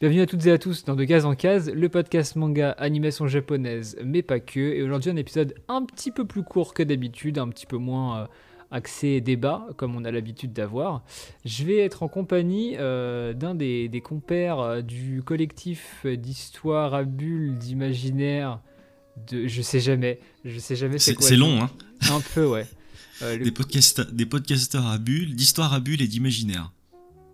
Bienvenue 0.00 0.22
à 0.22 0.26
toutes 0.26 0.46
et 0.46 0.50
à 0.50 0.58
tous 0.58 0.84
dans 0.84 0.96
De 0.96 1.04
Gaz 1.04 1.26
en 1.26 1.34
Case, 1.34 1.70
le 1.70 1.88
podcast 1.90 2.34
manga 2.34 2.70
animation 2.70 3.26
japonaise, 3.26 3.98
mais 4.02 4.22
pas 4.22 4.40
que. 4.40 4.58
Et 4.58 4.82
aujourd'hui, 4.82 5.10
un 5.10 5.16
épisode 5.16 5.54
un 5.68 5.84
petit 5.84 6.10
peu 6.10 6.26
plus 6.26 6.42
court 6.42 6.72
que 6.72 6.82
d'habitude, 6.82 7.36
un 7.38 7.48
petit 7.50 7.66
peu 7.66 7.76
moins 7.76 8.20
euh, 8.22 8.26
axé 8.70 9.20
débat, 9.20 9.66
comme 9.76 9.94
on 9.96 10.04
a 10.06 10.10
l'habitude 10.10 10.54
d'avoir. 10.54 11.04
Je 11.44 11.64
vais 11.64 11.76
être 11.78 12.02
en 12.02 12.08
compagnie 12.08 12.76
euh, 12.78 13.34
d'un 13.34 13.54
des, 13.54 13.90
des 13.90 14.00
compères 14.00 14.58
euh, 14.60 14.80
du 14.80 15.22
collectif 15.22 16.06
d'histoire 16.06 16.94
à 16.94 17.04
bulles, 17.04 17.58
d'imaginaire, 17.58 18.60
de. 19.30 19.46
Je 19.48 19.60
sais 19.60 19.80
jamais. 19.80 20.18
Je 20.46 20.58
sais 20.58 20.76
jamais 20.76 20.98
c'est 20.98 21.12
quoi. 21.14 21.26
c'est 21.26 21.36
long, 21.36 21.60
hein 21.60 21.70
Un 22.10 22.22
peu, 22.34 22.46
ouais. 22.46 22.66
Euh, 23.20 23.36
le- 23.36 23.44
des, 23.44 23.52
podcasts, 23.52 24.00
des 24.14 24.24
podcasteurs 24.24 24.86
à 24.86 24.96
bulles, 24.96 25.36
d'histoire 25.36 25.74
à 25.74 25.80
bulles 25.80 26.00
et 26.00 26.08
d'imaginaire. 26.08 26.72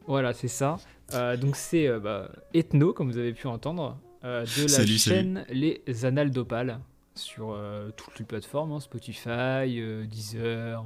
Voilà, 0.08 0.32
c'est 0.34 0.48
ça. 0.48 0.78
Euh, 1.14 1.36
donc 1.36 1.56
c'est 1.56 1.86
euh, 1.86 2.00
bah, 2.00 2.30
Ethno, 2.54 2.92
comme 2.92 3.10
vous 3.10 3.18
avez 3.18 3.32
pu 3.32 3.46
entendre, 3.46 3.98
euh, 4.24 4.42
de 4.44 4.62
la 4.62 4.68
Salut, 4.68 4.98
salut. 4.98 5.16
chaîne 5.16 5.46
Les 5.50 5.82
Annales 6.04 6.30
d'Opale 6.30 6.80
sur 7.14 7.58
toutes 7.96 8.18
les 8.18 8.24
plateformes, 8.26 8.72
hein, 8.72 8.80
Spotify, 8.80 9.80
Deezer, 10.06 10.84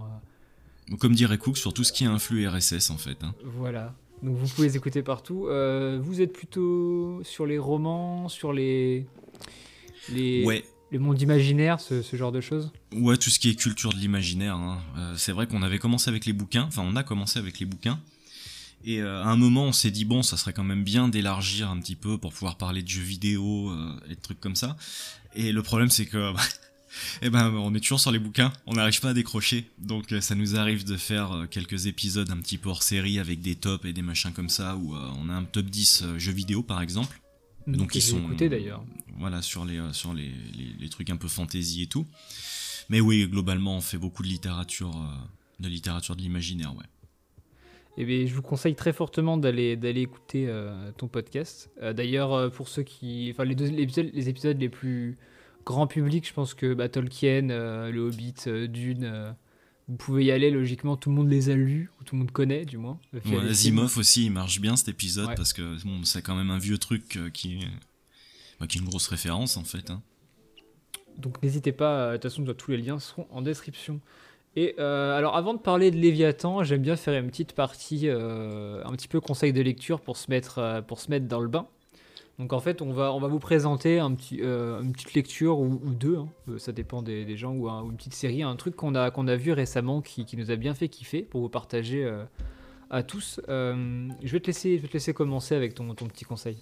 Comme 1.00 1.14
dirait 1.14 1.38
Cook, 1.38 1.56
sur 1.58 1.72
tout 1.72 1.82
ce 1.82 1.92
qui 1.92 2.04
est 2.04 2.06
influx 2.06 2.46
RSS 2.46 2.90
en 2.90 2.98
fait. 2.98 3.16
hein. 3.24 3.34
voilà. 3.44 3.94
Donc 4.22 4.36
vous 4.36 4.46
pouvez 4.54 4.68
les 4.68 4.76
écouter 4.76 5.02
partout. 5.02 5.46
Euh, 5.48 5.98
vous 6.00 6.20
êtes 6.20 6.32
plutôt 6.32 7.20
sur 7.24 7.46
les 7.46 7.58
romans, 7.58 8.28
sur 8.28 8.52
les 8.52 9.06
les, 10.12 10.44
Ouais, 10.44 10.64
les 10.92 10.98
mondes 10.98 11.20
imaginaires, 11.20 11.80
ce, 11.80 12.00
ce 12.02 12.14
genre 12.16 12.30
de 12.32 12.40
choses? 12.40 12.70
ouais, 12.94 13.16
tout 13.16 13.30
ce 13.30 13.38
qui 13.40 13.50
est 13.50 13.54
culture 13.54 13.90
de 13.92 13.98
l'imaginaire. 13.98 14.54
hein. 14.54 14.78
Euh, 14.98 15.14
c'est 15.16 15.32
vrai 15.32 15.46
qu'on 15.48 15.62
avait 15.62 15.78
commencé 15.78 16.08
avec 16.10 16.26
les 16.26 16.32
bouquins, 16.32 16.64
enfin 16.68 16.82
on 16.84 16.94
a 16.96 17.02
commencé 17.02 17.38
avec 17.40 17.58
les 17.58 17.66
bouquins. 17.66 17.98
Et 18.84 19.00
euh, 19.00 19.22
à 19.22 19.28
un 19.28 19.36
moment, 19.36 19.64
on 19.66 19.72
s'est 19.72 19.90
dit 19.90 20.04
bon, 20.04 20.22
ça 20.22 20.36
serait 20.36 20.52
quand 20.52 20.64
même 20.64 20.84
bien 20.84 21.08
d'élargir 21.08 21.70
un 21.70 21.78
petit 21.80 21.96
peu 21.96 22.18
pour 22.18 22.32
pouvoir 22.32 22.56
parler 22.56 22.82
de 22.82 22.88
jeux 22.88 23.02
vidéo 23.02 23.70
euh, 23.70 23.92
et 24.08 24.14
de 24.14 24.20
trucs 24.20 24.40
comme 24.40 24.56
ça. 24.56 24.76
Et 25.34 25.52
le 25.52 25.62
problème, 25.62 25.90
c'est 25.90 26.06
que 26.06 26.32
eh 27.22 27.30
ben, 27.30 27.50
on 27.54 27.74
est 27.74 27.80
toujours 27.80 28.00
sur 28.00 28.10
les 28.10 28.18
bouquins, 28.18 28.52
on 28.66 28.74
n'arrive 28.74 29.00
pas 29.00 29.10
à 29.10 29.14
décrocher. 29.14 29.68
Donc 29.78 30.12
euh, 30.12 30.20
ça 30.20 30.34
nous 30.34 30.56
arrive 30.56 30.84
de 30.84 30.96
faire 30.96 31.32
euh, 31.32 31.46
quelques 31.46 31.86
épisodes 31.86 32.30
un 32.30 32.38
petit 32.38 32.58
peu 32.58 32.68
hors 32.68 32.82
série 32.82 33.18
avec 33.18 33.40
des 33.40 33.54
tops 33.54 33.84
et 33.84 33.92
des 33.92 34.02
machins 34.02 34.32
comme 34.32 34.48
ça, 34.48 34.76
où 34.76 34.94
euh, 34.94 35.10
on 35.18 35.28
a 35.28 35.34
un 35.34 35.44
top 35.44 35.66
10 35.66 36.02
euh, 36.02 36.18
jeux 36.18 36.32
vidéo 36.32 36.62
par 36.62 36.80
exemple. 36.82 37.20
Donc 37.66 37.94
ils 37.94 38.02
sont 38.02 38.18
écouté 38.18 38.48
d'ailleurs. 38.48 38.82
voilà 39.18 39.42
sur 39.42 39.64
les 39.64 39.80
sur 39.92 40.14
les, 40.14 40.32
les, 40.56 40.74
les 40.78 40.88
trucs 40.88 41.10
un 41.10 41.16
peu 41.16 41.28
fantasy 41.28 41.82
et 41.82 41.86
tout. 41.86 42.06
Mais 42.90 43.00
oui, 43.00 43.26
globalement, 43.28 43.76
on 43.76 43.80
fait 43.80 43.98
beaucoup 43.98 44.24
de 44.24 44.28
littérature 44.28 44.94
euh, 44.96 45.62
de 45.62 45.68
littérature 45.68 46.16
de 46.16 46.22
l'imaginaire, 46.22 46.74
ouais. 46.76 46.84
Eh 48.02 48.04
bien, 48.06 48.24
je 48.26 48.34
vous 48.34 48.40
conseille 48.42 48.74
très 48.74 48.92
fortement 48.94 49.36
d'aller 49.36 49.76
d'aller 49.76 50.00
écouter 50.00 50.46
euh, 50.48 50.90
ton 50.96 51.06
podcast. 51.06 51.70
Euh, 51.82 51.92
D'ailleurs, 51.92 52.32
euh, 52.32 52.48
pour 52.48 52.68
ceux 52.68 52.82
qui, 52.82 53.28
enfin 53.32 53.44
les 53.44 53.54
deux 53.54 53.66
les 53.66 53.82
épisodes, 53.82 54.10
les 54.12 54.28
épisodes 54.30 54.58
les 54.58 54.68
plus 54.70 55.18
grand 55.66 55.86
public, 55.86 56.26
je 56.26 56.32
pense 56.32 56.54
que 56.54 56.72
bah, 56.72 56.88
Tolkien, 56.88 57.50
euh, 57.50 57.90
le 57.90 58.00
Hobbit, 58.00 58.34
Dune, 58.68 59.34
vous 59.86 59.96
pouvez 59.96 60.24
y 60.24 60.30
aller. 60.30 60.50
Logiquement, 60.50 60.96
tout 60.96 61.10
le 61.10 61.16
monde 61.16 61.28
les 61.28 61.50
a 61.50 61.54
lus 61.54 61.90
ou 62.00 62.04
tout 62.04 62.14
le 62.14 62.20
monde 62.20 62.30
connaît, 62.30 62.64
du 62.64 62.78
moins. 62.78 62.98
films. 63.22 63.46
Asimov 63.46 63.98
aussi, 63.98 64.24
il 64.26 64.30
marche 64.32 64.60
bien 64.60 64.76
cet 64.76 64.88
épisode 64.88 65.28
Ouais. 65.28 65.34
parce 65.34 65.52
que 65.52 65.84
bon, 65.84 66.02
c'est 66.04 66.22
quand 66.22 66.34
même 66.36 66.50
un 66.50 66.58
vieux 66.58 66.78
truc 66.78 67.18
qui 67.34 67.56
est 67.56 67.66
bah, 68.58 68.66
qui 68.66 68.78
est 68.78 68.80
une 68.80 68.86
grosse 68.88 69.08
référence 69.08 69.56
en 69.58 69.64
fait. 69.64 69.90
hein. 69.90 70.00
Donc 71.18 71.42
n'hésitez 71.42 71.72
pas. 71.72 72.12
De 72.12 72.16
toute 72.16 72.22
façon, 72.30 72.44
tous 72.54 72.70
les 72.70 72.78
liens 72.78 72.98
seront 72.98 73.26
en 73.30 73.42
description. 73.42 74.00
Et 74.56 74.74
euh, 74.78 75.16
alors, 75.16 75.36
avant 75.36 75.54
de 75.54 75.58
parler 75.60 75.90
de 75.90 75.96
Léviathan, 75.96 76.64
j'aime 76.64 76.82
bien 76.82 76.96
faire 76.96 77.20
une 77.20 77.30
petite 77.30 77.52
partie, 77.52 78.08
euh, 78.08 78.82
un 78.84 78.92
petit 78.92 79.08
peu 79.08 79.20
conseil 79.20 79.52
de 79.52 79.62
lecture 79.62 80.00
pour 80.00 80.16
se 80.16 80.30
mettre, 80.30 80.58
euh, 80.58 80.82
pour 80.82 80.98
se 81.00 81.10
mettre 81.10 81.26
dans 81.26 81.40
le 81.40 81.48
bain. 81.48 81.66
Donc 82.38 82.52
en 82.52 82.58
fait, 82.58 82.80
on 82.82 82.92
va, 82.92 83.12
on 83.12 83.20
va 83.20 83.28
vous 83.28 83.38
présenter 83.38 84.00
une 84.00 84.16
petite 84.16 85.14
lecture 85.14 85.58
ou, 85.60 85.78
deux, 85.90 86.16
hein, 86.16 86.28
ça 86.56 86.72
dépend 86.72 87.02
des, 87.02 87.36
gens, 87.36 87.52
ou, 87.52 87.68
un- 87.68 87.82
ou 87.82 87.90
une 87.90 87.96
petite 87.96 88.14
série, 88.14 88.42
un 88.42 88.56
truc 88.56 88.76
qu'on 88.76 88.94
a, 88.94 89.10
qu'on 89.10 89.28
a 89.28 89.36
vu 89.36 89.52
récemment 89.52 90.00
qui, 90.00 90.26
nous 90.38 90.50
a 90.50 90.56
bien 90.56 90.72
fait 90.72 90.88
kiffer 90.88 91.20
pour 91.20 91.42
vous 91.42 91.50
partager 91.50 92.10
à 92.88 93.02
tous. 93.02 93.42
Je, 93.46 94.32
vais 94.32 94.40
te 94.40 94.46
laisser, 94.46 94.80
te 94.80 94.90
laisser 94.90 95.12
commencer 95.12 95.54
avec 95.54 95.74
ton, 95.74 95.94
ton 95.94 96.06
petit 96.06 96.24
conseil. 96.24 96.56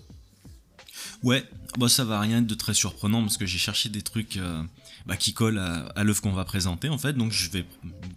Ouais, 1.23 1.49
bah 1.79 1.89
ça 1.89 2.05
va 2.05 2.21
rien 2.21 2.39
être 2.39 2.47
de 2.47 2.55
très 2.55 2.75
surprenant 2.75 3.23
parce 3.23 3.37
que 3.37 3.47
j'ai 3.47 3.59
cherché 3.59 3.89
des 3.89 4.03
trucs 4.03 4.37
euh, 4.37 4.63
bah, 5.07 5.17
qui 5.17 5.33
collent 5.33 5.59
à, 5.59 6.05
l'œuvre 6.05 6.21
qu'on 6.21 6.33
va 6.33 6.45
présenter 6.45 6.89
en 6.89 6.99
fait. 6.99 7.15
Donc 7.15 7.33
je 7.33 7.51
vais 7.51 7.65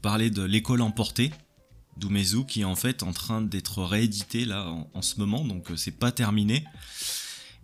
parler 0.01 0.29
de 0.29 0.44
l'école 0.44 0.81
emportée 0.81 1.31
d'Umezu 1.97 2.45
qui 2.45 2.61
est 2.61 2.66
en 2.66 2.75
fait 2.75 3.03
en 3.03 3.13
train 3.13 3.41
d'être 3.41 3.84
réédité 3.84 4.45
là 4.45 4.67
en, 4.94 5.01
ce 5.01 5.19
moment, 5.19 5.45
donc 5.45 5.72
euh, 5.72 5.75
c'est 5.75 5.91
pas 5.91 6.11
terminé. 6.11 6.66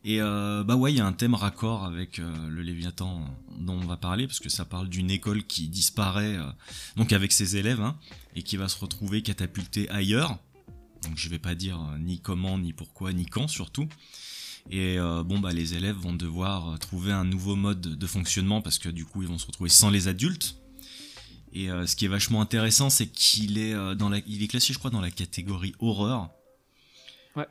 Et 0.03 0.21
euh, 0.21 0.63
bah 0.63 0.75
ouais, 0.75 0.93
il 0.93 0.97
y 0.97 1.01
a 1.01 1.05
un 1.05 1.13
thème 1.13 1.33
raccord 1.33 1.83
avec 1.83 2.19
euh, 2.19 2.49
le 2.49 2.61
Léviathan 2.61 3.25
dont 3.59 3.73
on 3.73 3.85
va 3.85 3.97
parler 3.97 4.27
parce 4.27 4.39
que 4.39 4.49
ça 4.49 4.63
parle 4.63 4.87
d'une 4.87 5.11
école 5.11 5.43
qui 5.43 5.67
disparaît 5.67 6.37
donc 6.95 7.11
avec 7.11 7.33
ses 7.33 7.57
élèves 7.57 7.81
hein, 7.81 7.97
et 8.35 8.43
qui 8.43 8.55
va 8.55 8.69
se 8.69 8.79
retrouver 8.79 9.21
catapultée 9.23 9.89
ailleurs. 9.89 10.37
Donc 11.03 11.17
je 11.17 11.27
vais 11.27 11.39
pas 11.39 11.55
dire 11.55 11.79
ni 11.99 12.19
comment, 12.19 12.57
ni 12.57 12.73
pourquoi, 12.73 13.11
ni 13.11 13.25
quand 13.25 13.47
surtout. 13.47 13.87
Et 14.69 14.99
euh, 14.99 15.23
bon 15.23 15.39
bah 15.39 15.53
les 15.53 15.75
élèves 15.75 15.95
vont 15.95 16.13
devoir 16.13 16.73
euh, 16.73 16.77
trouver 16.77 17.13
un 17.13 17.23
nouveau 17.23 17.55
mode 17.55 17.79
de 17.79 18.07
fonctionnement 18.07 18.61
parce 18.61 18.79
que 18.79 18.89
du 18.89 19.05
coup 19.05 19.21
ils 19.21 19.27
vont 19.27 19.37
se 19.37 19.47
retrouver 19.47 19.69
sans 19.69 19.89
les 19.89 20.07
adultes. 20.07 20.55
Et 21.53 21.71
euh, 21.71 21.87
ce 21.87 21.95
qui 21.95 22.05
est 22.05 22.09
vachement 22.09 22.41
intéressant, 22.41 22.89
c'est 22.89 23.07
qu'il 23.07 23.57
est 23.57 23.73
euh, 23.73 23.95
dans 23.95 24.09
la, 24.09 24.19
il 24.27 24.43
est 24.43 24.47
classé 24.47 24.73
je 24.73 24.79
crois 24.79 24.91
dans 24.91 25.01
la 25.01 25.11
catégorie 25.11 25.73
horreur. 25.79 26.29
Ouais. 27.35 27.47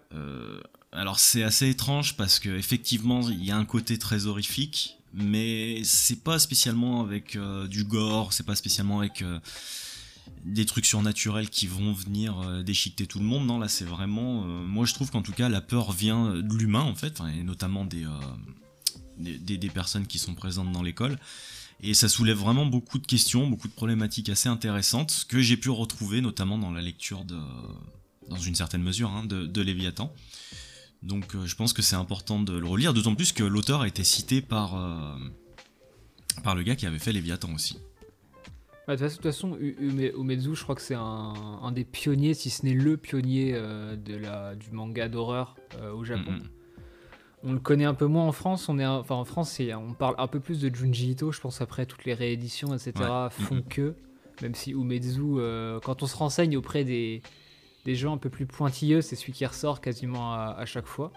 Alors 0.92 1.18
c'est 1.18 1.42
assez 1.42 1.68
étrange 1.70 2.16
parce 2.16 2.38
que 2.38 2.48
effectivement 2.48 3.28
il 3.28 3.44
y 3.44 3.50
a 3.50 3.56
un 3.56 3.64
côté 3.64 3.98
très 3.98 4.26
horrifique, 4.26 4.98
mais 5.14 5.82
c'est 5.84 6.22
pas 6.22 6.38
spécialement 6.38 7.02
avec 7.02 7.38
du 7.68 7.84
gore, 7.84 8.32
c'est 8.32 8.46
pas 8.46 8.56
spécialement 8.56 9.00
avec 9.00 9.22
des 10.44 10.64
trucs 10.64 10.86
surnaturels 10.86 11.50
qui 11.50 11.66
vont 11.66 11.92
venir 11.92 12.38
euh, 12.40 12.62
déchiqueter 12.62 13.06
tout 13.06 13.18
le 13.18 13.24
monde. 13.24 13.46
Non, 13.46 13.58
là, 13.58 13.68
c'est 13.68 13.84
vraiment. 13.84 14.44
euh, 14.44 14.46
moi, 14.64 14.86
je 14.86 14.94
trouve 14.94 15.10
qu'en 15.10 15.22
tout 15.22 15.32
cas, 15.32 15.48
la 15.48 15.60
peur 15.60 15.92
vient 15.92 16.34
de 16.34 16.54
l'humain, 16.54 16.82
en 16.82 16.94
fait, 16.94 17.20
et 17.36 17.42
notamment 17.42 17.84
des, 17.84 18.04
euh, 18.04 18.10
des, 19.18 19.68
personnes 19.68 20.06
qui 20.06 20.18
sont 20.18 20.34
présentes 20.34 20.72
dans 20.72 20.82
l'école. 20.82 21.18
Et 21.82 21.94
ça 21.94 22.08
soulève 22.08 22.38
vraiment 22.38 22.64
beaucoup 22.64 22.98
de 22.98 23.06
questions, 23.06 23.46
beaucoup 23.48 23.68
de 23.68 23.72
problématiques 23.72 24.28
assez 24.28 24.48
intéressantes 24.48 25.26
que 25.28 25.40
j'ai 25.40 25.56
pu 25.56 25.68
retrouver, 25.68 26.20
notamment 26.20 26.58
dans 26.58 26.70
la 26.70 26.80
lecture 26.80 27.24
de. 27.24 27.38
dans 28.28 28.38
une 28.38 28.54
certaine 28.54 28.82
mesure, 28.82 29.10
hein, 29.10 29.24
de, 29.24 29.46
de 29.46 29.60
Léviathan. 29.60 30.12
Donc, 31.02 31.36
je 31.44 31.54
pense 31.54 31.72
que 31.72 31.82
c'est 31.82 31.96
important 31.96 32.40
de 32.40 32.54
le 32.56 32.66
relire, 32.66 32.94
d'autant 32.94 33.14
plus 33.14 33.32
que 33.32 33.44
l'auteur 33.44 33.82
a 33.82 33.88
été 33.88 34.04
cité 34.04 34.40
par. 34.40 35.18
par 36.42 36.54
le 36.54 36.62
gars 36.62 36.76
qui 36.76 36.86
avait 36.86 36.98
fait 36.98 37.12
Léviathan 37.12 37.52
aussi. 37.52 37.76
Bah, 38.86 38.96
De 38.96 39.08
toute 39.08 39.22
façon, 39.22 39.56
Umezu, 39.60 40.54
je 40.54 40.62
crois 40.62 40.74
que 40.74 40.80
c'est 40.82 40.94
un, 40.94 41.00
un 41.62 41.72
des 41.72 41.84
pionniers, 41.84 42.34
si 42.34 42.50
ce 42.50 42.64
n'est 42.64 42.72
le 42.72 42.96
pionnier 42.96 43.52
euh, 43.54 43.96
de 43.96 44.16
la, 44.16 44.54
du 44.54 44.70
manga 44.70 45.08
d'horreur 45.08 45.56
euh, 45.80 45.92
au 45.92 46.04
Japon. 46.04 46.32
Mm. 46.32 46.42
On 47.42 47.52
le 47.52 47.58
connaît 47.58 47.84
un 47.84 47.94
peu 47.94 48.06
moins 48.06 48.24
en 48.26 48.32
France. 48.32 48.68
On 48.68 48.78
est, 48.78 48.86
enfin 48.86 49.14
en 49.16 49.24
France, 49.24 49.60
on 49.60 49.92
parle 49.92 50.14
un 50.18 50.26
peu 50.26 50.40
plus 50.40 50.60
de 50.60 50.74
Junji 50.74 51.10
Ito. 51.12 51.32
Je 51.32 51.40
pense 51.40 51.60
après 51.60 51.86
toutes 51.86 52.04
les 52.04 52.14
rééditions, 52.14 52.74
etc. 52.74 52.92
Ouais. 52.98 53.28
font 53.30 53.62
que, 53.68 53.94
même 54.42 54.54
si 54.54 54.70
Umezu, 54.72 55.20
euh, 55.38 55.78
quand 55.80 56.02
on 56.02 56.06
se 56.06 56.16
renseigne 56.16 56.56
auprès 56.56 56.84
des, 56.84 57.22
des 57.84 57.94
gens 57.94 58.14
un 58.14 58.18
peu 58.18 58.30
plus 58.30 58.46
pointilleux, 58.46 59.00
c'est 59.00 59.16
celui 59.16 59.32
qui 59.32 59.44
ressort 59.46 59.80
quasiment 59.80 60.32
à, 60.32 60.54
à 60.58 60.64
chaque 60.64 60.86
fois. 60.86 61.12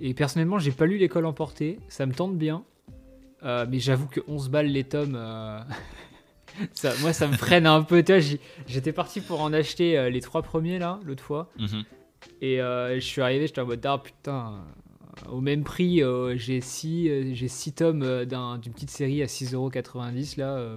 Et 0.00 0.14
personnellement, 0.14 0.58
j'ai 0.58 0.72
pas 0.72 0.86
lu 0.86 0.96
l'école 0.98 1.26
emportée. 1.26 1.78
Ça 1.88 2.06
me 2.06 2.12
tente 2.14 2.36
bien, 2.36 2.64
Euh, 3.44 3.66
mais 3.68 3.80
j'avoue 3.80 4.06
que 4.06 4.20
11 4.28 4.50
balles 4.50 4.68
les 4.68 4.84
tomes. 4.84 5.14
euh, 5.16 5.60
Ça, 6.74 6.92
moi, 7.00 7.12
ça 7.12 7.26
me 7.28 7.36
freine 7.36 7.66
un 7.66 7.82
peu. 7.82 8.02
J'étais 8.66 8.92
parti 8.92 9.20
pour 9.20 9.40
en 9.40 9.52
acheter 9.52 9.98
euh, 9.98 10.10
les 10.10 10.20
trois 10.20 10.42
premiers 10.42 10.78
là, 10.78 11.00
l'autre 11.04 11.22
fois. 11.24 11.50
Mhm. 11.58 11.84
Et 12.40 12.60
euh, 12.60 12.94
je 12.96 13.04
suis 13.04 13.20
arrivé, 13.22 13.46
j'étais 13.46 13.60
en 13.60 13.66
mode 13.66 13.84
ah 13.84 13.98
putain, 13.98 14.64
euh, 15.26 15.30
au 15.30 15.40
même 15.40 15.64
prix, 15.64 16.02
euh, 16.02 16.36
j'ai 16.36 16.60
6 16.60 17.34
j'ai 17.34 17.48
six 17.48 17.72
tomes 17.72 18.24
d'un- 18.24 18.58
d'une 18.58 18.72
petite 18.72 18.90
série 18.90 19.22
à 19.22 19.26
6,90€ 19.26 20.36
là. 20.38 20.54
euh, 20.56 20.76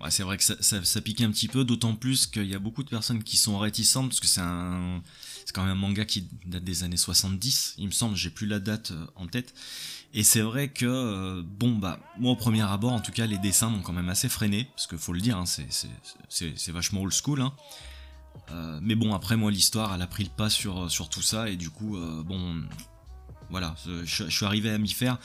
Ouais, 0.00 0.10
c'est 0.10 0.22
vrai 0.22 0.36
que 0.36 0.44
ça, 0.44 0.54
ça, 0.60 0.84
ça 0.84 1.00
pique 1.00 1.20
un 1.22 1.30
petit 1.30 1.48
peu, 1.48 1.64
d'autant 1.64 1.94
plus 1.94 2.26
qu'il 2.26 2.44
y 2.46 2.54
a 2.54 2.58
beaucoup 2.58 2.84
de 2.84 2.88
personnes 2.90 3.22
qui 3.22 3.36
sont 3.36 3.58
réticentes, 3.58 4.08
parce 4.10 4.20
que 4.20 4.26
c'est 4.26 4.42
un, 4.42 5.02
c'est 5.44 5.52
quand 5.54 5.62
même 5.62 5.72
un 5.72 5.74
manga 5.74 6.04
qui 6.04 6.28
date 6.46 6.62
des 6.62 6.84
années 6.84 6.98
70, 6.98 7.74
il 7.78 7.86
me 7.86 7.90
semble, 7.90 8.14
j'ai 8.14 8.30
plus 8.30 8.46
la 8.46 8.60
date 8.60 8.92
en 9.16 9.26
tête. 9.26 9.54
Et 10.14 10.22
c'est 10.22 10.40
vrai 10.40 10.68
que, 10.68 10.86
euh, 10.86 11.42
bon, 11.44 11.72
bah, 11.76 11.98
moi 12.18 12.32
au 12.32 12.36
premier 12.36 12.62
abord, 12.62 12.92
en 12.92 13.00
tout 13.00 13.12
cas, 13.12 13.26
les 13.26 13.38
dessins 13.38 13.68
m'ont 13.68 13.82
quand 13.82 13.92
même 13.92 14.08
assez 14.08 14.28
freiné, 14.28 14.64
parce 14.74 14.86
qu'il 14.86 14.98
faut 14.98 15.12
le 15.12 15.20
dire, 15.20 15.36
hein, 15.36 15.44
c'est, 15.46 16.72
vachement 16.72 17.02
old 17.02 17.12
school, 17.12 17.42
hein. 17.42 17.52
Euh, 18.50 18.78
mais 18.82 18.94
bon, 18.94 19.14
après, 19.14 19.36
moi, 19.36 19.50
l'histoire, 19.50 19.94
elle 19.94 20.00
a 20.00 20.06
pris 20.06 20.24
le 20.24 20.30
pas 20.30 20.48
sur, 20.48 20.90
sur 20.90 21.08
tout 21.08 21.22
ça, 21.22 21.50
et 21.50 21.56
du 21.56 21.68
coup, 21.68 21.96
euh, 21.96 22.22
bon, 22.22 22.62
voilà, 23.50 23.74
je, 23.84 24.04
je 24.04 24.30
suis 24.30 24.46
arrivé 24.46 24.70
à 24.70 24.78
m'y 24.78 24.90
faire. 24.90 25.18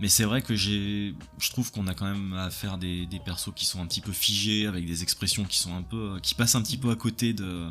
Mais 0.00 0.08
c'est 0.08 0.24
vrai 0.24 0.42
que 0.42 0.56
j'ai, 0.56 1.14
je 1.38 1.50
trouve 1.50 1.70
qu'on 1.70 1.86
a 1.86 1.94
quand 1.94 2.10
même 2.10 2.34
à 2.34 2.50
faire 2.50 2.78
des, 2.78 3.06
des 3.06 3.20
persos 3.20 3.52
qui 3.54 3.64
sont 3.64 3.80
un 3.80 3.86
petit 3.86 4.00
peu 4.00 4.12
figés, 4.12 4.66
avec 4.66 4.86
des 4.86 5.04
expressions 5.04 5.44
qui 5.44 5.58
sont 5.58 5.76
un 5.76 5.82
peu, 5.82 6.18
qui 6.20 6.34
passent 6.34 6.56
un 6.56 6.62
petit 6.62 6.78
peu 6.78 6.90
à 6.90 6.96
côté 6.96 7.32
de, 7.32 7.70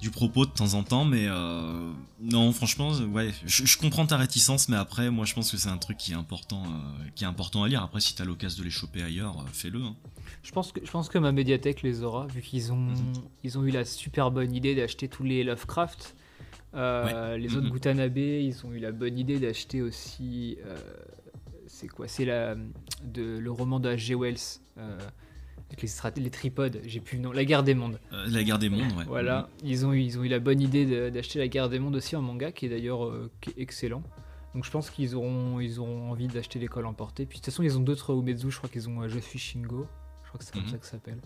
du 0.00 0.10
propos 0.10 0.44
de 0.44 0.50
temps 0.50 0.74
en 0.74 0.82
temps, 0.82 1.04
mais 1.04 1.26
euh, 1.26 1.90
non, 2.20 2.52
franchement, 2.52 2.90
ouais, 2.90 3.30
je, 3.46 3.78
comprends 3.78 4.06
ta 4.06 4.16
réticence, 4.16 4.68
mais 4.68 4.76
après, 4.76 5.10
moi, 5.10 5.24
je 5.24 5.34
pense 5.34 5.50
que 5.50 5.56
c'est 5.56 5.70
un 5.70 5.78
truc 5.78 5.96
qui 5.96 6.12
est 6.12 6.16
important, 6.16 6.64
euh, 6.64 7.08
qui 7.14 7.24
est 7.24 7.26
important 7.26 7.62
à 7.62 7.68
lire. 7.68 7.82
Après, 7.82 8.00
si 8.00 8.14
t'as 8.14 8.24
l'occasion 8.24 8.60
de 8.60 8.64
les 8.64 8.70
choper 8.70 9.02
ailleurs, 9.02 9.38
euh, 9.40 9.48
fais-le. 9.52 9.82
Hein. 9.82 9.96
Je 10.42 10.52
pense 10.52 10.72
que 10.72 10.80
je 10.84 10.90
pense 10.90 11.08
que 11.08 11.18
ma 11.18 11.32
médiathèque 11.32 11.82
les 11.82 12.02
aura, 12.02 12.26
vu 12.26 12.42
qu'ils 12.42 12.72
ont 12.72 12.76
mhm. 12.76 13.14
ils 13.42 13.58
ont 13.58 13.64
eu 13.64 13.70
la 13.70 13.84
super 13.84 14.30
bonne 14.30 14.54
idée 14.54 14.74
d'acheter 14.74 15.08
tous 15.08 15.24
les 15.24 15.44
Lovecraft. 15.44 16.14
Les 16.74 17.56
autres 17.56 17.70
Gutanabe, 17.70 18.18
ils 18.18 18.66
ont 18.66 18.72
eu 18.72 18.78
la 18.78 18.92
bonne 18.92 19.18
idée 19.18 19.38
d'acheter 19.38 19.80
aussi. 19.80 20.58
c'est 21.66 21.88
quoi 21.88 22.06
C'est 22.06 22.26
la 22.26 22.54
de 23.02 23.38
le 23.38 23.50
roman 23.50 23.80
de 23.80 23.88
H.G. 23.88 24.14
Wells 24.14 24.60
avec 25.70 26.16
les, 26.16 26.30
tripodes, 26.30 26.80
j'ai 26.84 27.00
plus 27.00 27.16
le 27.16 27.24
nom, 27.24 27.32
La 27.32 27.44
Guerre 27.44 27.62
des 27.62 27.74
Mondes. 27.74 27.98
Euh, 28.12 28.26
la 28.28 28.44
Guerre 28.44 28.58
des 28.58 28.68
Mondes, 28.68 28.92
ouais. 28.96 29.04
Voilà, 29.06 29.42
mm. 29.42 29.66
ils, 29.66 29.86
ont 29.86 29.92
eu, 29.92 30.00
ils 30.00 30.18
ont 30.18 30.22
eu 30.22 30.28
la 30.28 30.38
bonne 30.38 30.60
idée 30.60 31.10
d'acheter 31.10 31.38
La 31.38 31.48
Guerre 31.48 31.68
des 31.68 31.78
Mondes 31.78 31.96
aussi 31.96 32.14
en 32.14 32.22
manga, 32.22 32.52
qui 32.52 32.66
est 32.66 32.68
d'ailleurs 32.68 33.04
euh, 33.04 33.30
excellent. 33.56 34.02
Donc 34.54 34.64
je 34.64 34.70
pense 34.70 34.90
qu'ils 34.90 35.14
auront, 35.16 35.60
ils 35.60 35.80
auront 35.80 36.10
envie 36.10 36.28
d'acheter 36.28 36.58
l'école 36.58 36.86
emportée. 36.86 37.26
Puis 37.26 37.38
de 37.38 37.44
toute 37.44 37.52
façon, 37.52 37.62
ils 37.62 37.76
ont 37.76 37.82
d'autres 37.82 38.14
Umezu, 38.14 38.50
je 38.50 38.56
crois 38.56 38.70
qu'ils 38.70 38.88
ont 38.88 39.02
euh, 39.02 39.08
Je 39.08 39.18
suis 39.18 39.38
Shingo, 39.38 39.86
je 40.22 40.28
crois 40.28 40.38
que 40.38 40.44
c'est 40.44 40.52
comme 40.52 40.62
mm-hmm. 40.62 40.70
ça 40.70 40.78
que 40.78 40.84
ça 40.86 40.92
s'appelle. 40.92 41.18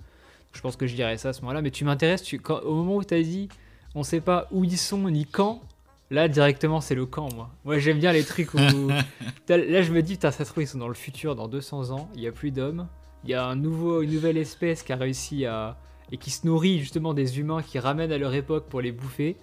Je 0.52 0.60
pense 0.62 0.76
que 0.76 0.86
je 0.86 0.94
dirais 0.94 1.16
ça 1.16 1.28
à 1.28 1.32
ce 1.32 1.42
moment-là, 1.42 1.62
mais 1.62 1.70
tu 1.70 1.84
m'intéresses, 1.84 2.22
tu, 2.22 2.40
au 2.64 2.74
moment 2.74 2.96
où 2.96 3.04
tu 3.04 3.14
as 3.14 3.22
dit, 3.22 3.48
on 3.94 4.02
sait 4.02 4.20
pas 4.20 4.48
où 4.50 4.64
ils 4.64 4.78
sont 4.78 5.08
ni 5.10 5.26
quand, 5.26 5.62
Là, 6.12 6.26
directement, 6.26 6.80
c'est 6.80 6.96
le 6.96 7.06
camp, 7.06 7.32
moi. 7.36 7.50
Moi, 7.64 7.78
j'aime 7.78 8.00
bien 8.00 8.10
les 8.12 8.24
trucs 8.24 8.52
où. 8.54 8.58
là, 9.48 9.82
je 9.82 9.92
me 9.92 10.02
dis, 10.02 10.18
ça 10.20 10.32
se 10.32 10.42
trouve, 10.42 10.64
ils 10.64 10.66
sont 10.66 10.78
dans 10.78 10.88
le 10.88 10.94
futur, 10.94 11.36
dans 11.36 11.46
200 11.46 11.90
ans, 11.92 12.08
il 12.14 12.20
n'y 12.20 12.26
a 12.26 12.32
plus 12.32 12.50
d'hommes. 12.50 12.88
Il 13.24 13.30
y 13.30 13.34
a 13.34 13.44
un 13.46 13.56
nouveau, 13.56 14.02
une 14.02 14.12
nouvelle 14.12 14.36
espèce 14.36 14.82
qui 14.82 14.92
a 14.92 14.96
réussi 14.96 15.44
à. 15.46 15.78
et 16.12 16.16
qui 16.16 16.30
se 16.30 16.46
nourrit 16.46 16.78
justement 16.80 17.14
des 17.14 17.38
humains 17.38 17.62
qui 17.62 17.78
ramènent 17.78 18.12
à 18.12 18.18
leur 18.18 18.34
époque 18.34 18.68
pour 18.68 18.80
les 18.80 18.92
bouffer. 18.92 19.36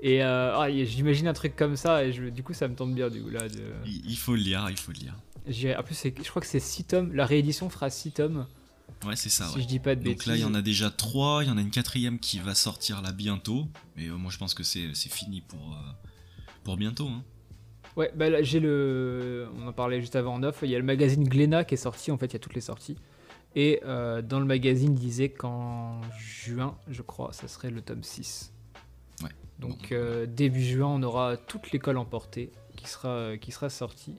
Et 0.00 0.22
euh, 0.24 0.56
ah, 0.56 0.70
j'imagine 0.70 1.28
un 1.28 1.32
truc 1.34 1.54
comme 1.56 1.76
ça, 1.76 2.04
et 2.04 2.12
je, 2.12 2.24
du 2.24 2.42
coup, 2.42 2.54
ça 2.54 2.68
me 2.68 2.74
tombe 2.74 2.94
bien, 2.94 3.10
du 3.10 3.22
coup, 3.22 3.28
là. 3.28 3.48
De... 3.48 3.62
Il 3.86 4.16
faut 4.16 4.32
le 4.34 4.40
lire, 4.40 4.66
il 4.70 4.78
faut 4.78 4.92
le 4.92 4.98
lire. 4.98 5.14
En 5.78 5.82
plus, 5.82 6.02
je 6.02 6.28
crois 6.30 6.40
que 6.40 6.48
c'est 6.48 6.60
6 6.60 6.84
tomes. 6.84 7.12
La 7.12 7.26
réédition 7.26 7.68
fera 7.68 7.90
6 7.90 8.12
tomes. 8.12 8.46
Ouais, 9.04 9.16
c'est 9.16 9.28
ça. 9.30 9.46
Si 9.46 9.62
je 9.62 9.66
dis 9.66 9.78
pas 9.78 9.94
de 9.94 10.00
Donc 10.02 10.14
bêtises. 10.14 10.26
là, 10.26 10.36
il 10.36 10.40
y 10.40 10.44
en 10.44 10.54
a 10.54 10.62
déjà 10.62 10.90
3, 10.90 11.44
il 11.44 11.48
y 11.48 11.50
en 11.50 11.58
a 11.58 11.60
une 11.60 11.70
quatrième 11.70 12.18
qui 12.18 12.38
va 12.38 12.54
sortir 12.54 13.02
là 13.02 13.12
bientôt. 13.12 13.66
Mais 13.96 14.08
euh, 14.08 14.16
moi, 14.16 14.30
je 14.30 14.38
pense 14.38 14.54
que 14.54 14.62
c'est 14.62 14.92
fini 14.94 15.40
pour, 15.42 15.72
euh, 15.72 15.92
pour 16.64 16.76
bientôt. 16.76 17.08
Hein. 17.08 17.22
Ouais, 17.96 18.12
bah 18.14 18.42
j'ai 18.42 18.60
le. 18.60 19.48
On 19.58 19.66
en 19.66 19.72
parlait 19.72 20.00
juste 20.00 20.16
avant 20.16 20.34
en 20.34 20.42
off. 20.42 20.60
Il 20.62 20.70
y 20.70 20.74
a 20.74 20.78
le 20.78 20.84
magazine 20.84 21.24
Glénat 21.24 21.64
qui 21.64 21.74
est 21.74 21.78
sorti. 21.78 22.10
En 22.10 22.18
fait, 22.18 22.26
il 22.26 22.32
y 22.34 22.36
a 22.36 22.38
toutes 22.38 22.54
les 22.54 22.60
sorties. 22.60 22.96
Et 23.56 23.80
euh, 23.84 24.22
dans 24.22 24.38
le 24.38 24.46
magazine, 24.46 24.92
il 24.94 25.00
disait 25.00 25.28
qu'en 25.28 26.00
juin, 26.18 26.76
je 26.88 27.02
crois, 27.02 27.32
ça 27.32 27.48
serait 27.48 27.70
le 27.70 27.82
tome 27.82 28.02
6. 28.02 28.52
Ouais. 29.22 29.30
Donc 29.58 29.92
euh, 29.92 30.26
début 30.26 30.62
juin, 30.62 30.86
on 30.86 31.02
aura 31.02 31.36
toute 31.36 31.72
l'école 31.72 31.98
emportée 31.98 32.52
qui 32.76 32.88
sera, 32.88 33.36
qui 33.38 33.50
sera 33.50 33.68
sortie. 33.68 34.14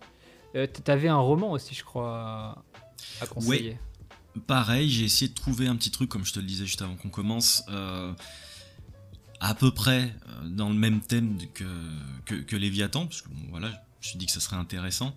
Euh, 0.55 0.67
T'avais 0.67 1.07
un 1.07 1.17
roman 1.17 1.51
aussi, 1.51 1.73
je 1.75 1.83
crois, 1.83 2.63
à 3.21 3.27
conseiller. 3.27 3.71
Ouais. 3.71 4.41
Pareil, 4.47 4.89
j'ai 4.89 5.05
essayé 5.05 5.29
de 5.29 5.35
trouver 5.35 5.67
un 5.67 5.75
petit 5.75 5.91
truc, 5.91 6.09
comme 6.09 6.25
je 6.25 6.33
te 6.33 6.39
le 6.39 6.45
disais 6.45 6.65
juste 6.65 6.81
avant 6.81 6.95
qu'on 6.95 7.09
commence, 7.09 7.65
à 9.39 9.55
peu 9.55 9.71
près 9.71 10.13
dans 10.45 10.69
le 10.69 10.75
même 10.75 11.01
thème 11.01 11.37
que, 11.53 11.65
que, 12.25 12.35
que 12.35 12.55
Léviathan, 12.55 13.07
parce 13.07 13.21
que 13.21 13.29
voilà, 13.49 13.69
je 13.99 14.07
me 14.07 14.09
suis 14.09 14.17
dit 14.17 14.25
que 14.25 14.31
ça 14.31 14.39
serait 14.39 14.55
intéressant. 14.55 15.13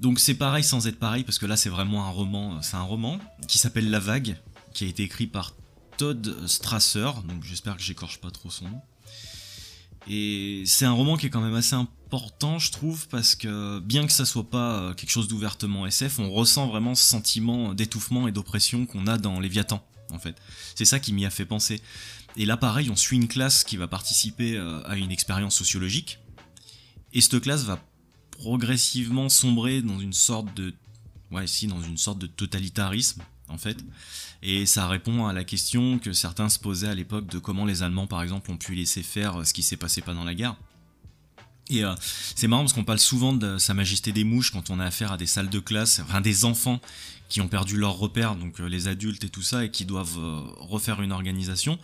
Donc 0.00 0.18
c'est 0.18 0.34
pareil 0.34 0.64
sans 0.64 0.86
être 0.86 0.98
pareil, 0.98 1.24
parce 1.24 1.38
que 1.38 1.46
là 1.46 1.56
c'est 1.56 1.68
vraiment 1.68 2.06
un 2.06 2.10
roman, 2.10 2.62
c'est 2.62 2.76
un 2.76 2.82
roman 2.82 3.18
qui 3.46 3.58
s'appelle 3.58 3.90
La 3.90 3.98
Vague, 3.98 4.36
qui 4.72 4.84
a 4.84 4.86
été 4.86 5.02
écrit 5.02 5.26
par 5.26 5.54
Todd 5.98 6.34
Strasser, 6.46 7.10
donc 7.28 7.44
j'espère 7.44 7.76
que 7.76 7.82
j'écorche 7.82 8.18
pas 8.18 8.30
trop 8.30 8.50
son 8.50 8.68
nom. 8.68 8.80
Et 10.08 10.62
c'est 10.64 10.86
un 10.86 10.92
roman 10.92 11.18
qui 11.18 11.26
est 11.26 11.30
quand 11.30 11.42
même 11.42 11.54
assez 11.54 11.74
important, 11.74 12.58
je 12.58 12.72
trouve, 12.72 13.06
parce 13.08 13.34
que 13.34 13.78
bien 13.80 14.06
que 14.06 14.12
ça 14.12 14.24
soit 14.24 14.48
pas 14.48 14.80
euh, 14.80 14.94
quelque 14.94 15.10
chose 15.10 15.28
d'ouvertement 15.28 15.86
SF, 15.86 16.18
on 16.18 16.30
ressent 16.30 16.66
vraiment 16.66 16.94
ce 16.94 17.04
sentiment 17.04 17.74
d'étouffement 17.74 18.26
et 18.26 18.32
d'oppression 18.32 18.86
qu'on 18.86 19.06
a 19.06 19.18
dans 19.18 19.38
Léviathan, 19.38 19.86
en 20.10 20.18
fait. 20.18 20.36
C'est 20.74 20.86
ça 20.86 20.98
qui 20.98 21.12
m'y 21.12 21.26
a 21.26 21.30
fait 21.30 21.44
penser. 21.44 21.82
Et 22.36 22.46
là, 22.46 22.56
pareil, 22.56 22.88
on 22.90 22.96
suit 22.96 23.18
une 23.18 23.28
classe 23.28 23.62
qui 23.62 23.76
va 23.76 23.88
participer 23.88 24.56
euh, 24.56 24.82
à 24.86 24.96
une 24.96 25.10
expérience 25.10 25.54
sociologique. 25.54 26.18
Et 27.12 27.20
cette 27.20 27.40
classe 27.40 27.64
va 27.64 27.78
progressivement 28.40 29.28
sombrer 29.28 29.82
dans 29.82 30.00
une 30.00 30.14
sorte 30.14 30.54
de 30.56 30.72
ouais 31.30 31.44
dans 31.68 31.82
une 31.82 31.98
sorte 31.98 32.18
de 32.18 32.26
totalitarisme 32.26 33.22
en 33.48 33.58
fait. 33.58 33.76
Et 34.42 34.64
ça 34.64 34.88
répond 34.88 35.26
à 35.26 35.34
la 35.34 35.44
question 35.44 35.98
que 35.98 36.14
certains 36.14 36.48
se 36.48 36.58
posaient 36.58 36.88
à 36.88 36.94
l'époque 36.94 37.26
de 37.26 37.38
comment 37.38 37.66
les 37.66 37.82
Allemands 37.82 38.06
par 38.06 38.22
exemple 38.22 38.50
ont 38.50 38.56
pu 38.56 38.74
laisser 38.74 39.02
faire 39.02 39.46
ce 39.46 39.52
qui 39.52 39.62
s'est 39.62 39.76
passé 39.76 40.00
pendant 40.00 40.24
la 40.24 40.34
guerre. 40.34 40.56
Et 41.68 41.84
euh, 41.84 41.94
c'est 42.34 42.48
marrant 42.48 42.62
parce 42.62 42.72
qu'on 42.72 42.84
parle 42.84 42.98
souvent 42.98 43.34
de 43.34 43.58
Sa 43.58 43.74
Majesté 43.74 44.10
des 44.10 44.24
Mouches 44.24 44.50
quand 44.50 44.70
on 44.70 44.80
a 44.80 44.86
affaire 44.86 45.12
à 45.12 45.16
des 45.18 45.26
salles 45.26 45.50
de 45.50 45.60
classe, 45.60 46.00
enfin 46.02 46.22
des 46.22 46.44
enfants 46.46 46.80
qui 47.28 47.40
ont 47.40 47.48
perdu 47.48 47.76
leur 47.76 47.96
repère, 47.96 48.34
donc 48.34 48.58
euh, 48.60 48.66
les 48.66 48.88
adultes 48.88 49.22
et 49.22 49.28
tout 49.28 49.42
ça, 49.42 49.64
et 49.64 49.70
qui 49.70 49.84
doivent 49.84 50.18
euh, 50.18 50.40
refaire 50.56 51.02
une 51.02 51.12
organisation 51.12 51.78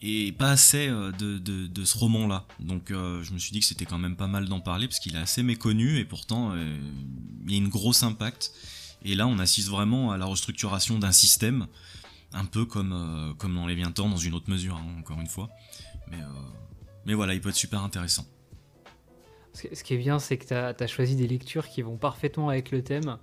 et 0.00 0.32
pas 0.32 0.50
assez 0.50 0.88
euh, 0.88 1.10
de, 1.12 1.38
de, 1.38 1.84
ce 1.84 1.98
roman-là. 1.98 2.44
Donc 2.60 2.90
euh, 2.90 3.22
je 3.22 3.32
me 3.32 3.38
suis 3.38 3.52
dit 3.52 3.60
que 3.60 3.66
c'était 3.66 3.84
quand 3.84 3.98
même 3.98 4.16
pas 4.16 4.26
mal 4.26 4.48
d'en 4.48 4.60
parler 4.60 4.86
parce 4.86 5.00
qu'il 5.00 5.16
est 5.16 5.20
assez 5.20 5.42
méconnu 5.42 5.98
et 5.98 6.04
pourtant 6.04 6.52
euh, 6.52 6.78
il 7.46 7.52
y 7.52 7.54
a 7.54 7.58
une 7.58 7.68
grosse 7.68 8.02
impact. 8.02 8.52
Et 9.02 9.14
là 9.14 9.26
on 9.26 9.38
assiste 9.38 9.68
vraiment 9.68 10.12
à 10.12 10.18
la 10.18 10.26
restructuration 10.26 10.98
d'un 10.98 11.12
système, 11.12 11.66
un 12.32 12.44
peu 12.44 12.64
comme, 12.64 13.34
comme 13.38 13.54
dans 13.54 13.66
Les 13.66 13.74
Viens-Temps, 13.74 14.08
dans 14.08 14.16
une 14.16 14.34
autre 14.34 14.50
mesure, 14.50 14.76
hein, 14.76 14.98
encore 14.98 15.20
une 15.20 15.28
fois. 15.28 15.48
Mais, 16.10 16.18
mais 17.06 17.14
voilà, 17.14 17.34
il 17.34 17.40
peut 17.40 17.50
être 17.50 17.54
super 17.54 17.82
intéressant. 17.82 18.26
Ce 19.54 19.82
qui 19.82 19.94
est 19.94 19.98
bien, 19.98 20.18
c'est 20.18 20.36
que 20.36 20.46
tu 20.46 20.54
as, 20.54 20.86
choisi 20.86 21.14
des 21.16 21.28
lectures 21.28 21.68
qui 21.68 21.82
vont 21.82 21.96
parfaitement 21.96 22.48
avec 22.48 22.70
le 22.70 22.82
thème. 22.82 23.18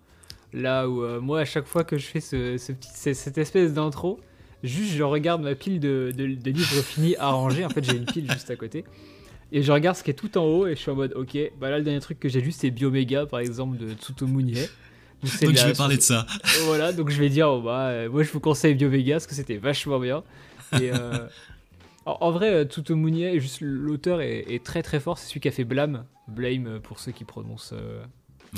Là 0.54 0.88
où 0.88 1.22
moi, 1.22 1.42
à 1.42 1.46
chaque 1.46 1.66
fois 1.66 1.84
que 1.84 1.98
je 1.98 2.06
fais 2.06 2.22
ce, 2.22 2.58
cette 2.58 3.38
espèce 3.38 3.74
d'intro, 3.74 4.22
Juste, 4.64 4.94
je 4.94 5.04
regarde 5.04 5.42
ma 5.42 5.56
pile 5.56 5.80
de, 5.80 6.12
livres 6.18 6.82
finis 6.82 7.16
à 7.18 7.30
ranger. 7.30 7.66
En 7.66 7.70
fait, 7.70 7.84
j'ai 7.84 7.98
une 7.98 8.06
pile 8.06 8.32
juste 8.32 8.50
à 8.50 8.56
côté. 8.56 8.84
Et 9.52 9.62
je 9.62 9.72
regarde 9.72 9.96
ce 9.96 10.04
qui 10.04 10.12
est 10.12 10.16
tout 10.16 10.38
en 10.38 10.44
haut 10.44 10.68
et 10.68 10.76
je 10.76 10.82
suis 10.82 10.92
en 10.92 10.96
mode, 10.96 11.14
ok, 11.16 11.38
bah 11.60 11.70
là, 11.70 11.78
le 11.78 11.84
dernier 11.84 12.00
truc 12.00 12.20
que 12.20 12.28
j'ai 12.28 12.42
lu, 12.42 12.52
c'est 12.52 12.72
Bioméga, 12.72 13.26
par 13.26 13.40
exemple, 13.40 13.78
de 13.78 13.94
Tsutomu 13.94 14.44
Donc, 14.44 14.54
donc 15.42 15.56
je 15.56 15.66
vais 15.68 15.74
parler 15.74 15.98
de 15.98 16.02
ça. 16.02 16.26
Voilà, 16.66 16.92
donc 16.92 17.10
je 17.10 17.20
vais 17.20 17.30
dire, 17.30 17.50
oh, 17.50 17.62
bah, 17.62 17.90
euh, 17.90 18.10
moi, 18.10 18.24
je 18.24 18.32
vous 18.32 18.40
conseille 18.40 18.76
Bioméga 18.76 19.16
parce 19.16 19.28
que 19.28 19.36
c'était 19.36 19.58
vachement 19.58 20.00
bien. 20.00 20.24
Et 20.74 20.92
euh, 20.92 21.28
en, 22.06 22.32
vrai, 22.32 22.54
euh, 22.54 22.66
Tsutomu 22.66 23.40
juste 23.40 23.60
l'auteur 23.62 24.20
est, 24.22 24.64
très 24.64 24.82
très 24.82 25.00
fort. 25.00 25.20
C'est 25.20 25.30
celui 25.30 25.42
qui 25.42 25.48
a 25.48 25.52
fait 25.52 25.64
Blame. 25.64 26.06
Blame 26.28 26.80
pour 26.82 27.00
ceux 27.00 27.12
qui 27.12 27.24
prononcent. 27.24 27.76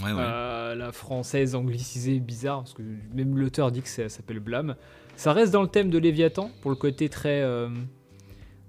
la 0.03 0.91
française 0.93 1.53
anglicisée 1.53 2.19
bizarre, 2.19 2.59
parce 2.59 2.73
que 2.73 2.81
même 3.13 3.37
l'auteur 3.37 3.71
dit 3.71 3.81
que 3.81 3.89
ça 3.89 4.07
s'appelle 4.07 4.39
Blame. 4.39 4.75
Ça 5.17 5.33
reste 5.33 5.51
dans 5.51 5.63
le 5.63 5.67
thème 5.67 5.89
de 5.89 5.97
Léviathan, 5.97 6.51
pour 6.61 6.69
le 6.69 6.77
côté 6.77 7.09
très 7.09 7.41
euh, 7.41 7.69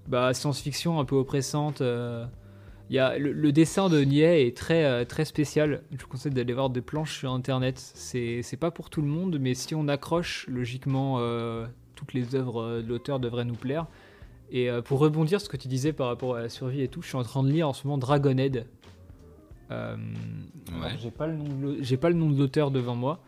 bah, 0.07 0.33
science-fiction, 0.33 0.99
un 0.99 1.05
peu 1.05 1.15
oppressante. 1.15 1.83
Euh. 1.83 2.25
Y 2.89 2.99
a, 2.99 3.19
le, 3.19 3.53
dessin 3.53 3.91
de 3.91 4.01
Nier 4.01 4.47
est 4.47 4.57
très, 4.57 4.87
euh, 4.87 5.05
très 5.05 5.27
spécial. 5.27 5.83
Je 5.93 5.99
vous 6.03 6.09
conseille 6.09 6.33
d'aller 6.33 6.55
voir 6.55 6.71
des 6.71 6.81
planches 6.81 7.19
sur 7.19 7.33
internet. 7.33 7.79
C'est 7.79 8.59
pas 8.59 8.71
pour 8.71 8.89
tout 8.89 9.03
le 9.03 9.09
monde, 9.09 9.37
mais 9.39 9.53
si 9.53 9.75
on 9.75 9.89
accroche, 9.89 10.47
logiquement, 10.49 11.21
toutes 11.95 12.15
les 12.15 12.35
œuvres 12.35 12.81
de 12.81 12.89
l'auteur 12.89 13.21
devraient 13.21 13.45
nous 13.45 13.55
plaire. 13.55 13.87
Et 14.51 14.71
pour 14.87 15.01
rebondir 15.01 15.41
sur 15.41 15.49
ce 15.49 15.51
que 15.51 15.61
tu 15.61 15.69
disais 15.69 15.93
par 15.93 16.07
rapport 16.07 16.37
à 16.37 16.41
la 16.41 16.49
survie 16.49 16.81
et 16.81 16.89
tout, 16.89 17.03
je 17.03 17.09
suis 17.09 17.19
en 17.19 17.23
train 17.25 17.43
de 17.43 17.51
lire 17.51 17.69
en 17.69 17.75
ce 17.75 17.87
moment 17.87 17.99
Dragonhead. 17.99 18.65
Euh, 19.71 19.97
J'ai 20.99 21.11
pas 21.99 22.09
le 22.09 22.15
nom 22.17 22.31
de 22.31 22.39
l'auteur 22.39 22.71
devant 22.71 22.95
moi 22.95 23.21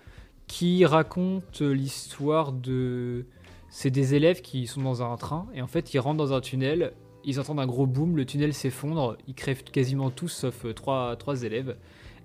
qui 0.51 0.85
raconte 0.85 1.61
l'histoire 1.61 2.51
de. 2.51 3.27
C'est 3.69 3.93
des 3.93 4.17
élèves 4.17 4.43
qui 4.43 4.67
sont 4.67 4.83
dans 4.83 5.01
un 5.01 5.17
train 5.17 5.47
et 5.55 5.63
en 5.63 5.69
fait 5.69 5.95
ils 5.95 6.01
rentrent 6.01 6.17
dans 6.17 6.33
un 6.33 6.41
tunnel, 6.41 6.93
ils 7.25 7.39
entendent 7.39 7.61
un 7.61 7.69
gros 7.69 7.87
boom, 7.87 8.17
le 8.17 8.27
tunnel 8.27 8.53
s'effondre, 8.53 9.17
ils 9.29 9.35
crèvent 9.35 9.63
quasiment 9.63 10.11
tous 10.11 10.27
sauf 10.27 10.65
euh, 10.65 10.75
trois, 10.75 11.15
trois 11.15 11.45
élèves. 11.45 11.77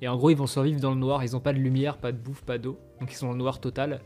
Et 0.02 0.08
en 0.08 0.18
gros 0.18 0.32
ils 0.32 0.36
vont 0.36 0.48
survivre 0.48 0.82
dans 0.82 0.90
le 0.90 1.00
noir, 1.00 1.24
ils 1.24 1.34
n'ont 1.34 1.40
pas 1.40 1.54
de 1.54 1.60
lumière, 1.60 2.00
pas 2.00 2.12
de 2.12 2.18
bouffe, 2.18 2.42
pas 2.42 2.58
d'eau, 2.58 2.80
donc 3.00 3.12
ils 3.12 3.16
sont 3.16 3.28
dans 3.28 3.34
le 3.34 3.38
noir 3.38 3.62
total. 3.62 4.02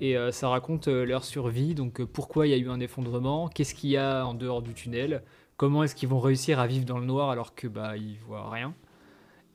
Et 0.00 0.16
euh, 0.16 0.32
ça 0.32 0.48
raconte 0.48 0.88
euh, 0.88 1.04
leur 1.04 1.22
survie, 1.22 1.74
donc 1.74 2.02
pourquoi 2.02 2.46
il 2.46 2.50
y 2.50 2.54
a 2.54 2.56
eu 2.56 2.70
un 2.70 2.80
effondrement, 2.80 3.48
qu'est-ce 3.48 3.74
qu'il 3.74 3.90
y 3.90 3.98
a 3.98 4.24
en 4.24 4.32
dehors 4.32 4.62
du 4.62 4.72
tunnel, 4.72 5.22
comment 5.58 5.84
est-ce 5.84 5.94
qu'ils 5.94 6.08
vont 6.08 6.20
réussir 6.20 6.60
à 6.60 6.66
vivre 6.66 6.86
dans 6.86 6.98
le 6.98 7.04
noir 7.04 7.28
alors 7.28 7.54
que 7.54 7.68
bah 7.68 7.98
ils 7.98 8.16
voient 8.20 8.48
rien. 8.48 8.74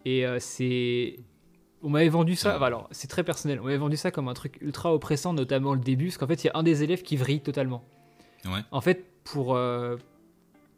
Et 0.06 0.24
c'est 0.38 1.18
on 1.86 1.90
m'avait 1.90 2.10
vendu 2.10 2.36
ça, 2.36 2.56
alors 2.58 2.88
c'est 2.92 3.08
très 3.08 3.24
personnel, 3.24 3.60
on 3.62 3.66
m'avait 3.66 3.78
vendu 3.78 3.96
ça 3.96 4.12
comme 4.12 4.28
un 4.28 4.34
truc 4.34 4.58
ultra 4.62 4.94
oppressant, 4.94 5.34
notamment 5.34 5.74
le 5.74 5.80
début, 5.80 6.08
parce 6.08 6.18
qu'en 6.18 6.28
fait 6.28 6.44
il 6.44 6.48
y 6.48 6.50
a 6.50 6.58
un 6.58 6.64
des 6.64 6.84
élèves 6.84 7.04
qui 7.04 7.16
vrille 7.16 7.42
totalement. 7.42 7.84
En 8.72 8.82
fait, 8.82 9.06
pour 9.24 9.56
euh, 9.56 9.98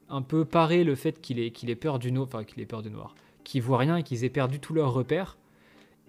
un 0.10 0.22
peu 0.22 0.46
parer 0.46 0.84
le 0.84 0.96
fait 0.96 1.20
qu'il 1.20 1.40
ait, 1.40 1.52
qu'il 1.52 1.70
ait 1.70 1.76
peur 1.76 2.00
du 2.00 2.12
noir, 2.12 2.28
enfin 2.28 2.44
qu'il 2.44 2.62
ait 2.62 2.66
peur 2.66 2.82
du 2.82 2.90
noir, 2.90 3.16
qu'ils 3.44 3.62
voient 3.62 3.80
rien 3.80 3.98
et 3.98 4.04
qu'ils 4.04 4.24
aient 4.24 4.30
perdu 4.30 4.60
tous 4.60 4.74
leurs 4.74 4.94
repères, 4.94 5.38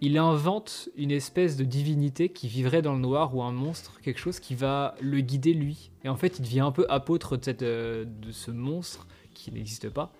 il 0.00 0.16
invente 0.18 0.88
une 0.96 1.10
espèce 1.10 1.56
de 1.56 1.64
divinité 1.64 2.28
qui 2.28 2.46
vivrait 2.46 2.82
dans 2.82 2.92
le 2.92 3.00
noir 3.00 3.34
ou 3.34 3.42
un 3.42 3.50
monstre, 3.50 4.00
quelque 4.00 4.20
chose 4.20 4.38
qui 4.38 4.54
va 4.54 4.94
le 5.00 5.20
guider 5.20 5.52
lui. 5.52 5.90
Et 6.04 6.08
en 6.08 6.16
fait, 6.16 6.38
il 6.38 6.42
devient 6.42 6.60
un 6.60 6.70
peu 6.70 6.86
apôtre 6.88 7.36
de, 7.36 7.44
cette, 7.44 7.62
euh, 7.62 8.04
de 8.04 8.30
ce 8.30 8.52
monstre 8.52 9.08
qui 9.34 9.50
n'existe 9.50 9.90
pas. 9.90 10.12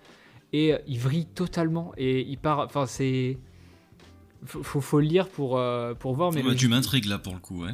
Et 0.51 0.73
euh, 0.73 0.79
il 0.87 0.99
vrille 0.99 1.27
totalement. 1.27 1.93
Et 1.97 2.21
il 2.21 2.37
part. 2.37 2.59
Enfin, 2.59 2.85
c'est. 2.85 3.37
Faut, 4.45 4.81
faut, 4.81 4.99
le 4.99 5.05
lire 5.05 5.27
pour, 5.27 5.57
euh, 5.57 5.93
pour 5.93 6.13
voir. 6.13 6.31
Mais 6.31 6.55
tu 6.55 6.67
m'intrigues 6.67 7.05
là 7.05 7.17
pour 7.17 7.33
le 7.33 7.39
coup, 7.39 7.63
ouais. 7.63 7.71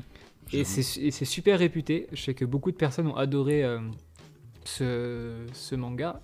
Et 0.52 0.64
c'est 0.64 1.26
super 1.26 1.60
réputé. 1.60 2.08
Je 2.12 2.22
sais 2.22 2.34
que 2.34 2.46
beaucoup 2.46 2.72
de 2.72 2.78
personnes 2.78 3.08
ont 3.08 3.16
adoré 3.16 3.64
ce, 4.64 5.46
ce, 5.54 5.76
manga. 5.76 6.22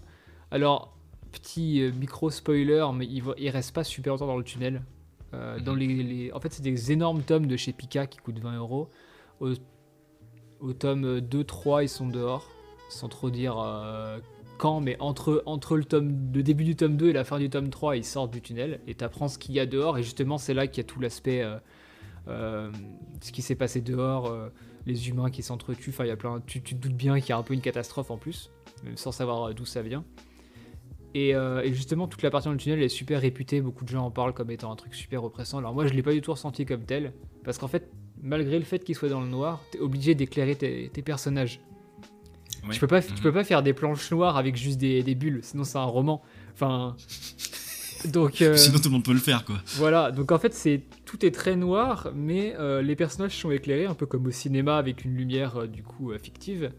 Alors, 0.52 0.96
petit 1.32 1.82
micro 2.00 2.30
spoiler, 2.30 2.86
mais 2.94 3.06
il, 3.06 3.24
il 3.38 3.50
reste 3.50 3.74
pas 3.74 3.84
super 3.84 4.14
longtemps 4.14 4.28
dans 4.28 4.38
le 4.38 4.44
tunnel. 4.44 4.82
Euh, 5.34 5.60
dans 5.60 5.76
les, 5.76 6.32
En 6.34 6.40
fait, 6.40 6.52
c'est 6.52 6.64
des 6.64 6.92
énormes 6.92 7.22
tomes 7.22 7.48
de 7.48 7.58
chez 7.58 7.74
Pika 7.74 8.08
qui 8.08 8.20
coûtent 8.20 8.40
20 8.40 8.58
euros. 8.58 8.90
Au, 9.40 10.74
tome 10.74 11.20
2-3, 11.20 11.84
ils 11.84 11.90
sont 11.90 12.08
dehors, 12.08 12.48
sans 12.90 13.10
trop 13.10 13.30
dire 13.30 13.58
euh, 13.58 14.20
mais 14.82 14.98
entre, 15.00 15.44
le, 15.76 16.44
début 16.44 16.64
du 16.64 16.76
tome 16.76 16.98
2 16.98 17.10
et 17.10 17.14
la 17.14 17.24
fin 17.24 17.40
du 17.40 17.50
tome 17.50 17.70
3, 17.70 17.98
ils 17.98 18.06
sortent 18.06 18.32
du 18.32 18.42
tunnel 18.42 18.80
et 18.88 18.96
tu 18.96 19.04
apprends 19.04 19.28
ce 19.28 19.38
qu'il 19.38 19.56
y 19.56 19.60
a 19.60 19.66
dehors. 19.66 19.98
Et 19.98 20.04
justement, 20.04 20.38
c'est 20.38 20.54
là 20.54 20.68
qu'il 20.68 20.78
y 20.78 20.86
a 20.86 20.88
tout 20.88 21.00
l'aspect. 21.00 21.44
Euh, 22.28 22.72
ce 23.22 23.32
qui 23.32 23.42
s'est 23.42 23.56
passé 23.56 23.82
dehors, 23.82 24.32
les 24.86 25.10
humains 25.10 25.30
qui 25.30 25.44
s'entretuent. 25.44 25.90
Enfin, 25.90 26.06
il 26.06 26.10
y 26.10 26.12
a 26.12 26.16
plein. 26.16 26.42
Tu, 26.46 26.62
te 26.62 26.76
doutes 26.76 26.94
bien 26.94 27.20
qu'il 27.20 27.30
y 27.30 27.34
a 27.34 27.38
un 27.38 27.44
peu 27.44 27.54
une 27.54 27.62
catastrophe 27.62 28.12
en 28.12 28.18
plus, 28.18 28.52
même 28.84 28.98
sans 28.98 29.12
savoir 29.12 29.54
d'où 29.54 29.66
ça 29.66 29.82
vient. 29.82 30.04
Euh, 31.16 31.62
et, 31.62 31.74
justement, 31.74 32.08
toute 32.08 32.22
la 32.22 32.30
partie 32.30 32.46
dans 32.46 32.54
le 32.54 32.58
tunnel 32.58 32.82
est 32.82 32.90
super 32.90 33.22
réputée. 33.22 33.62
Beaucoup 33.62 33.84
de 33.84 33.90
gens 33.90 34.06
en 34.06 34.12
parlent 34.12 34.34
comme 34.34 34.52
étant 34.52 34.72
un 34.72 34.76
truc 34.76 34.96
super 34.96 35.24
oppressant. 35.24 35.58
Alors 35.58 35.74
moi, 35.74 35.86
je 35.88 35.94
l'ai 35.94 36.04
pas 36.04 36.14
du 36.14 36.22
tout 36.22 36.32
ressenti 36.32 36.66
comme 36.66 36.84
tel, 36.84 37.14
parce 37.44 37.58
qu'en 37.58 37.68
fait, 37.68 37.90
malgré 38.22 38.58
le 38.58 38.66
fait 38.66 38.84
qu'il 38.84 38.96
soit 38.96 39.10
dans 39.10 39.22
le 39.22 39.28
noir, 39.28 39.62
t'es 39.72 39.80
obligé 39.80 40.16
d'éclairer 40.16 40.56
tes, 40.56 40.90
personnages. 41.02 41.60
Tu 42.70 42.80
peux 42.80 42.88
pas, 42.88 43.02
tu 43.02 43.14
peux 43.22 43.30
mhm. 43.30 43.34
pas 43.34 43.44
faire 43.44 43.64
des 43.64 43.74
planches 43.74 44.12
noires 44.12 44.38
avec 44.38 44.56
juste 44.56 44.78
des, 44.78 45.16
bulles, 45.16 45.40
sinon 45.42 45.64
c'est 45.64 45.78
un 45.78 45.84
roman. 45.84 46.22
Enfin, 46.54 46.96
donc. 48.06 48.42
Euh, 48.42 48.56
sinon 48.56 48.78
tout 48.78 48.90
le 48.90 48.92
monde 48.92 49.06
peut 49.06 49.14
le 49.14 49.20
faire, 49.20 49.46
quoi. 49.46 49.56
Voilà. 49.76 50.12
Donc 50.12 50.32
en 50.32 50.38
fait, 50.38 50.54
c'est 50.54 50.82
tout 51.06 51.26
est 51.26 51.32
très 51.32 51.56
noir, 51.56 52.12
mais 52.16 52.56
euh, 52.60 52.82
les 52.82 52.96
personnages 52.96 53.36
sont 53.36 53.52
éclairés, 53.52 53.86
un 53.86 53.96
peu 53.96 54.06
comme 54.06 54.26
au 54.28 54.32
cinéma 54.32 54.78
avec 54.78 55.06
une 55.06 55.16
lumière 55.16 55.68
du 55.68 55.84
coup 55.84 56.12
fictive. 56.22 56.72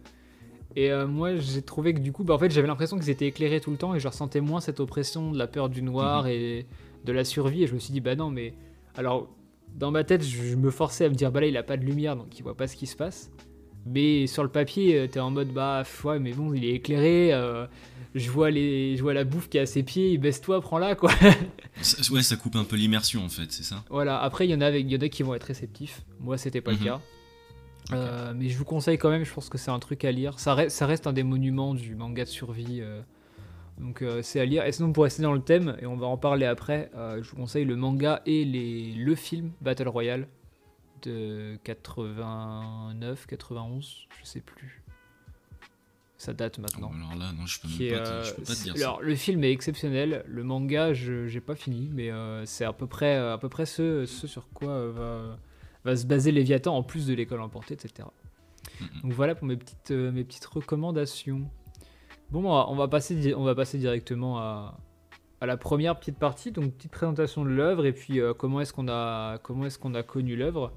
Et 0.74 0.90
euh, 0.90 1.06
moi, 1.06 1.36
j'ai 1.36 1.62
trouvé 1.62 1.94
que 1.94 2.00
du 2.00 2.12
coup, 2.12 2.24
bah, 2.24 2.34
en 2.34 2.38
fait, 2.38 2.50
j'avais 2.50 2.66
l'impression 2.66 2.98
qu'ils 2.98 3.10
étaient 3.10 3.26
éclairés 3.26 3.60
tout 3.60 3.70
le 3.70 3.76
temps 3.76 3.94
et 3.94 4.00
je 4.00 4.08
ressentais 4.08 4.40
moins 4.40 4.60
cette 4.60 4.80
oppression 4.80 5.30
de 5.30 5.38
la 5.38 5.46
peur 5.46 5.68
du 5.68 5.82
noir 5.82 6.24
mhm. 6.24 6.30
et 6.30 6.66
de 7.04 7.12
la 7.12 7.24
survie. 7.24 7.64
Et 7.64 7.66
je 7.66 7.74
me 7.74 7.78
suis 7.78 7.92
dit, 7.92 8.00
bah 8.00 8.16
non, 8.16 8.30
mais. 8.30 8.54
Alors, 8.96 9.28
dans 9.74 9.90
ma 9.90 10.04
tête, 10.04 10.22
je 10.22 10.54
me 10.54 10.70
forçais 10.70 11.06
à 11.06 11.08
me 11.08 11.14
dire, 11.14 11.32
bah 11.32 11.40
là, 11.40 11.46
il 11.46 11.56
a 11.56 11.62
pas 11.62 11.76
de 11.76 11.84
lumière 11.84 12.16
donc 12.16 12.38
il 12.38 12.42
voit 12.42 12.56
pas 12.56 12.66
ce 12.66 12.76
qui 12.76 12.86
se 12.86 12.96
passe. 12.96 13.30
Mais 13.86 14.26
sur 14.26 14.42
le 14.42 14.48
papier, 14.48 14.96
euh, 14.96 15.06
t'es 15.08 15.20
en 15.20 15.30
mode, 15.30 15.48
bah 15.48 15.82
ouais, 16.04 16.18
mais 16.18 16.32
bon, 16.32 16.54
il 16.54 16.64
est 16.64 16.74
éclairé. 16.74 17.32
Euh, 17.32 17.66
je, 18.14 18.30
vois 18.30 18.50
les, 18.50 18.96
je 18.96 19.02
vois 19.02 19.14
la 19.14 19.24
bouffe 19.24 19.48
qui 19.48 19.58
est 19.58 19.62
à 19.62 19.66
ses 19.66 19.82
pieds, 19.82 20.16
baisse-toi, 20.18 20.60
prends-la, 20.60 20.94
quoi. 20.94 21.10
ouais, 22.12 22.22
ça 22.22 22.36
coupe 22.36 22.56
un 22.56 22.64
peu 22.64 22.76
l'immersion 22.76 23.24
en 23.24 23.28
fait, 23.28 23.50
c'est 23.50 23.64
ça? 23.64 23.84
Voilà, 23.90 24.20
après, 24.20 24.46
il 24.46 24.50
y, 24.50 24.54
en 24.54 24.60
a 24.60 24.66
avec, 24.66 24.90
y 24.90 24.96
en 24.96 25.00
a 25.00 25.08
qui 25.08 25.22
vont 25.22 25.34
être 25.34 25.44
réceptifs. 25.44 26.02
Moi, 26.20 26.38
c'était 26.38 26.60
pas 26.60 26.72
le 26.72 26.78
mhm. 26.78 26.84
cas. 26.84 27.00
Euh, 27.92 28.32
mais 28.36 28.48
je 28.48 28.56
vous 28.56 28.64
conseille 28.64 28.96
quand 28.96 29.10
même, 29.10 29.24
je 29.24 29.32
pense 29.32 29.48
que 29.48 29.58
c'est 29.58 29.72
un 29.72 29.80
truc 29.80 30.04
à 30.04 30.12
lire. 30.12 30.38
Ça, 30.38 30.54
reste, 30.54 30.76
ça 30.76 30.86
reste 30.86 31.08
un 31.08 31.12
des 31.12 31.24
monuments 31.24 31.74
du 31.74 31.96
manga 31.96 32.24
de 32.24 32.28
survie. 32.28 32.80
Euh, 32.80 33.00
donc 33.80 34.04
c'est 34.22 34.38
à 34.38 34.44
lire. 34.44 34.64
Et 34.64 34.70
sinon, 34.70 34.92
pour 34.92 35.02
rester 35.02 35.22
dans 35.22 35.32
le 35.32 35.40
thème, 35.40 35.76
et 35.80 35.86
on 35.86 35.96
va 35.96 36.06
en 36.06 36.16
parler 36.16 36.46
après, 36.46 36.90
je 36.94 37.28
vous 37.28 37.36
conseille 37.36 37.64
le 37.64 37.74
manga 37.74 38.22
et 38.26 38.44
les, 38.44 38.92
le 38.92 39.14
film 39.16 39.50
Battle 39.60 39.88
Royale 39.88 40.28
de 41.08 41.58
89, 41.64 43.26
91, 43.26 44.06
je 44.20 44.26
sais 44.26 44.40
plus. 44.40 44.82
Ça 46.18 46.32
date 46.32 46.58
maintenant. 46.58 46.92
alors 46.94 47.16
là, 47.16 47.32
non, 47.32 47.46
je 47.46 47.60
peux, 47.60 47.66
pas, 47.66 47.74
te, 47.74 48.36
peux 48.36 48.42
pas 48.42 48.54
te 48.54 48.62
dire 48.62 48.74
alors, 48.76 49.02
Le 49.02 49.16
film 49.16 49.42
est 49.42 49.50
exceptionnel. 49.50 50.24
Le 50.28 50.44
manga, 50.44 50.92
je 50.94 51.26
j'ai 51.26 51.40
pas 51.40 51.56
fini, 51.56 51.90
mais 51.92 52.10
c'est 52.46 52.64
à 52.64 52.72
peu 52.72 52.86
près, 52.86 53.16
à 53.16 53.38
peu 53.38 53.48
près 53.48 53.66
ce, 53.66 54.06
ce 54.06 54.26
sur 54.28 54.48
quoi 54.50 54.88
va 54.90 55.36
va 55.84 55.96
se 55.96 56.06
baser 56.06 56.32
Léviathan 56.32 56.76
en 56.76 56.82
plus 56.82 57.06
de 57.06 57.14
l'école 57.14 57.40
emportée, 57.40 57.74
etc. 57.74 58.08
Donc 59.02 59.12
voilà 59.12 59.34
pour 59.34 59.46
mes 59.46 59.56
petites, 59.56 59.90
euh, 59.90 60.12
mes 60.12 60.24
petites 60.24 60.46
recommandations. 60.46 61.50
Bon, 62.30 62.50
on 62.50 62.74
va 62.74 62.88
passer, 62.88 63.34
on 63.34 63.44
va 63.44 63.54
passer 63.54 63.78
directement 63.78 64.38
à, 64.38 64.78
à 65.40 65.46
la 65.46 65.56
première 65.56 65.98
petite 65.98 66.18
partie, 66.18 66.50
donc 66.50 66.72
petite 66.74 66.92
présentation 66.92 67.44
de 67.44 67.50
l'œuvre 67.50 67.84
et 67.84 67.92
puis 67.92 68.20
euh, 68.20 68.32
comment 68.32 68.60
est-ce 68.60 68.72
qu'on 68.72 68.88
a, 68.88 69.38
comment 69.38 69.66
est-ce 69.66 69.78
qu'on 69.78 69.94
a 69.94 70.02
connu 70.02 70.36
l'œuvre. 70.36 70.72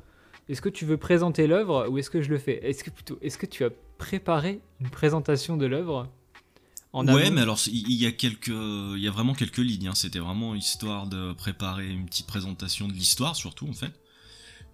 Est-ce 0.47 0.61
que 0.61 0.69
tu 0.69 0.85
veux 0.85 0.97
présenter 0.97 1.47
l'œuvre 1.47 1.87
ou 1.89 1.97
est-ce 1.97 2.09
que 2.09 2.21
je 2.21 2.29
le 2.29 2.37
fais? 2.37 2.63
Est-ce 2.67 2.83
que 2.83 2.89
plutôt, 2.89 3.17
est-ce 3.21 3.37
que 3.37 3.45
tu 3.45 3.63
as 3.63 3.69
préparé 3.97 4.61
une 4.79 4.89
présentation 4.89 5.57
de 5.57 5.65
l'œuvre 5.65 6.09
Ouais, 6.93 7.29
mais 7.29 7.41
alors 7.41 7.59
il 7.67 7.91
y 7.91 8.05
a 8.05 8.11
quelques, 8.11 8.47
il 8.47 8.99
y 8.99 9.07
a 9.07 9.11
vraiment 9.11 9.33
quelques 9.33 9.57
lignes. 9.57 9.89
Hein. 9.89 9.95
C'était 9.95 10.19
vraiment 10.19 10.55
histoire 10.55 11.07
de 11.07 11.33
préparer 11.33 11.89
une 11.89 12.05
petite 12.05 12.27
présentation 12.27 12.87
de 12.87 12.93
l'histoire, 12.93 13.35
surtout 13.35 13.67
en 13.67 13.73
fait. 13.73 13.91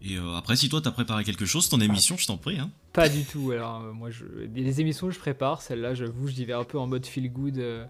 Et 0.03 0.17
euh, 0.17 0.35
après, 0.35 0.55
si 0.55 0.69
toi 0.69 0.81
t'as 0.81 0.91
préparé 0.91 1.23
quelque 1.23 1.45
chose, 1.45 1.69
ton 1.69 1.79
émission, 1.79 2.17
je 2.17 2.27
t'en 2.27 2.37
prie. 2.37 2.59
Hein. 2.59 2.71
Pas 2.93 3.09
du 3.09 3.23
tout. 3.23 3.51
Alors, 3.51 3.81
euh, 3.81 3.93
moi, 3.93 4.09
je... 4.09 4.25
les 4.53 4.81
émissions 4.81 5.07
que 5.07 5.13
je 5.13 5.19
prépare, 5.19 5.61
celle-là, 5.61 5.93
j'avoue, 5.93 6.27
je 6.27 6.43
vais 6.43 6.53
un 6.53 6.63
peu 6.63 6.79
en 6.79 6.87
mode 6.87 7.05
feel 7.05 7.31
good, 7.31 7.59
euh, 7.59 7.85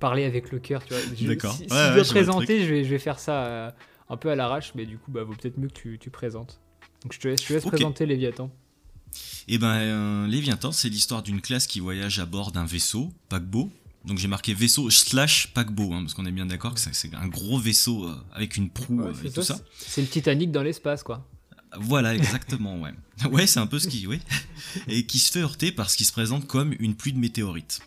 parler 0.00 0.24
avec 0.24 0.50
le 0.50 0.58
cœur, 0.58 0.84
tu 0.84 0.94
vois. 0.94 1.02
D'accord. 1.26 1.54
Si, 1.54 1.64
je 1.68 1.94
dois 1.94 2.04
présenter, 2.04 2.64
je 2.64 2.74
vais, 2.74 2.84
je 2.84 2.90
vais 2.90 2.98
faire 2.98 3.18
ça 3.18 3.74
un 4.08 4.16
peu 4.16 4.30
à 4.30 4.34
l'arrache, 4.34 4.72
mais 4.74 4.84
du 4.84 4.98
coup, 4.98 5.10
bah, 5.10 5.22
vaut 5.22 5.34
peut-être 5.34 5.58
mieux 5.58 5.68
que 5.68 5.74
tu, 5.74 5.98
tu, 5.98 6.10
présentes. 6.10 6.60
Donc, 7.02 7.12
je 7.12 7.18
te 7.18 7.28
laisse, 7.28 7.44
je 7.46 7.54
laisse 7.54 7.64
présenter 7.64 8.06
Léviathan. 8.06 8.50
Eh 9.48 9.58
ben, 9.58 10.26
Léviathan, 10.26 10.72
c'est 10.72 10.88
l'histoire 10.88 11.22
d'une 11.22 11.40
classe 11.40 11.66
qui 11.66 11.80
voyage 11.80 12.18
à 12.18 12.26
bord 12.26 12.52
d'un 12.52 12.64
vaisseau, 12.64 13.12
paquebot, 13.28 13.70
donc 14.04 14.18
j'ai 14.18 14.28
marqué 14.28 14.52
vaisseau 14.52 14.90
slash 14.90 15.48
paquebot, 15.54 15.92
hein, 15.92 16.00
parce 16.02 16.14
qu'on 16.14 16.26
est 16.26 16.32
bien 16.32 16.46
d'accord 16.46 16.74
que 16.74 16.80
c'est 16.80 17.14
un 17.14 17.28
gros 17.28 17.58
vaisseau 17.58 18.04
euh, 18.04 18.16
avec 18.32 18.56
une 18.56 18.68
proue 18.68 19.00
euh, 19.02 19.12
et 19.24 19.30
tout 19.30 19.42
ça. 19.42 19.60
C'est 19.78 20.00
le 20.00 20.08
Titanic 20.08 20.50
dans 20.50 20.62
l'espace, 20.62 21.02
quoi. 21.02 21.28
Voilà, 21.78 22.14
exactement, 22.14 22.80
ouais. 22.80 22.90
Ouais, 23.30 23.46
c'est 23.46 23.60
un 23.60 23.66
peu 23.66 23.78
ce 23.78 23.88
qui, 23.88 24.06
oui. 24.06 24.20
Et 24.88 25.06
qui 25.06 25.18
se 25.18 25.30
fait 25.30 25.40
heurter 25.40 25.72
parce 25.72 25.96
qu'il 25.96 26.04
se 26.04 26.12
présente 26.12 26.46
comme 26.46 26.74
une 26.80 26.94
pluie 26.94 27.12
de 27.12 27.18
météorites. 27.18 27.80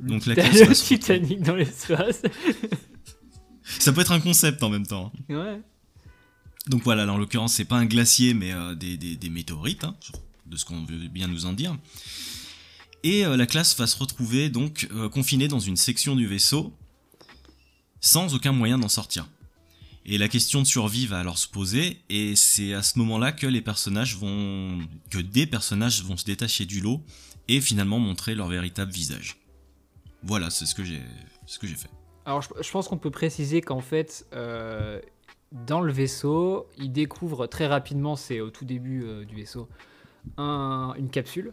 Donc 0.00 0.26
la 0.26 0.34
le 0.36 0.74
Titanic 0.74 1.42
dans 1.42 1.56
l'espace. 1.56 2.22
ça 3.78 3.92
peut 3.92 4.00
être 4.00 4.12
un 4.12 4.20
concept 4.20 4.62
en 4.62 4.70
même 4.70 4.86
temps. 4.86 5.12
Hein. 5.28 5.34
Ouais. 5.34 5.60
Donc 6.66 6.82
voilà, 6.82 7.06
là, 7.06 7.12
en 7.12 7.18
l'occurrence, 7.18 7.54
c'est 7.54 7.64
pas 7.64 7.76
un 7.76 7.86
glacier, 7.86 8.34
mais 8.34 8.52
euh, 8.52 8.74
des, 8.74 9.30
météorites, 9.30 9.84
hein, 9.84 9.96
de 10.46 10.56
ce 10.56 10.64
qu'on 10.64 10.84
veut 10.84 11.08
bien 11.08 11.26
nous 11.26 11.46
en 11.46 11.52
dire 11.52 11.76
et 13.02 13.24
euh, 13.24 13.36
la 13.36 13.46
classe 13.46 13.76
va 13.76 13.86
se 13.86 13.96
retrouver 13.98 14.50
donc 14.50 14.88
euh, 14.92 15.08
confinée 15.08 15.48
dans 15.48 15.58
une 15.58 15.76
section 15.76 16.16
du 16.16 16.26
vaisseau 16.26 16.72
sans 18.00 18.34
aucun 18.34 18.52
moyen 18.52 18.78
d'en 18.78 18.88
sortir. 18.88 19.28
Et 20.06 20.16
la 20.16 20.28
question 20.28 20.62
de 20.62 20.66
survie 20.66 21.06
va 21.06 21.18
alors 21.18 21.36
se 21.36 21.46
poser, 21.46 22.00
et 22.08 22.34
c'est 22.34 22.72
à 22.72 22.82
ce 22.82 22.98
moment-là 22.98 23.32
que 23.32 23.46
les 23.46 23.60
personnages 23.60 24.16
vont, 24.16 24.78
que 25.10 25.18
des 25.18 25.46
personnages 25.46 26.02
vont 26.02 26.16
se 26.16 26.24
détacher 26.24 26.64
du 26.64 26.80
lot 26.80 27.04
et 27.48 27.60
finalement 27.60 27.98
montrer 27.98 28.34
leur 28.34 28.48
véritable 28.48 28.90
visage. 28.90 29.36
Voilà, 30.22 30.48
c'est 30.48 30.64
ce 30.64 30.74
que 30.74 30.84
j'ai, 30.84 31.02
fait. 31.58 31.90
Alors, 32.24 32.40
je, 32.40 32.70
pense 32.70 32.88
qu'on 32.88 32.96
peut 32.96 33.10
préciser 33.10 33.60
qu'en 33.60 33.82
fait, 33.82 34.26
dans 35.52 35.80
le 35.80 35.92
vaisseau, 35.92 36.68
ils 36.78 36.92
découvrent 36.92 37.46
très 37.46 37.66
rapidement, 37.66 38.16
c'est 38.16 38.40
au 38.40 38.50
tout 38.50 38.64
début 38.64 39.24
du 39.26 39.34
vaisseau, 39.34 39.68
une 40.38 41.08
capsule 41.10 41.52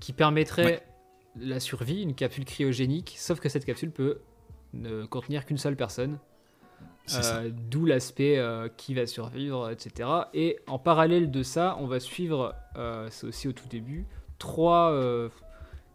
qui 0.00 0.12
permettrait 0.12 0.86
la 1.36 1.60
survie, 1.60 2.02
une 2.02 2.14
capsule 2.14 2.44
cryogénique, 2.44 3.14
sauf 3.18 3.40
que 3.40 3.48
cette 3.48 3.64
capsule 3.64 3.90
peut 3.90 4.20
ne 4.72 5.04
contenir 5.04 5.44
qu'une 5.44 5.58
seule 5.58 5.76
personne. 5.76 6.18
Euh, 7.14 7.50
d'où 7.52 7.84
l'aspect 7.84 8.38
euh, 8.38 8.68
qui 8.78 8.94
va 8.94 9.06
survivre, 9.06 9.70
etc. 9.70 10.08
Et 10.32 10.58
en 10.66 10.78
parallèle 10.78 11.30
de 11.30 11.42
ça, 11.42 11.76
on 11.78 11.86
va 11.86 12.00
suivre, 12.00 12.54
euh, 12.76 13.08
c'est 13.10 13.26
aussi 13.26 13.46
au 13.46 13.52
tout 13.52 13.68
début, 13.68 14.06
trois 14.38 14.98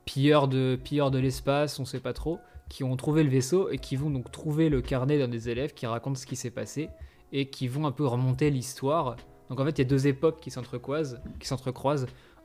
pilleurs 0.06 0.48
de, 0.48 0.80
pilleurs 0.84 1.12
de 1.12 1.20
l'espace, 1.20 1.80
on 1.80 1.86
sait 1.86 2.00
pas 2.00 2.14
trop, 2.14 2.40
qui 2.70 2.84
ont 2.84 2.96
trouvé 2.96 3.24
le 3.24 3.30
vaisseau 3.30 3.70
et 3.70 3.80
qui 3.80 3.96
vont 3.96 4.12
donc 4.12 4.32
trouver 4.32 4.70
le 4.70 4.82
carnet 4.82 5.18
d'un 5.18 5.28
des 5.28 5.50
élèves 5.50 5.74
qui 5.74 5.88
raconte 5.88 6.18
ce 6.18 6.28
qui 6.28 6.36
s'est 6.36 6.52
passé 6.52 6.90
et 7.32 7.50
qui 7.50 7.68
vont 7.68 7.86
un 7.86 7.92
peu 7.92 8.06
remonter 8.06 8.50
l'histoire. 8.50 9.16
Donc 9.50 9.60
en 9.60 9.66
fait, 9.66 9.72
il 9.72 9.80
y 9.80 9.82
a 9.82 9.90
deux 9.90 10.08
époques 10.08 10.40
qui 10.40 10.52
s'entrecroisent. 10.52 11.18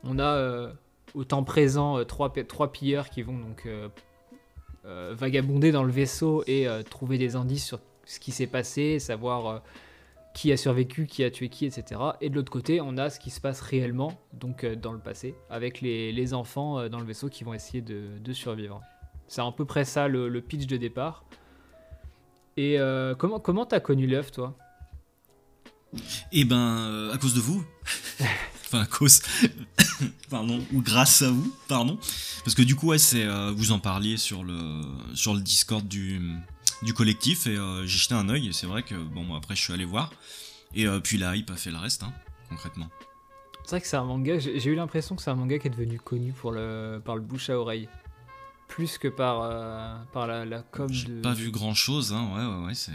On 0.03 0.19
a 0.19 0.71
au 1.15 1.23
temps 1.23 1.43
présent 1.43 1.97
euh, 1.97 2.03
trois, 2.03 2.31
pilleurs 2.71 3.09
qui 3.09 3.23
vont 3.23 3.37
donc 3.37 3.63
euh, 3.65 3.89
euh, 4.85 5.13
vagabonder 5.17 5.71
dans 5.71 5.83
le 5.83 5.91
vaisseau 5.91 6.43
et 6.45 6.67
trouver 6.89 7.17
des 7.17 7.35
indices 7.35 7.65
sur 7.65 7.79
ce 8.05 8.19
qui 8.19 8.31
s'est 8.31 8.47
passé, 8.47 8.99
savoir 8.99 9.63
qui 10.35 10.51
a 10.51 10.57
survécu, 10.57 11.07
qui 11.07 11.23
a 11.23 11.31
tué 11.31 11.49
qui, 11.49 11.65
etc. 11.65 11.99
Et 12.21 12.29
de 12.29 12.35
l'autre 12.35 12.51
côté, 12.51 12.81
on 12.81 12.97
a 12.97 13.09
ce 13.09 13.19
qui 13.19 13.31
se 13.31 13.39
passe 13.39 13.61
réellement, 13.61 14.19
donc 14.33 14.65
dans 14.65 14.91
le 14.91 14.99
passé, 14.99 15.33
avec 15.49 15.81
les, 15.81 16.33
enfants 16.33 16.87
dans 16.89 16.99
le 16.99 17.05
vaisseau 17.05 17.29
qui 17.29 17.43
vont 17.43 17.53
essayer 17.53 17.81
de, 17.81 18.33
survivre. 18.33 18.81
C'est 19.27 19.41
à 19.41 19.51
peu 19.51 19.65
près 19.65 19.85
ça 19.85 20.07
le, 20.07 20.41
pitch 20.41 20.67
de 20.67 20.77
départ. 20.77 21.25
Et 22.57 22.77
comment 23.17 23.39
comment 23.39 23.65
t'as 23.65 23.79
connu 23.79 24.05
l'œuf, 24.05 24.31
toi? 24.31 24.55
Eh 26.31 26.45
ben, 26.45 27.09
à 27.13 27.17
cause 27.17 27.33
de 27.33 27.39
vous. 27.39 27.63
enfin, 28.65 28.81
à 28.81 28.85
cause. 28.85 29.21
pardon. 30.29 30.63
Ou 30.73 30.81
grâce 30.81 31.21
à 31.21 31.29
vous, 31.29 31.55
pardon. 31.67 31.97
Parce 32.43 32.55
que 32.55 32.61
du 32.61 32.75
coup, 32.75 32.87
ouais, 32.87 32.97
c'est, 32.97 33.25
vous 33.53 33.71
en 33.71 33.79
parliez 33.79 34.17
sur 34.17 34.43
le, 34.43 34.81
sur 35.13 35.33
le 35.33 35.41
Discord 35.41 35.87
du, 35.87 36.21
du 36.83 36.93
collectif 36.93 37.47
et 37.47 37.55
j'ai 37.85 37.97
jeté 37.97 38.13
un 38.13 38.29
oeil 38.29 38.49
et 38.49 38.53
c'est 38.53 38.67
vrai 38.67 38.83
que, 38.83 38.95
bon, 38.95 39.33
après, 39.35 39.55
je 39.55 39.61
suis 39.61 39.73
allé 39.73 39.85
voir. 39.85 40.11
Et 40.73 40.85
puis 41.03 41.17
la 41.17 41.35
hype 41.35 41.49
a 41.51 41.55
fait 41.55 41.71
le 41.71 41.77
reste, 41.77 42.03
hein, 42.03 42.13
concrètement. 42.49 42.89
C'est 43.65 43.71
vrai 43.71 43.81
que 43.81 43.87
c'est 43.87 43.97
un 43.97 44.03
manga, 44.03 44.37
j'ai 44.37 44.63
eu 44.65 44.75
l'impression 44.75 45.15
que 45.15 45.23
c'est 45.23 45.31
un 45.31 45.35
manga 45.35 45.57
qui 45.57 45.65
est 45.65 45.71
devenu 45.71 45.99
connu 45.99 46.33
pour 46.33 46.51
le, 46.51 47.01
par 47.03 47.15
le 47.15 47.21
bouche 47.21 47.49
à 47.49 47.57
oreille. 47.57 47.89
Plus 48.67 48.99
que 48.99 49.07
par, 49.07 49.41
euh, 49.41 49.95
par 50.13 50.27
la, 50.27 50.45
la 50.45 50.61
com 50.61 50.87
J'ai 50.91 51.21
pas 51.21 51.33
vu 51.33 51.49
grand 51.49 51.73
chose, 51.73 52.13
hein, 52.13 52.29
ouais, 52.35 52.45
ouais, 52.45 52.65
ouais, 52.67 52.73
c'est. 52.75 52.91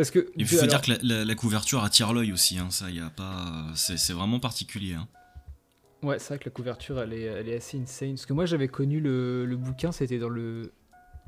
Parce 0.00 0.10
que. 0.10 0.30
Il 0.34 0.46
faut 0.46 0.66
dire 0.66 0.80
que 0.80 0.92
la, 1.02 1.34
couverture 1.34 1.84
attire 1.84 2.14
l'œil 2.14 2.32
aussi, 2.32 2.58
hein, 2.58 2.68
ça, 2.70 2.88
y 2.90 3.00
a 3.00 3.10
pas. 3.10 3.66
C'est 3.74 4.14
vraiment 4.14 4.40
particulier. 4.40 4.94
Hein. 4.94 5.06
Ouais, 6.02 6.18
c'est 6.18 6.28
vrai 6.28 6.38
que 6.38 6.46
la 6.46 6.52
couverture, 6.52 6.98
elle 7.02 7.12
est, 7.12 7.24
elle 7.24 7.50
est 7.50 7.56
assez 7.56 7.78
insane. 7.78 8.12
Parce 8.14 8.24
que 8.24 8.32
moi, 8.32 8.46
j'avais 8.46 8.68
connu 8.68 9.00
le, 9.00 9.44
le 9.44 9.56
bouquin, 9.58 9.92
c'était 9.92 10.18
dans 10.18 10.30
le, 10.30 10.72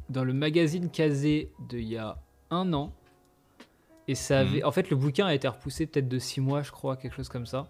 dans 0.09 0.25
le 0.25 0.33
magazine 0.33 0.89
Kazé 0.89 1.51
d'il 1.69 1.85
y 1.85 1.99
a 1.99 2.17
un 2.51 2.73
an. 2.73 2.95
Et 4.09 4.15
ça 4.15 4.41
avait. 4.41 4.61
Mhm. 4.61 4.67
En 4.67 4.73
fait, 4.73 4.89
le 4.89 4.97
bouquin 4.97 5.27
a 5.27 5.35
été 5.35 5.47
repoussé 5.47 5.85
peut-être 5.85 6.09
de 6.09 6.19
six 6.19 6.41
mois, 6.41 6.63
je 6.63 6.71
crois, 6.71 6.97
quelque 6.97 7.15
chose 7.15 7.29
comme 7.29 7.45
ça. 7.45 7.69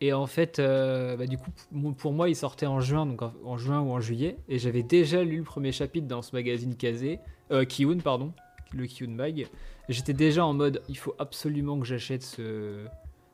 Et 0.00 0.12
en 0.12 0.26
fait, 0.26 0.58
euh, 0.58 1.16
bah, 1.16 1.28
du 1.28 1.38
coup, 1.38 1.52
pour 1.96 2.12
moi, 2.12 2.28
il 2.28 2.34
sortait 2.34 2.66
en 2.66 2.80
juin, 2.80 3.06
donc 3.06 3.22
en, 3.22 3.58
juin 3.58 3.78
ou 3.78 3.92
en 3.92 4.00
juillet. 4.00 4.38
Et 4.48 4.58
j'avais 4.58 4.82
déjà 4.82 5.22
lu 5.22 5.36
le 5.36 5.44
premier 5.44 5.70
chapitre 5.70 6.08
dans 6.08 6.22
ce 6.22 6.34
magazine 6.34 6.74
Kazé, 6.74 7.20
euh, 7.52 7.64
Kiyun, 7.64 7.98
pardon, 7.98 8.32
le 8.72 8.86
Kiyun 8.86 9.10
Mag. 9.10 9.48
J'étais 9.88 10.12
déjà 10.12 10.44
en 10.44 10.52
mode, 10.52 10.82
il 10.88 10.96
faut 10.96 11.14
absolument 11.18 11.78
que 11.78 11.86
j'achète 11.86 12.22
ce, 12.22 12.84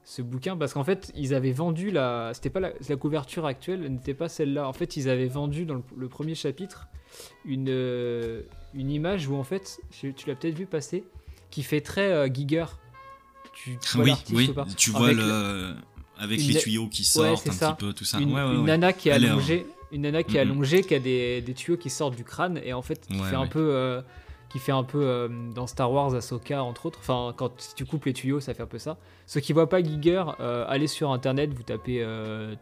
ce 0.04 0.22
bouquin 0.22 0.56
parce 0.56 0.72
qu'en 0.72 0.84
fait, 0.84 1.12
ils 1.14 1.34
avaient 1.34 1.52
vendu 1.52 1.90
la. 1.90 2.30
C'était 2.32 2.50
pas 2.50 2.60
la, 2.60 2.96
couverture 2.96 3.44
actuelle, 3.44 3.80
n'était 3.90 4.14
pas 4.14 4.28
celle-là. 4.28 4.68
En 4.68 4.72
fait, 4.72 4.96
ils 4.96 5.08
avaient 5.08 5.28
vendu 5.28 5.66
dans 5.66 5.82
le, 5.96 6.08
premier 6.08 6.34
chapitre 6.34 6.88
une, 7.44 7.68
euh, 7.68 8.42
une 8.74 8.90
image 8.90 9.28
où 9.28 9.34
en 9.34 9.44
fait, 9.44 9.80
tu 9.90 10.12
l'as 10.26 10.34
peut-être 10.34 10.56
vu 10.56 10.66
passer, 10.66 11.04
qui 11.50 11.62
fait 11.62 11.80
très 11.80 12.12
euh, 12.12 12.28
Giger. 12.32 12.66
Tu, 13.52 13.78
tu 13.78 13.98
oui, 13.98 14.12
oui, 14.32 14.50
tu 14.76 14.90
vois 14.90 15.12
le 15.12 15.74
avec 16.18 16.40
les 16.40 16.54
tuyaux 16.54 16.88
qui 16.88 17.04
sortent 17.04 17.46
un 17.48 17.50
petit 17.50 17.78
peu, 17.78 17.92
tout 17.92 18.04
ça. 18.04 18.18
Une, 18.20 18.64
nana 18.64 18.92
qui 18.92 19.08
est 19.08 19.12
allongée, 19.12 19.66
une 19.92 20.02
nana 20.02 20.22
qui 20.22 20.36
est 20.36 20.40
allongée, 20.40 20.82
qui 20.82 20.94
a 20.94 20.98
des, 20.98 21.40
des, 21.40 21.54
tuyaux 21.54 21.76
qui 21.76 21.90
sortent 21.90 22.16
du 22.16 22.24
crâne 22.24 22.60
et 22.64 22.72
en 22.72 22.82
fait 22.82 23.06
qui 23.06 23.18
fait 23.18 23.34
un 23.34 23.46
peu, 23.46 23.70
euh, 23.74 24.02
qui 24.56 24.64
fait 24.64 24.72
un 24.72 24.84
peu 24.84 25.02
euh, 25.02 25.28
dans 25.54 25.66
Star 25.66 25.92
Wars, 25.92 26.14
Ahsoka 26.14 26.62
entre 26.62 26.86
autres. 26.86 26.98
Enfin, 27.00 27.34
quand 27.36 27.74
tu 27.76 27.84
coupes 27.84 28.04
les 28.06 28.12
tuyaux, 28.12 28.40
ça 28.40 28.54
fait 28.54 28.62
un 28.62 28.66
peu 28.66 28.78
ça. 28.78 28.98
Ceux 29.26 29.40
qui 29.40 29.52
voient 29.52 29.68
pas 29.68 29.82
Giger, 29.82 30.24
euh, 30.40 30.64
allez 30.68 30.86
sur 30.86 31.12
internet, 31.12 31.52
vous 31.52 31.62
tapez 31.62 32.06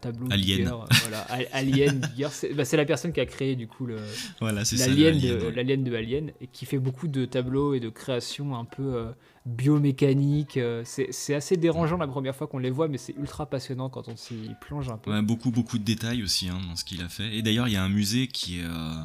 tableau 0.01 0.27
Alien. 0.31 0.73
voilà, 1.01 1.27
Alien 1.53 2.01
Giger. 2.15 2.27
Bah, 2.55 2.65
c'est 2.65 2.77
la 2.77 2.85
personne 2.85 3.13
qui 3.13 3.19
a 3.19 3.25
créé 3.25 3.55
du 3.55 3.67
coup 3.67 3.85
le 3.85 3.97
voilà, 4.39 4.63
l'alien 4.77 5.83
de, 5.83 5.89
de 5.89 5.95
Alien 5.95 6.31
et 6.41 6.47
qui 6.47 6.65
fait 6.65 6.79
beaucoup 6.79 7.07
de 7.07 7.25
tableaux 7.25 7.73
et 7.73 7.79
de 7.79 7.89
créations 7.89 8.55
un 8.55 8.65
peu 8.65 9.05
biomécanique. 9.45 10.57
Euh, 10.57 10.83
c'est 10.85 11.35
assez 11.35 11.57
dérangeant 11.57 11.97
la 11.97 12.07
première 12.07 12.35
fois 12.35 12.47
qu'on 12.47 12.57
les 12.57 12.71
voit, 12.71 12.87
mais 12.87 12.97
c'est 12.97 13.15
ultra 13.17 13.45
passionnant 13.45 13.89
quand 13.89 14.07
on 14.07 14.15
s'y 14.15 14.49
plonge 14.61 14.89
un 14.89 14.97
peu. 14.97 15.21
beaucoup, 15.21 15.51
beaucoup 15.51 15.77
de 15.77 15.83
détails 15.83 16.23
aussi 16.23 16.49
hein, 16.49 16.59
dans 16.67 16.75
ce 16.75 16.83
qu'il 16.83 17.01
a 17.01 17.09
fait. 17.09 17.35
Et 17.35 17.41
d'ailleurs, 17.41 17.67
il 17.67 17.73
y 17.73 17.77
a 17.77 17.83
un 17.83 17.89
musée 17.89 18.27
qui 18.27 18.59
est, 18.59 18.63
euh, 18.63 18.95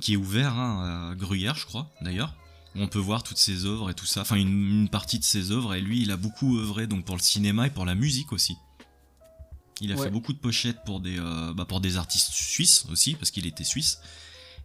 qui 0.00 0.14
est 0.14 0.16
ouvert 0.16 0.54
hein, 0.58 1.10
à 1.10 1.14
Gruyère, 1.14 1.56
je 1.56 1.66
crois, 1.66 1.90
d'ailleurs. 2.00 2.34
On 2.76 2.86
peut 2.86 3.00
voir 3.00 3.24
toutes 3.24 3.38
ses 3.38 3.64
œuvres 3.64 3.90
et 3.90 3.94
tout 3.94 4.06
ça, 4.06 4.20
enfin 4.20 4.36
une, 4.36 4.88
partie 4.88 5.18
de 5.18 5.24
ses 5.24 5.50
œuvres. 5.50 5.74
Et 5.74 5.80
lui, 5.80 6.02
il 6.02 6.12
a 6.12 6.16
beaucoup 6.16 6.58
œuvré 6.58 6.86
donc 6.86 7.04
pour 7.04 7.16
le 7.16 7.22
cinéma 7.22 7.66
et 7.66 7.70
pour 7.70 7.84
la 7.84 7.96
musique 7.96 8.32
aussi. 8.32 8.56
Il 9.80 9.92
a 9.92 9.96
fait 9.96 10.10
beaucoup 10.10 10.32
de 10.32 10.38
pochettes 10.38 10.84
pour 10.84 11.00
des, 11.00 11.18
euh, 11.18 11.54
bah, 11.54 11.64
pour 11.64 11.80
des 11.80 11.96
artistes 11.96 12.30
suisses 12.32 12.86
aussi, 12.90 13.14
parce 13.14 13.30
qu'il 13.30 13.46
était 13.46 13.64
suisse. 13.64 13.98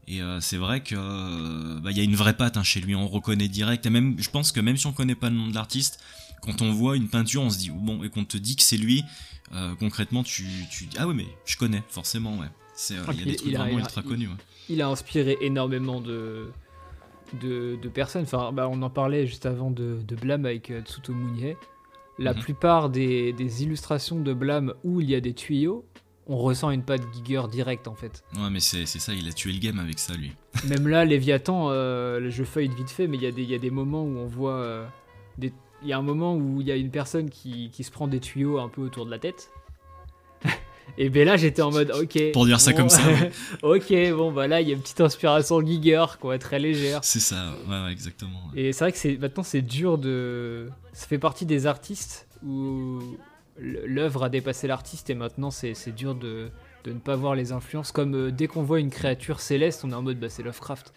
Et 0.07 0.21
euh, 0.21 0.39
c'est 0.39 0.57
vrai 0.57 0.81
que 0.81 0.95
euh, 0.95 1.79
bah, 1.79 1.91
il 1.91 1.97
y 1.97 1.99
a 1.99 2.03
une 2.03 2.15
vraie 2.15 2.37
patte 2.37 2.57
hein, 2.57 2.63
chez 2.63 2.79
lui, 2.79 2.95
on 2.95 3.07
reconnaît 3.07 3.47
direct. 3.47 3.85
Et 3.85 3.89
même, 3.89 4.15
je 4.19 4.29
pense 4.29 4.51
que 4.51 4.59
même 4.59 4.77
si 4.77 4.85
on 4.87 4.93
connaît 4.93 5.15
pas 5.15 5.29
le 5.29 5.35
nom 5.35 5.47
de 5.47 5.55
l'artiste, 5.55 5.99
quand 6.41 6.61
on 6.61 6.71
voit 6.71 6.95
une 6.95 7.09
peinture, 7.09 7.41
on 7.41 7.49
se 7.49 7.57
dit 7.57 7.71
bon 7.71 8.03
et 8.03 8.09
qu'on 8.09 8.25
te 8.25 8.37
dit 8.37 8.55
que 8.55 8.63
c'est 8.63 8.77
lui, 8.77 9.03
euh, 9.53 9.73
concrètement, 9.75 10.23
tu, 10.23 10.45
tu 10.69 10.85
dis 10.85 10.97
ah 10.99 11.07
oui 11.07 11.15
mais 11.15 11.27
je 11.45 11.57
connais 11.57 11.83
forcément 11.89 12.37
ouais. 12.37 12.47
C'est 12.75 12.95
il 13.13 13.19
y 13.19 13.21
a 13.21 13.25
des 13.25 13.35
trucs 13.35 13.53
vraiment 13.53 13.79
ultra 13.79 14.03
connus. 14.03 14.29
Il 14.69 14.81
a 14.81 14.87
inspiré 14.87 15.37
énormément 15.41 16.01
de 16.01 16.47
de, 17.41 17.75
de 17.81 17.89
personnes. 17.89 18.23
Enfin, 18.23 18.51
bah, 18.51 18.69
on 18.71 18.81
en 18.81 18.89
parlait 18.89 19.25
juste 19.25 19.45
avant 19.45 19.71
de, 19.71 19.97
de 20.07 20.15
Blam 20.15 20.45
avec 20.45 20.71
Tsutomu 20.85 21.55
La 22.19 22.33
mhm. 22.33 22.39
plupart 22.39 22.89
des, 22.89 23.33
des 23.33 23.63
illustrations 23.63 24.19
de 24.19 24.33
Blam 24.33 24.73
où 24.83 25.01
il 25.01 25.09
y 25.09 25.15
a 25.15 25.21
des 25.21 25.33
tuyaux, 25.33 25.85
on 26.27 26.37
ressent 26.37 26.71
une 26.71 26.83
patte 26.83 27.01
Giger 27.13 27.43
direct 27.51 27.87
en 27.87 27.95
fait. 27.95 28.23
Ouais, 28.35 28.49
mais 28.49 28.59
c'est 28.59 28.85
ça, 28.85 29.13
il 29.13 29.27
a 29.27 29.31
tué 29.31 29.51
le 29.51 29.59
game 29.59 29.79
avec 29.79 29.99
ça 29.99 30.13
lui. 30.13 30.33
Même 30.67 30.87
là, 30.87 31.05
Léviathan, 31.05 31.69
euh, 31.69 32.29
je 32.29 32.43
feuille 32.43 32.69
vite 32.69 32.89
fait, 32.89 33.07
mais 33.07 33.17
il 33.17 33.39
y, 33.39 33.43
y, 33.43 33.55
a 33.55 33.59
des 33.59 33.69
moments 33.69 34.03
où 34.03 34.17
on 34.17 34.25
voit. 34.25 34.55
Euh, 34.55 34.85
il 35.39 35.89
y 35.89 35.93
a 35.93 35.97
un 35.97 36.01
moment 36.01 36.35
où 36.35 36.61
il 36.61 36.67
y 36.67 36.71
a 36.71 36.75
une 36.75 36.89
personne 36.89 37.29
qui, 37.29 37.69
qui, 37.69 37.83
se 37.83 37.91
prend 37.91 38.07
des 38.07 38.19
tuyaux 38.19 38.59
un 38.59 38.69
peu 38.69 38.81
autour 38.81 39.05
de 39.05 39.11
la 39.11 39.19
tête. 39.19 39.51
Et 40.97 41.09
ben 41.09 41.25
là, 41.25 41.35
j'étais 41.35 41.61
en 41.61 41.71
mode, 41.71 41.91
ok. 41.91 42.31
Pour 42.31 42.45
dire 42.45 42.61
ça 42.61 42.73
comme 42.73 42.89
ça. 42.89 43.01
ok, 43.63 43.93
bon, 44.15 44.31
bah 44.31 44.47
là, 44.47 44.61
il 44.61 44.69
y 44.69 44.71
a 44.71 44.75
une 44.75 44.81
petite 44.81 45.01
inspiration 45.01 45.59
Giger, 45.65 46.05
quoi, 46.19 46.37
très 46.37 46.59
légère. 46.59 46.99
C'est 47.03 47.19
ça, 47.19 47.53
ouais, 47.67 47.91
exactement. 47.91 48.39
Et 48.55 48.71
c'est 48.71 48.85
vrai 48.85 48.91
que 48.91 49.19
maintenant, 49.19 49.43
c'est 49.43 49.61
dur 49.61 49.97
de. 49.97 50.69
Ça 50.93 51.07
fait 51.07 51.19
partie 51.19 51.45
des 51.45 51.67
artistes 51.67 52.27
où 52.45 53.01
l'œuvre 53.57 54.23
a 54.23 54.29
dépassé 54.29 54.67
l'artiste 54.67 55.09
et 55.09 55.15
maintenant 55.15 55.51
c'est 55.51 55.95
dur 55.95 56.15
de, 56.15 56.49
ne 56.85 56.93
pas 56.93 57.15
voir 57.15 57.35
les 57.35 57.51
influences. 57.51 57.91
Comme 57.91 58.15
euh, 58.15 58.31
dès 58.31 58.47
qu'on 58.47 58.63
voit 58.63 58.79
une 58.79 58.89
créature 58.89 59.39
céleste, 59.39 59.83
on 59.83 59.91
est 59.91 59.95
en 59.95 60.01
mode 60.01 60.19
bah, 60.19 60.29
c'est 60.29 60.43
Lovecraft. 60.43 60.93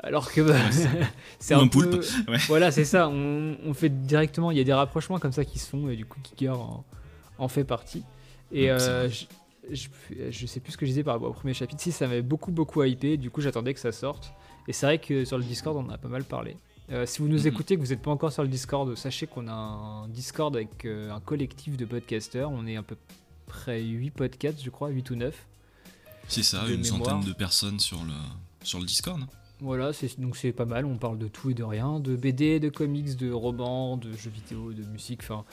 Alors 0.00 0.32
que 0.32 0.40
bah, 0.40 0.58
c'est 1.38 1.54
un, 1.54 1.68
poulpe. 1.68 2.04
Voilà, 2.48 2.70
c'est 2.72 2.84
ça. 2.84 3.08
On, 3.08 3.74
fait 3.74 3.88
directement, 3.88 4.50
il 4.50 4.58
y 4.58 4.60
a 4.60 4.64
des 4.64 4.72
rapprochements 4.72 5.18
comme 5.18 5.32
ça 5.32 5.44
qui 5.44 5.58
se 5.58 5.68
font 5.68 5.88
et 5.88 5.96
du 5.96 6.04
coup 6.04 6.18
Kicker 6.22 6.58
en, 7.38 7.48
fait 7.48 7.64
partie. 7.64 8.02
Et 8.52 8.70
euh, 8.70 9.08
je, 9.70 9.88
je, 10.30 10.46
sais 10.46 10.60
plus 10.60 10.72
ce 10.72 10.76
que 10.76 10.84
je 10.84 10.90
disais 10.90 11.04
par 11.04 11.14
rapport 11.14 11.30
au 11.30 11.34
premier 11.34 11.54
chapitre. 11.54 11.80
Si 11.80 11.92
ça 11.92 12.06
m'avait 12.06 12.22
beaucoup 12.22 12.52
beaucoup 12.52 12.82
hypé, 12.82 13.16
du 13.16 13.30
coup 13.30 13.40
j'attendais 13.40 13.74
que 13.74 13.80
ça 13.80 13.92
sorte. 13.92 14.32
Et 14.68 14.72
c'est 14.72 14.86
vrai 14.86 14.98
que 14.98 15.24
sur 15.24 15.38
le 15.38 15.44
Discord 15.44 15.76
on 15.76 15.86
en 15.86 15.90
a 15.90 15.98
pas 15.98 16.08
mal 16.08 16.24
parlé. 16.24 16.56
Euh, 16.90 17.06
si 17.06 17.20
vous 17.20 17.28
nous 17.28 17.40
mhm. 17.40 17.46
écoutez, 17.46 17.76
que 17.76 17.80
vous 17.80 17.88
n'êtes 17.88 18.02
pas 18.02 18.10
encore 18.10 18.32
sur 18.32 18.42
le 18.42 18.48
Discord, 18.48 18.94
sachez 18.96 19.26
qu'on 19.26 19.48
a 19.48 19.52
un 19.52 20.08
Discord 20.08 20.54
avec 20.54 20.84
euh, 20.84 21.10
un 21.10 21.20
collectif 21.20 21.76
de 21.76 21.84
podcasters. 21.84 22.50
On 22.50 22.66
est 22.66 22.76
à 22.76 22.82
peu 22.82 22.96
près 23.46 23.82
8 23.82 24.10
podcasts, 24.10 24.62
je 24.62 24.70
crois, 24.70 24.88
8 24.88 25.10
ou 25.10 25.16
9. 25.16 25.46
C'est 26.28 26.42
ça, 26.42 26.66
une 26.68 26.84
centaine 26.84 27.20
de 27.20 27.32
personnes 27.32 27.80
sur 27.80 28.04
le, 28.04 28.12
sur 28.62 28.78
le 28.78 28.86
Discord. 28.86 29.20
Voilà, 29.60 29.92
donc 30.18 30.36
c'est 30.36 30.52
pas 30.52 30.64
mal. 30.64 30.84
On 30.84 30.96
parle 30.96 31.18
de 31.18 31.28
tout 31.28 31.50
et 31.50 31.54
de 31.54 31.62
rien, 31.62 32.00
de 32.00 32.16
BD, 32.16 32.58
de 32.58 32.68
comics, 32.68 33.16
de 33.16 33.30
romans, 33.30 33.96
de 33.96 34.12
jeux 34.12 34.30
vidéo, 34.30 34.72
de 34.72 34.82
musique. 34.84 35.20
Enfin, 35.22 35.44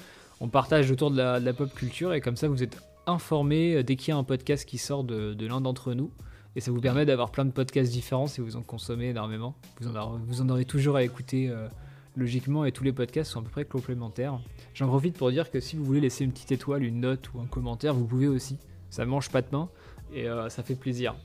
on 0.42 0.48
partage 0.48 0.90
autour 0.90 1.12
de 1.12 1.18
la, 1.18 1.54
pop 1.54 1.74
culture 1.74 2.14
et 2.14 2.22
comme 2.22 2.36
ça, 2.36 2.48
vous 2.48 2.64
êtes 2.64 2.82
informés 3.10 3.76
euh, 3.76 3.84
dès 3.84 3.96
qu'il 3.96 4.10
y 4.10 4.12
a 4.12 4.18
un 4.18 4.24
podcast 4.24 4.66
qui 4.68 4.78
sort 4.78 5.04
de 5.04 5.46
l'un 5.46 5.62
d'entre 5.62 5.94
nous. 5.94 6.12
Et 6.56 6.62
ça 6.62 6.72
vous 6.72 6.82
permet 6.82 7.06
d'avoir 7.06 7.32
plein 7.32 7.46
de 7.46 7.52
podcasts 7.52 7.92
différents 7.92 8.28
si 8.28 8.42
vous 8.42 8.56
en 8.56 8.62
consommez 8.62 9.10
énormément. 9.10 9.56
Vous 9.80 9.96
en, 9.96 10.18
vous 10.18 10.42
en 10.42 10.50
aurez 10.50 10.66
toujours 10.66 10.96
à 10.96 11.04
écouter 11.04 11.48
euh, 11.50 11.68
logiquement 12.16 12.66
et 12.66 12.72
tous 12.72 12.84
les 12.84 12.92
podcasts 12.92 13.32
sont 13.32 13.40
à 13.40 13.44
peu 13.44 13.50
près 13.50 13.66
complémentaires. 13.66 14.40
J'en 14.74 14.88
profite 14.88 15.18
pour 15.18 15.32
dire 15.32 15.52
que 15.52 15.60
si 15.60 15.76
vous 15.76 15.86
voulez 15.86 16.02
laisser 16.02 16.24
une 16.24 16.32
petite 16.32 16.52
étoile, 16.52 16.84
une 16.84 17.02
note 17.02 17.32
ou 17.34 17.40
un 17.40 17.46
commentaire, 17.46 17.94
vous 17.94 18.06
pouvez 18.06 18.28
aussi. 18.28 18.58
Ça 18.90 19.06
mange 19.06 19.30
pas 19.30 19.42
de 19.42 19.48
pain 19.48 19.70
et 20.14 20.28
euh, 20.28 20.50
ça 20.50 20.64
fait 20.64 20.76
plaisir. 20.76 21.16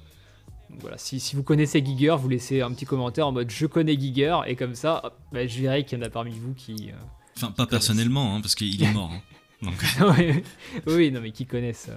Donc 0.68 0.82
voilà, 0.82 0.98
si, 0.98 1.20
si, 1.20 1.36
vous 1.36 1.42
connaissez 1.42 1.82
Giger, 1.84 2.16
vous 2.18 2.28
laissez 2.28 2.60
un 2.60 2.72
petit 2.72 2.84
commentaire 2.84 3.26
en 3.26 3.32
mode 3.32 3.50
je 3.50 3.66
connais 3.66 3.98
Giger 3.98 4.38
et 4.46 4.56
comme 4.56 4.74
ça, 4.74 5.14
bah, 5.32 5.46
je 5.46 5.60
verrai 5.60 5.84
qu'il 5.84 5.98
y 5.98 6.02
en 6.02 6.04
a 6.04 6.10
parmi 6.10 6.32
vous 6.32 6.52
qui. 6.52 6.90
Euh, 6.90 6.94
enfin, 7.36 7.50
pas 7.50 7.66
personnellement, 7.66 8.36
hein, 8.36 8.40
parce 8.42 8.54
qu'il 8.54 8.82
est 8.82 8.92
mort. 8.92 9.10
Hein. 9.12 9.20
oui, 10.86 11.10
non, 11.10 11.20
mais 11.20 11.30
qui 11.32 11.46
connaissent, 11.46 11.90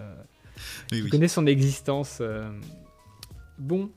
qui 0.89 1.09
connaissent 1.09 1.33
son 1.33 1.47
existence. 1.47 2.21
Bon, 3.57 3.89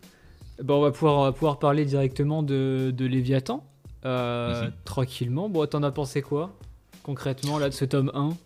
bon 0.62 0.78
on, 0.78 0.82
va 0.82 0.90
pouvoir, 0.90 1.32
pouvoir 1.34 1.58
parler 1.58 1.84
directement 1.84 2.42
de, 2.42 2.92
de 2.96 3.04
Léviathan. 3.06 3.64
Euh, 4.04 4.66
mhm. 4.66 4.72
Tranquillement. 4.84 5.48
Bon, 5.48 5.66
t'en 5.66 5.82
as 5.82 5.90
pensé 5.90 6.22
quoi 6.22 6.56
concrètement 7.02 7.58
là 7.58 7.68
de 7.68 7.74
ce 7.74 7.84
tome 7.84 8.10
1 8.14 8.36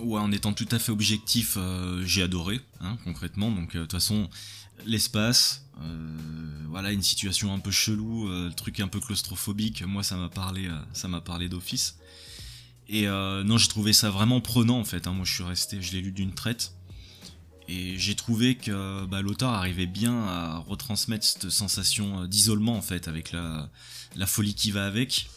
Ouais, 0.00 0.20
en 0.20 0.30
étant 0.30 0.52
tout 0.52 0.68
à 0.70 0.78
fait 0.78 0.92
objectif, 0.92 1.56
euh, 1.56 2.00
j'ai 2.04 2.22
adoré, 2.22 2.60
hein, 2.80 2.96
concrètement. 3.02 3.50
Donc, 3.50 3.74
euh, 3.74 3.80
de 3.80 3.82
toute 3.82 3.92
façon, 3.92 4.28
l'espace, 4.86 5.64
voilà, 6.68 6.92
une 6.92 7.02
situation 7.02 7.52
un 7.52 7.58
peu 7.58 7.70
chelou, 7.70 8.28
le 8.28 8.50
truc 8.50 8.78
un 8.80 8.88
peu 8.88 9.00
claustrophobique. 9.00 9.84
Moi, 9.84 10.02
ça 10.02 10.16
m'a 10.16 10.28
parlé, 10.28 10.68
ça 10.92 11.08
m'a 11.08 11.20
parlé 11.20 11.48
d'office. 11.48 11.98
Et 12.88 13.06
non, 13.06 13.58
j'ai 13.58 13.68
trouvé 13.68 13.92
ça 13.92 14.10
vraiment 14.10 14.40
prenant 14.40 14.78
en 14.78 14.84
fait. 14.84 15.06
Hein. 15.06 15.12
Moi, 15.12 15.24
je 15.24 15.34
suis 15.34 15.44
resté, 15.44 15.82
je 15.82 15.92
l'ai 15.92 16.00
lu 16.00 16.12
d'une 16.12 16.32
traite. 16.32 16.72
Et 17.68 17.98
j'ai 17.98 18.14
trouvé 18.14 18.54
que 18.54 19.04
bah, 19.04 19.20
l'auteur 19.20 19.50
arrivait 19.50 19.86
bien 19.86 20.26
à 20.26 20.56
retransmettre 20.56 21.24
cette 21.24 21.50
sensation 21.50 22.22
euh, 22.22 22.26
d'isolement 22.26 22.76
en 22.76 22.82
fait, 22.82 23.08
avec 23.08 23.32
la, 23.32 23.68
folie 24.26 24.54
qui 24.54 24.70
va 24.70 24.86
avec. 24.86 25.28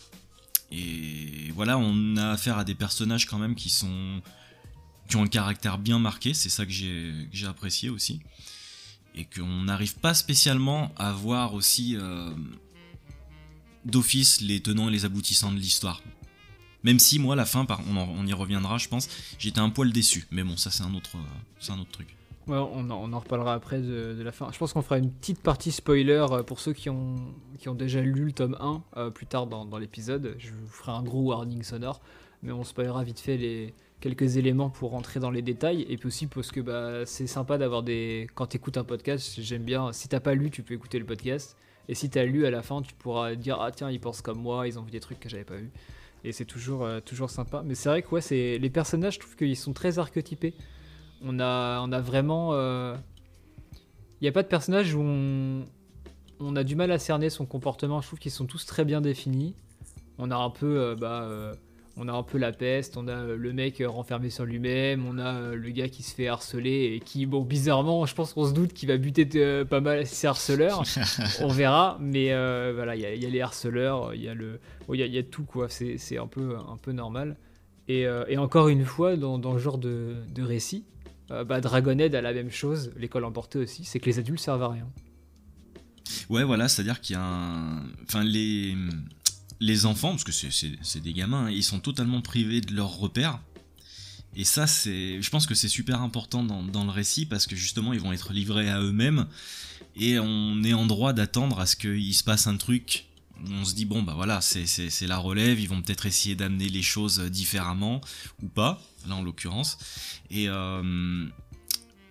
Et 0.71 1.51
voilà, 1.53 1.77
on 1.77 2.15
a 2.15 2.29
affaire 2.29 2.57
à 2.57 2.63
des 2.63 2.75
personnages 2.75 3.25
quand 3.25 3.37
même 3.37 3.55
qui 3.55 3.69
sont 3.69 4.21
qui 5.09 5.17
ont 5.17 5.23
un 5.23 5.27
caractère 5.27 5.77
bien 5.77 5.99
marqué, 5.99 6.33
c'est 6.33 6.47
ça 6.47 6.65
que 6.65 6.71
j'ai 6.71 7.45
apprécié 7.45 7.89
aussi. 7.89 8.21
Et 9.13 9.25
qu'on 9.25 9.63
n'arrive 9.63 9.95
pas 9.95 10.13
spécialement 10.13 10.93
à 10.95 11.11
voir 11.11 11.53
aussi 11.53 11.97
euh, 11.97 12.31
d'office 13.83 14.39
les 14.39 14.61
tenants 14.61 14.87
et 14.87 14.91
les 14.91 15.03
aboutissants 15.03 15.51
de 15.51 15.57
l'histoire. 15.57 16.01
Même 16.84 17.00
si 17.00 17.20
moi, 17.20 17.36
la 17.36 17.46
fin, 17.46 17.65
on, 17.89 18.26
y 18.26 18.34
reviendra, 18.34 18.78
je 18.78 18.88
pense, 18.88 19.08
j'étais 19.38 19.60
un 19.60 19.70
poil 19.70 19.91
déçu. 19.91 20.26
Mais 20.32 20.44
bon, 20.44 20.58
ça 20.58 20.72
c'est 20.72 20.84
un 20.84 20.94
autre, 20.94 21.12
c'est 21.60 21.72
un 21.72 21.80
autre 21.80 21.91
truc. 21.91 22.15
Ouais, 22.48 22.58
on, 22.58 22.89
en, 22.89 23.20
reparlera 23.20 23.54
après 23.54 23.80
de, 23.80 24.22
la 24.22 24.32
fin. 24.32 24.50
Je 24.52 24.58
pense 24.58 24.74
qu'on 24.74 24.82
fera 24.82 24.98
une 24.98 25.12
petite 25.12 25.39
partie 25.41 25.72
spoiler 25.72 26.26
euh, 26.32 26.41
pour 26.44 26.60
ceux 26.60 26.74
qui 26.74 26.89
ont, 26.89 27.15
qui 27.60 27.70
ont 27.70 27.76
déjà 27.76 28.02
lu 28.02 28.26
le 28.26 28.32
tome 28.32 28.58
1 28.60 28.84
euh, 28.98 29.10
plus 29.12 29.28
tard 29.28 29.46
dans, 29.46 29.78
l'épisode. 29.78 30.36
Je 30.39 30.50
vous 30.50 30.67
ferai 30.67 30.91
un 30.91 31.04
gros 31.04 31.22
warning 31.22 31.62
sonore, 31.62 32.02
mais 32.41 32.52
on 32.52 32.63
spoilera 32.63 33.04
vite 33.04 33.20
fait 33.20 33.38
les, 33.38 33.76
quelques 34.00 34.38
éléments 34.38 34.72
pour 34.72 34.91
rentrer 34.91 35.20
dans 35.20 35.30
les 35.30 35.44
détails. 35.44 35.86
Et 35.88 35.98
puis 35.98 36.08
aussi 36.08 36.26
parce 36.26 36.52
que 36.52 36.62
bah, 36.62 37.06
c'est 37.06 37.28
sympa 37.28 37.60
d'avoir 37.60 37.84
des. 37.84 38.28
Quand 38.34 38.48
tu 38.48 38.58
écoutes 38.58 38.78
un 38.78 38.84
podcast, 38.84 39.36
j'aime 39.39 39.63
bien. 39.63 39.94
Si 39.94 40.10
t'as 40.10 40.20
pas 40.20 40.34
lu, 40.34 40.50
tu 40.50 40.63
peux 40.63 40.74
écouter 40.74 40.98
le 40.98 41.06
podcast. 41.06 41.56
Et 41.88 41.96
si 41.96 42.10
t'as 42.10 42.24
lu 42.24 42.46
à 42.48 42.52
la 42.52 42.63
fin, 42.63 42.82
tu 42.82 42.94
pourras 42.96 43.36
dire 43.36 43.60
Ah 43.62 43.72
tiens, 43.72 43.91
ils 43.91 44.00
pensent 44.00 44.22
comme 44.22 44.41
moi, 44.41 44.67
ils 44.67 44.80
ont 44.80 44.84
vu 44.84 44.91
des 44.91 45.00
trucs 45.00 45.20
que 45.20 45.30
j'avais 45.30 45.46
pas 45.46 45.58
vu. 45.58 45.70
Et 46.23 46.31
c'est 46.31 46.45
toujours, 46.45 46.84
euh, 46.84 46.99
toujours 46.99 47.29
sympa. 47.29 47.63
Mais 47.65 47.75
c'est 47.75 47.89
vrai 47.89 48.01
que 48.01 48.10
ouais, 48.10 48.21
c'est 48.21 48.57
les 48.57 48.69
personnages, 48.69 49.15
je 49.15 49.19
trouve 49.19 49.36
qu'ils 49.36 49.57
sont 49.57 49.73
très 49.73 49.99
archétypés. 49.99 50.53
On 51.23 51.39
a, 51.39 52.01
vraiment. 52.01 52.53
Il 52.53 52.57
euh, 52.57 52.95
n'y 54.21 54.27
a 54.27 54.31
pas 54.31 54.43
de 54.43 54.47
personnage 54.47 54.93
où 54.93 55.01
on, 55.01 55.65
on 56.39 56.55
a 56.55 56.63
du 56.63 56.75
mal 56.75 56.91
à 56.91 56.99
cerner 56.99 57.29
son 57.29 57.45
comportement. 57.45 58.01
Je 58.01 58.07
trouve 58.07 58.19
qu'ils 58.19 58.31
sont 58.31 58.45
tous 58.45 58.65
très 58.65 58.86
bien 58.86 59.01
définis. 59.01 59.55
On 60.17 60.31
a 60.31 60.36
un 60.36 60.49
peu. 60.49 60.79
Euh, 60.79 60.95
bah, 60.95 61.53
on 61.97 62.08
a 62.08 62.13
un 62.13 62.23
peu 62.23 62.38
la 62.38 62.51
peste, 62.51 62.97
on 62.97 63.08
a 63.08 63.25
le 63.25 63.54
mec 63.54 63.84
renfermé 63.86 64.30
sur 64.30 64.45
lui-même, 64.45 65.06
on 65.06 65.17
a 65.17 65.54
le 65.54 65.69
gars 65.69 65.89
qui 65.89 66.04
se 66.04 66.15
fait 66.15 66.27
harceler 66.27 66.93
et 66.95 66.99
qui, 66.99 67.25
bon, 67.25 67.41
bizarrement, 67.41 68.06
je 68.06 68.15
pense 68.15 68.34
qu'on 68.34 68.47
se 68.47 68.54
doute 68.54 68.73
qu'il 68.73 68.88
va 68.88 68.97
buter 68.97 69.25
pas 69.65 69.82
mal 69.82 70.08
ses 70.08 70.27
harceleurs. 70.27 70.84
on 71.41 71.49
verra, 71.49 71.97
mais 71.99 72.30
voilà, 72.73 72.95
il 72.95 73.01
y, 73.01 73.25
a 73.25 73.30
les 73.30 73.41
harceleurs, 73.41 74.13
il 74.13 74.21
y 74.21 74.30
a 74.30 74.34
le, 74.34 74.60
il 74.93 74.99
y, 74.99 75.17
a 75.17 75.23
tout 75.23 75.43
quoi. 75.43 75.67
C'est 75.69 76.17
un 76.17 76.27
peu, 76.27 76.56
un 76.56 76.77
peu 76.77 76.91
normal. 76.91 77.36
Et, 77.88 78.08
encore 78.38 78.69
une 78.69 78.86
fois, 78.86 79.17
dans, 79.17 79.38
dans, 79.38 79.54
ce 79.54 79.60
genre 79.60 79.77
de, 79.77 80.15
de 80.34 80.43
récit, 80.43 80.86
euh, 81.32 81.43
bah, 81.43 81.62
Dragonhead 81.62 82.13
a 82.13 82.21
la 82.21 82.34
même 82.34 82.51
chose, 82.51 82.91
l'école 82.97 83.25
emportée 83.25 83.60
aussi, 83.60 83.86
c'est 83.86 83.99
que 83.99 84.06
les 84.06 84.19
adultes 84.19 84.39
servent 84.39 84.63
à 84.63 84.69
rien. 84.69 84.88
Ouais, 86.30 86.43
voilà, 86.43 86.67
c'est-à-dire 86.67 86.99
qu'il 86.99 87.15
y 87.15 87.19
a 87.19 87.23
un. 87.23 87.84
Enfin, 88.04 88.23
les, 88.23 88.75
les 89.62 89.86
enfants, 89.86 90.10
parce 90.10 90.24
que 90.24 90.32
c'est 90.32 91.00
des 91.00 91.13
gamins, 91.13 91.45
hein, 91.45 91.52
ils 91.52 91.63
sont 91.63 91.80
totalement 91.80 92.21
privés 92.21 92.60
de 92.60 92.74
leurs 92.74 92.97
repères. 92.97 93.39
Et 94.36 94.43
ça, 94.43 94.65
c'est, 94.65 95.21
je 95.21 95.30
pense 95.30 95.45
que 95.45 95.54
c'est 95.54 95.67
super 95.67 96.02
important 96.02 96.43
dans, 96.43 96.84
le 96.84 96.89
récit 96.89 97.26
parce 97.26 97.47
que 97.47 97.56
justement, 97.56 97.93
ils 97.93 98.00
vont 98.00 98.12
être 98.12 98.34
livrés 98.34 98.69
à 98.69 98.82
eux-mêmes 98.82 99.28
et 99.95 100.19
on 100.19 100.63
est 100.63 100.74
en 100.74 100.86
droit 100.86 101.13
d'attendre 101.13 101.60
à 101.60 101.65
ce 101.65 101.76
qu'il 101.76 102.13
se 102.15 102.24
passe 102.24 102.47
un 102.47 102.58
truc. 102.58 103.06
On 103.50 103.65
se 103.65 103.74
dit 103.74 103.86
bon 103.86 104.04
bah 104.04 104.13
voilà, 104.15 104.39
c'est 104.39 105.08
la 105.08 105.17
relève, 105.17 105.60
ils 105.60 105.67
vont 105.67 105.82
peut-être 105.82 106.06
essayer 106.06 106.36
d'amener 106.36 106.69
les 106.69 106.84
choses 106.84 107.19
différemment 107.19 108.00
ou 108.41 108.47
pas 108.47 108.82
là 109.08 109.15
en 109.15 109.24
l'occurrence. 109.24 109.78
Et 110.30 110.47
euh, 110.47 111.26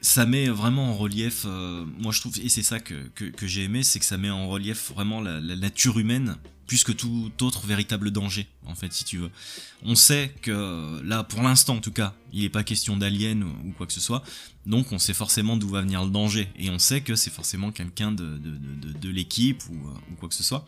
ça 0.01 0.27
met 0.27 0.49
vraiment 0.49 0.91
en 0.91 0.95
relief, 0.95 1.45
euh, 1.47 1.85
moi 1.99 2.13
je 2.13 2.21
trouve, 2.21 2.39
et 2.43 2.49
c'est 2.49 2.63
ça 2.63 2.81
que, 2.81 2.95
j'ai 3.43 3.65
aimé, 3.65 3.83
c'est 3.83 3.99
que 3.99 4.05
ça 4.05 4.17
met 4.17 4.31
en 4.31 4.49
relief 4.49 4.91
vraiment 4.93 5.21
la, 5.21 5.41
nature 5.41 5.99
humaine 5.99 6.37
plus 6.71 6.85
que 6.85 6.93
tout 6.93 7.33
autre 7.41 7.67
véritable 7.67 8.13
danger, 8.13 8.47
en 8.65 8.77
fait, 8.77 8.93
si 8.93 9.03
tu 9.03 9.19
veux. 9.19 9.31
On 9.83 9.97
sait 9.97 10.33
que 10.41 11.03
là, 11.03 11.25
pour 11.25 11.43
l'instant 11.43 11.75
en 11.75 11.81
tout 11.81 11.91
cas, 11.91 12.15
il 12.33 12.43
n'est 12.43 12.49
pas 12.49 12.63
question 12.63 12.97
d'alien 12.97 13.43
ou, 13.43 13.73
quoi 13.77 13.89
que 13.89 13.93
ce 13.93 13.99
soit, 13.99 14.23
donc 14.67 14.93
on 14.93 15.01
sait 15.01 15.13
forcément 15.13 15.57
d'où 15.57 15.69
va 15.69 15.81
venir 15.81 16.05
le 16.05 16.13
danger, 16.13 16.49
et 16.57 16.71
on 16.71 16.79
sait 16.79 17.01
que 17.01 17.17
c'est 17.17 17.33
forcément 17.33 17.73
quelqu'un 17.73 18.13
de, 18.13 18.39
de, 18.39 19.09
l'équipe 19.09 19.61
ou, 19.69 19.75
ou, 20.13 20.15
quoi 20.15 20.29
que 20.29 20.35
ce 20.37 20.45
soit. 20.45 20.65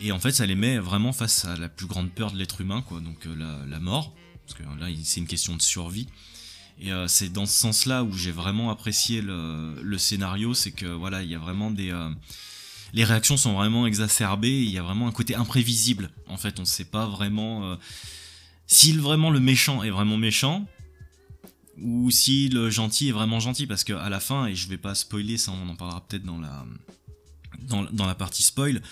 Et 0.00 0.10
en 0.10 0.18
fait, 0.18 0.32
ça 0.32 0.44
les 0.44 0.56
met 0.56 0.78
vraiment 0.78 1.12
face 1.12 1.44
à 1.44 1.56
la 1.56 1.68
plus 1.68 1.86
grande 1.86 2.10
peur 2.10 2.32
de 2.32 2.36
l'être 2.36 2.60
humain, 2.60 2.82
quoi, 2.82 2.98
donc 2.98 3.24
euh, 3.26 3.36
la, 3.36 3.64
la 3.64 3.78
mort 3.78 4.12
parce 4.44 4.58
que 4.58 4.64
là 4.80 4.88
c'est 5.04 5.20
une 5.20 5.28
question 5.28 5.54
de 5.54 5.62
survie. 5.62 6.08
Et 6.80 6.92
euh, 6.92 7.06
c'est 7.06 7.28
dans 7.28 7.46
ce 7.46 7.52
sens-là 7.52 8.02
où 8.02 8.12
j'ai 8.12 8.32
vraiment 8.32 8.70
apprécié 8.70 9.22
le, 9.22 9.98
scénario, 9.98 10.52
c'est 10.52 10.72
que 10.72 10.86
voilà, 10.86 11.22
il 11.22 11.30
y 11.30 11.34
a 11.36 11.38
vraiment 11.38 11.70
des 11.70 11.92
euh, 11.92 12.10
les 12.92 13.04
réactions 13.04 13.36
sont 13.36 13.54
vraiment 13.54 13.86
exacerbées, 13.86 14.62
il 14.62 14.70
y 14.70 14.78
a 14.78 14.82
vraiment 14.82 15.08
un 15.08 15.12
côté 15.12 15.34
imprévisible. 15.34 16.10
En 16.28 16.36
fait, 16.36 16.58
on 16.58 16.62
ne 16.62 16.66
sait 16.66 16.84
pas 16.84 17.06
vraiment 17.06 17.64
euh, 17.64 17.76
si 18.66 18.92
vraiment 18.92 19.30
le 19.30 19.40
méchant 19.40 19.82
est 19.82 19.90
vraiment 19.90 20.16
méchant 20.16 20.66
ou 21.80 22.10
si 22.10 22.48
le 22.48 22.70
gentil 22.70 23.08
est 23.08 23.12
vraiment 23.12 23.40
gentil 23.40 23.66
parce 23.66 23.82
qu'à 23.82 24.08
la 24.08 24.20
fin 24.20 24.46
et 24.46 24.54
je 24.54 24.68
vais 24.68 24.76
pas 24.76 24.94
spoiler 24.94 25.38
ça 25.38 25.52
on 25.52 25.70
en 25.70 25.74
parlera 25.74 26.06
peut-être 26.06 26.22
dans 26.22 26.38
la 26.38 26.66
dans, 27.62 27.84
dans 27.84 28.06
la 28.06 28.14
partie 28.14 28.42
spoil 28.42 28.82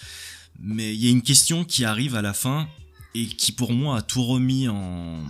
mais 0.59 0.95
il 0.95 1.05
y 1.05 1.09
a 1.09 1.11
une 1.11 1.23
question 1.23 1.65
qui 1.65 1.85
arrive 1.85 2.15
à 2.15 2.23
la 2.23 2.33
fin 2.33 2.69
et 3.15 3.27
qui 3.27 3.53
pour 3.53 3.73
moi 3.73 3.99
a 3.99 4.03
tout 4.03 4.25
remis 4.25 4.69
en, 4.69 5.25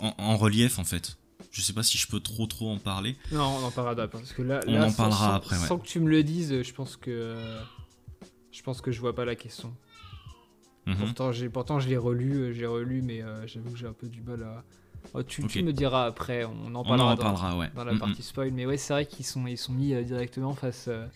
en, 0.00 0.36
relief 0.36 0.78
en 0.78 0.84
fait. 0.84 1.16
Je 1.50 1.60
sais 1.60 1.72
pas 1.72 1.82
si 1.82 1.98
je 1.98 2.06
peux 2.06 2.20
trop 2.20 2.46
trop 2.46 2.70
en 2.70 2.78
parler. 2.78 3.16
Non, 3.32 3.44
on 3.44 3.64
en 3.64 3.70
parlera 3.70 4.02
après 4.02 4.20
parce 4.20 4.32
que 4.32 4.42
là, 4.42 4.60
on 4.66 4.80
en 4.80 4.92
parlera 4.92 5.34
après. 5.36 5.56
Sans 5.56 5.78
que 5.78 5.86
tu 5.86 6.00
me 6.00 6.08
le 6.08 6.22
dises, 6.22 6.62
je 6.62 6.72
pense 6.72 6.96
que 6.96 7.36
je 8.58 8.62
pense 8.64 8.80
que 8.80 8.90
je 8.90 9.00
vois 9.00 9.14
pas 9.14 9.24
la 9.24 9.36
question. 9.36 9.72
Mhm. 10.86 10.96
Pourtant, 10.96 11.32
j'ai 11.32 11.48
pourtant 11.48 11.78
je 11.78 11.88
l'ai 11.88 11.96
relu, 11.96 12.52
j'ai 12.54 12.66
relu, 12.66 13.02
mais 13.02 13.22
euh, 13.22 13.46
j'avoue 13.46 13.70
que 13.70 13.78
j'ai 13.78 13.86
un 13.86 13.92
peu 13.92 14.08
du 14.08 14.20
mal 14.20 14.42
à. 14.42 14.64
Oh, 15.14 15.22
tu, 15.22 15.46
tu, 15.46 15.62
me 15.62 15.72
diras 15.72 16.06
après, 16.06 16.44
on 16.44 16.74
en 16.74 16.82
parlera, 16.82 17.14
dans, 17.14 17.84
la 17.84 17.94
partie 17.94 18.22
spoil. 18.22 18.50
Mais 18.50 18.66
ouais, 18.66 18.76
c'est 18.76 18.92
vrai 18.92 19.06
qu'ils 19.06 19.24
sont 19.24 19.46
ils 19.46 19.56
sont 19.56 19.72
mis 19.72 19.94
euh, 19.94 20.02
directement 20.02 20.54
face. 20.54 20.86
Euh, 20.88 21.06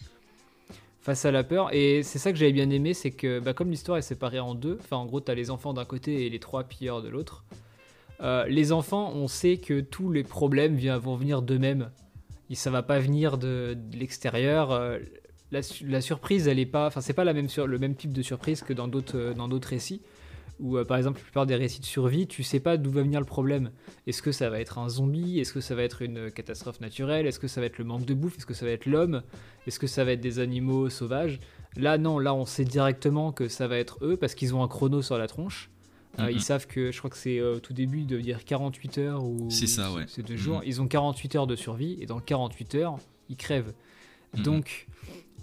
face 1.01 1.25
à 1.25 1.33
la 1.33 1.43
peur. 1.43 1.75
Et 1.75 2.05
c'est 2.05 2.21
ça 2.21 2.31
que 2.31 2.39
j'avais 2.39 2.53
bien 2.53 2.71
aimé, 2.71 2.95
c'est 2.95 3.11
que 3.11 3.41
bah, 3.41 3.55
comme 3.55 3.71
l'histoire 3.71 3.99
est 3.99 4.03
séparée 4.03 4.39
en 4.39 4.55
deux, 4.55 4.79
enfin 4.81 4.99
en 4.99 5.05
gros 5.05 5.21
tu 5.21 5.33
as 5.33 5.35
les 5.35 5.51
enfants 5.51 5.75
d'un 5.75 5.85
côté 5.85 6.27
et 6.27 6.31
les 6.31 6.39
trois 6.39 6.63
pilleurs 6.63 7.03
de 7.03 7.09
l'autre, 7.09 7.45
euh, 8.21 8.47
les 8.47 8.71
enfants, 8.71 9.11
on 9.13 9.27
sait 9.27 9.57
que 9.57 9.81
tous 9.81 10.13
les 10.13 10.23
problèmes 10.23 10.77
vont 10.77 11.17
venir 11.17 11.43
d'eux-mêmes. 11.43 11.91
Et 12.51 12.55
ça 12.55 12.71
va 12.71 12.85
pas 12.85 13.01
venir 13.01 13.37
de, 13.37 13.77
l'extérieur. 13.93 14.71
Euh, 15.53 15.61
la, 15.87 16.01
surprise, 16.01 16.49
elle 16.49 16.59
est 16.59 16.67
pas, 16.67 16.87
enfin 16.87 17.01
c'est 17.01 17.13
pas 17.13 17.25
la 17.25 17.33
même 17.33 17.49
sur, 17.49 17.67
le 17.67 17.79
même 17.79 17.95
type 17.95 18.13
de 18.13 18.23
surprise 18.23 18.63
que 18.63 18.73
dans 18.73 18.89
d'autres 18.89 19.17
euh, 19.17 19.35
dans 19.35 19.49
d'autres 19.49 19.69
récits 19.69 20.01
ou 20.61 20.77
euh, 20.77 20.85
par 20.85 20.97
exemple 20.97 21.19
la 21.19 21.25
plupart 21.25 21.47
des 21.47 21.57
récits 21.57 21.81
de 21.81 21.87
survie, 21.87 22.27
tu 22.27 22.43
sais 22.43 22.61
pas 22.61 22.77
d'où 22.77 22.91
va 22.91 23.03
venir 23.03 23.21
le 23.21 23.27
problème. 23.27 23.71
Est-ce 24.07 24.23
que 24.23 24.33
ça 24.33 24.49
va 24.49 24.61
être 24.61 24.79
un 24.79 24.89
zombie? 24.89 25.41
Est-ce 25.41 25.53
que 25.53 25.61
ça 25.61 25.75
va 25.75 25.83
être 25.83 26.03
une 26.03 26.31
catastrophe 26.31 26.81
naturelle? 26.81 27.27
Est-ce 27.27 27.41
que 27.41 27.49
ça 27.49 27.61
va 27.61 27.67
être 27.67 27.79
le 27.79 27.85
manque 27.85 28.05
de 28.05 28.15
bouffe? 28.15 28.39
Est-ce 28.39 28.47
que 28.47 28.55
ça 28.55 28.65
va 28.65 28.73
être 28.73 28.87
l'homme? 28.87 29.23
Est-ce 29.67 29.79
que 29.79 29.87
ça 29.87 30.05
va 30.05 30.13
être 30.13 30.21
des 30.21 30.39
animaux 30.39 30.89
sauvages? 30.89 31.41
Là 31.77 31.99
non, 31.99 32.19
là 32.19 32.35
on 32.35 32.45
sait 32.45 32.65
directement 32.65 33.33
que 33.33 33.49
ça 33.49 33.67
va 33.67 33.79
être 33.79 33.99
eux 34.03 34.17
parce 34.17 34.35
qu'ils 34.35 34.55
ont 34.55 34.63
un 34.63 34.69
chrono 34.69 35.03
sur 35.03 35.19
la 35.19 35.27
tronche. 35.27 35.71
Euh, 36.19 36.31
ils 36.31 36.43
savent 36.43 36.67
que 36.67 36.93
je 36.93 36.99
crois 36.99 37.09
que 37.09 37.17
c'est 37.17 37.39
euh, 37.39 37.59
tout 37.59 37.73
début 37.73 38.03
de 38.03 38.21
dire 38.21 38.45
48 38.45 38.99
heures 38.99 39.25
ou 39.25 39.49
c'est 39.49 39.67
ça 39.67 39.91
ouais. 39.93 40.05
C'est 40.09 40.23
deux 40.23 40.37
jours. 40.37 40.61
Ils 40.65 40.83
ont 40.83 40.87
48 40.87 41.37
heures 41.37 41.47
de 41.47 41.57
survie 41.57 41.97
et 42.01 42.07
dans 42.07 42.21
48 42.21 42.75
heures 42.77 42.97
ils 43.31 43.37
crèvent. 43.37 43.73
Donc 44.35 44.87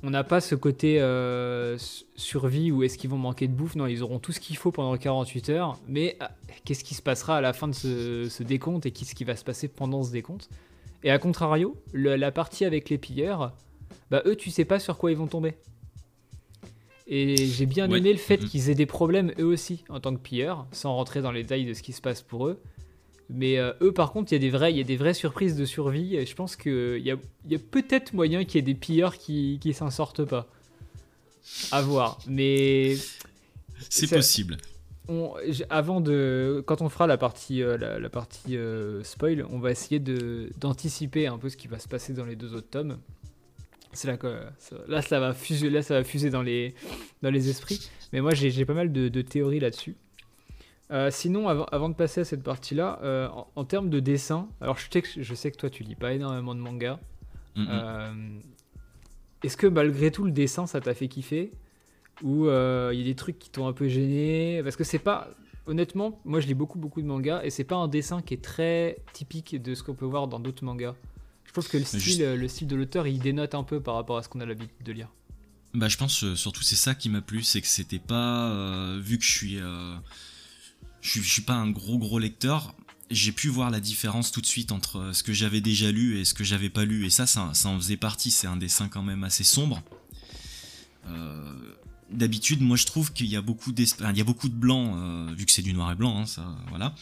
on 0.04 0.10
n'a 0.10 0.24
pas 0.24 0.40
ce 0.40 0.56
côté 0.56 1.02
euh, 1.02 1.78
survie 2.16 2.72
ou 2.72 2.84
est-ce 2.84 2.98
qu'ils 2.98 3.10
vont 3.10 3.18
manquer 3.18 3.48
de 3.48 3.54
bouffe. 3.54 3.76
Non, 3.76 3.86
ils 3.86 4.02
auront 4.02 4.20
tout 4.20 4.32
ce 4.32 4.40
qu'il 4.40 4.56
faut 4.56 4.72
pendant 4.72 4.96
48 4.96 5.50
heures. 5.50 5.78
Mais 5.88 6.16
ah, 6.20 6.32
qu'est-ce 6.64 6.84
qui 6.84 6.96
se 6.96 7.02
passera 7.02 7.38
à 7.38 7.42
la 7.42 7.54
fin 7.54 7.68
de 7.68 7.74
ce, 7.74 8.44
décompte 8.44 8.86
et 8.86 8.92
qu'est-ce 8.92 9.16
qui 9.16 9.26
va 9.26 9.36
se 9.36 9.44
passer 9.44 9.68
pendant 9.68 10.04
ce 10.04 10.12
décompte? 10.12 10.50
Et 11.04 11.12
à 11.12 11.18
contrario, 11.18 11.76
la 11.94 12.32
partie 12.32 12.66
avec 12.66 12.90
les 12.90 12.98
pilleurs, 12.98 13.54
bah 14.12 14.22
eux, 14.26 14.36
tu 14.36 14.52
sais 14.52 14.66
pas 14.66 14.80
sur 14.80 14.98
quoi 14.98 15.12
ils 15.12 15.18
vont 15.18 15.28
tomber. 15.28 15.56
Et 17.08 17.36
j'ai 17.38 17.66
bien 17.66 17.90
aimé 17.90 18.12
le 18.12 18.20
fait 18.20 18.38
mm-hmm. 18.38 18.48
qu'ils 18.48 18.70
aient 18.70 18.76
des 18.76 18.86
problèmes 18.86 19.34
eux 19.40 19.46
aussi 19.46 19.84
en 19.90 20.00
tant 20.00 20.14
que 20.14 20.20
pilleurs, 20.20 20.68
sans 20.72 20.94
rentrer 20.94 21.22
dans 21.22 21.32
les 21.32 21.42
détails 21.42 21.66
de 21.66 21.74
ce 21.74 21.82
qui 21.82 21.92
se 21.92 22.02
passe 22.02 22.22
pour 22.22 22.48
eux. 22.48 22.62
Mais 23.30 23.60
euh, 23.60 23.74
eux, 23.82 23.94
par 23.94 24.12
contre, 24.12 24.32
il 24.32 24.36
y, 24.36 24.38
a 24.38 24.40
des 24.40 24.50
vrais, 24.50 24.74
y 24.74 24.82
a 24.82 24.84
des 24.84 24.98
vraies 24.98 25.14
surprises 25.14 25.56
de 25.56 25.66
survie. 25.66 26.16
Et 26.16 26.26
je 26.26 26.36
pense 26.36 26.56
qu'il 26.56 27.02
y 27.04 27.12
a, 27.12 27.16
y 27.48 27.56
a 27.56 27.60
peut-être 27.60 28.14
moyen 28.14 28.44
qu'il 28.44 28.56
y 28.56 28.60
ait 28.60 28.74
des 28.74 28.74
pilleurs 28.74 29.18
qui, 29.18 29.60
qui 29.62 29.74
s'en 29.74 29.92
sortent 29.92 30.26
pas. 30.26 30.48
À 31.72 31.82
voir. 31.82 32.20
Mais. 32.28 32.96
C'est 33.90 34.10
possible. 34.10 34.58
avant 35.70 36.02
de. 36.02 36.64
Quand 36.66 36.82
on 36.82 36.90
fera 36.90 37.06
la 37.06 37.18
partie, 37.18 37.62
euh, 37.62 37.78
la, 37.78 38.10
partie 38.10 38.58
euh, 38.58 39.04
spoil, 39.04 39.46
on 39.52 39.60
va 39.60 39.72
essayer 39.72 40.00
d'anticiper 40.00 41.28
un 41.28 41.38
peu 41.38 41.50
ce 41.50 41.58
qui 41.58 41.68
va 41.68 41.78
se 41.78 41.88
passer 41.88 42.14
dans 42.14 42.26
les 42.26 42.36
deux 42.36 42.56
autres 42.56 42.70
tomes. 42.70 42.98
C'est 43.94 44.08
là 44.08 44.18
que. 44.18 44.42
Là, 44.88 45.02
ça 45.04 45.20
va 45.20 45.34
fuser, 45.34 45.70
là, 45.70 45.84
ça 45.84 45.96
va 45.96 46.04
fuser 46.04 46.32
dans 46.32 46.42
les, 46.42 46.74
dans 47.22 47.32
les 47.32 47.50
esprits. 47.50 47.90
Mais 48.12 48.22
moi, 48.22 48.34
j'ai 48.34 48.66
pas 48.66 48.74
mal 48.74 48.92
de, 48.92 49.08
de 49.08 49.22
théories 49.22 49.60
là-dessus. 49.60 49.96
Euh, 50.92 51.12
sinon, 51.12 51.48
avant, 51.48 51.90
de 51.90 51.94
passer 51.94 52.22
à 52.22 52.26
cette 52.26 52.42
partie-là, 52.42 53.00
euh, 53.04 53.30
en, 53.56 53.64
termes 53.64 53.90
de 53.90 54.00
dessin, 54.00 54.50
alors 54.60 54.78
je 54.78 54.88
sais, 54.92 55.02
que, 55.04 55.08
je 55.22 55.36
sais 55.36 55.52
que 55.52 55.58
toi 55.58 55.70
tu 55.70 55.84
lis 55.84 55.96
pas 55.96 56.14
énormément 56.14 56.56
de 56.56 56.60
manga. 56.60 57.00
Euh, 57.58 58.40
est-ce 59.44 59.58
que 59.58 59.68
malgré 59.68 60.12
tout 60.12 60.24
le 60.24 60.32
dessin 60.32 60.66
ça 60.66 60.80
t'a 60.82 60.94
fait 60.94 61.08
kiffer? 61.08 61.52
Ou 62.24 62.46
il 62.48 62.98
y 62.98 63.02
a 63.02 63.04
des 63.04 63.16
trucs 63.16 63.38
qui 63.38 63.50
t'ont 63.50 63.68
un 63.68 63.74
peu 63.74 63.88
gêné? 63.88 64.62
Parce 64.64 64.76
que 64.76 64.84
c'est 64.84 65.00
pas. 65.00 65.30
Honnêtement, 65.68 66.20
moi 66.26 66.40
je 66.40 66.48
lis 66.48 66.56
beaucoup 66.56 66.80
beaucoup 66.80 67.00
de 67.00 67.06
mangas 67.06 67.44
et 67.44 67.52
c'est 67.52 67.64
pas 67.64 67.76
un 67.76 67.88
dessin 67.88 68.24
qui 68.24 68.34
est 68.34 68.42
très 68.42 68.98
typique 69.14 69.62
de 69.62 69.76
ce 69.76 69.84
qu'on 69.84 69.94
peut 69.94 70.06
voir 70.06 70.28
dans 70.28 70.40
d'autres 70.40 70.64
mangas. 70.64 70.96
Je 71.44 71.52
trouve 71.52 71.70
que 71.70 71.78
le 71.78 71.84
style, 71.84 72.34
le 72.34 72.48
style 72.48 72.68
de 72.68 72.76
l'auteur 72.76 73.06
il 73.06 73.20
dénote 73.20 73.54
un 73.54 73.64
peu 73.64 73.80
par 73.80 73.94
rapport 73.94 74.18
à 74.18 74.24
ce 74.24 74.30
qu'on 74.30 74.40
a 74.40 74.48
l'habitude 74.48 74.84
de 74.84 74.92
lire. 74.92 75.10
Bah 75.76 75.88
je 75.88 75.98
pense 75.98 76.34
surtout 76.34 76.64
c'est 76.64 76.76
ça 76.76 76.96
qui 76.96 77.10
m'a 77.10 77.22
plu, 77.22 77.44
c'est 77.44 77.62
que 77.62 77.68
c'était 77.68 78.00
pas 78.00 78.98
vu 79.00 79.20
que 79.20 79.24
je 79.24 79.32
suis 79.32 79.60
je 81.02 81.10
suis, 81.10 81.24
suis 81.24 81.42
pas 81.42 81.54
un 81.54 81.70
gros 81.70 81.98
gros 81.98 82.20
lecteur, 82.20 82.76
j'ai 83.12 83.32
pu 83.32 83.48
voir 83.48 83.70
la 83.70 83.80
différence 83.80 84.32
tout 84.32 84.42
de 84.42 84.46
suite 84.46 84.72
entre 84.72 85.12
ce 85.14 85.24
que 85.24 85.34
j'avais 85.34 85.62
déjà 85.62 85.92
lu 85.92 86.20
et 86.20 86.26
ce 86.26 86.34
que 86.34 86.44
j'avais 86.44 86.70
pas 86.70 86.86
lu. 86.86 87.06
Et 87.06 87.10
ça, 87.10 87.26
ça, 87.26 87.52
en 87.66 87.78
faisait 87.78 87.98
partie. 87.98 88.32
C'est 88.32 88.48
un 88.48 88.58
dessin 88.58 88.88
quand 88.88 89.04
même 89.04 89.24
assez 89.24 89.44
sombre. 89.44 89.82
Euh, 91.08 91.54
d'habitude, 92.12 92.62
moi 92.62 92.78
je 92.78 92.86
trouve 92.86 93.14
qu'il 93.14 93.28
y 93.28 93.36
a 93.36 93.42
beaucoup 93.42 93.74
il 93.78 94.18
y 94.18 94.22
a 94.22 94.24
beaucoup 94.24 94.50
de 94.50 94.54
blanc, 94.54 94.94
euh, 94.96 95.34
vu 95.36 95.46
que 95.46 95.52
c'est 95.52 95.62
du 95.62 95.74
noir 95.74 95.92
et 95.92 95.96
blanc, 95.96 96.20
hein, 96.20 96.26
ça, 96.26 96.56
voilà. 96.70 96.94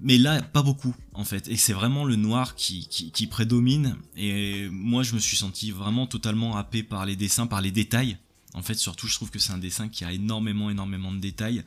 Mais 0.00 0.18
là, 0.18 0.42
pas 0.42 0.62
beaucoup, 0.62 0.94
en 1.12 1.24
fait. 1.24 1.46
Et 1.48 1.56
c'est 1.56 1.72
vraiment 1.72 2.04
le 2.04 2.16
noir 2.16 2.56
qui, 2.56 3.28
prédomine. 3.30 3.96
Et 4.16 4.68
moi, 4.70 5.02
je 5.02 5.14
me 5.14 5.20
suis 5.20 5.36
senti 5.36 5.70
vraiment 5.70 6.06
totalement 6.06 6.56
happé 6.56 6.82
par 6.82 7.06
les 7.06 7.14
dessins, 7.14 7.46
par 7.46 7.60
les 7.60 7.70
détails. 7.70 8.16
En 8.54 8.62
fait, 8.62 8.74
surtout, 8.74 9.08
je 9.08 9.14
trouve 9.16 9.30
que 9.30 9.40
c'est 9.40 9.52
un 9.52 9.58
dessin 9.58 9.88
qui 9.88 10.04
a 10.04 10.12
énormément, 10.12 10.70
énormément 10.70 11.12
de 11.12 11.18
détails. 11.18 11.64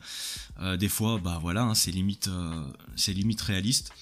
Euh, 0.60 0.76
des 0.78 0.88
fois, 0.88 1.20
bah 1.22 1.38
voilà, 1.40 1.62
hein, 1.62 1.74
c'est 1.74 1.90
limite, 1.90 2.28
euh, 2.28 2.64
c'est 2.96 3.12
limite 3.12 3.40
réaliste. 3.42 3.92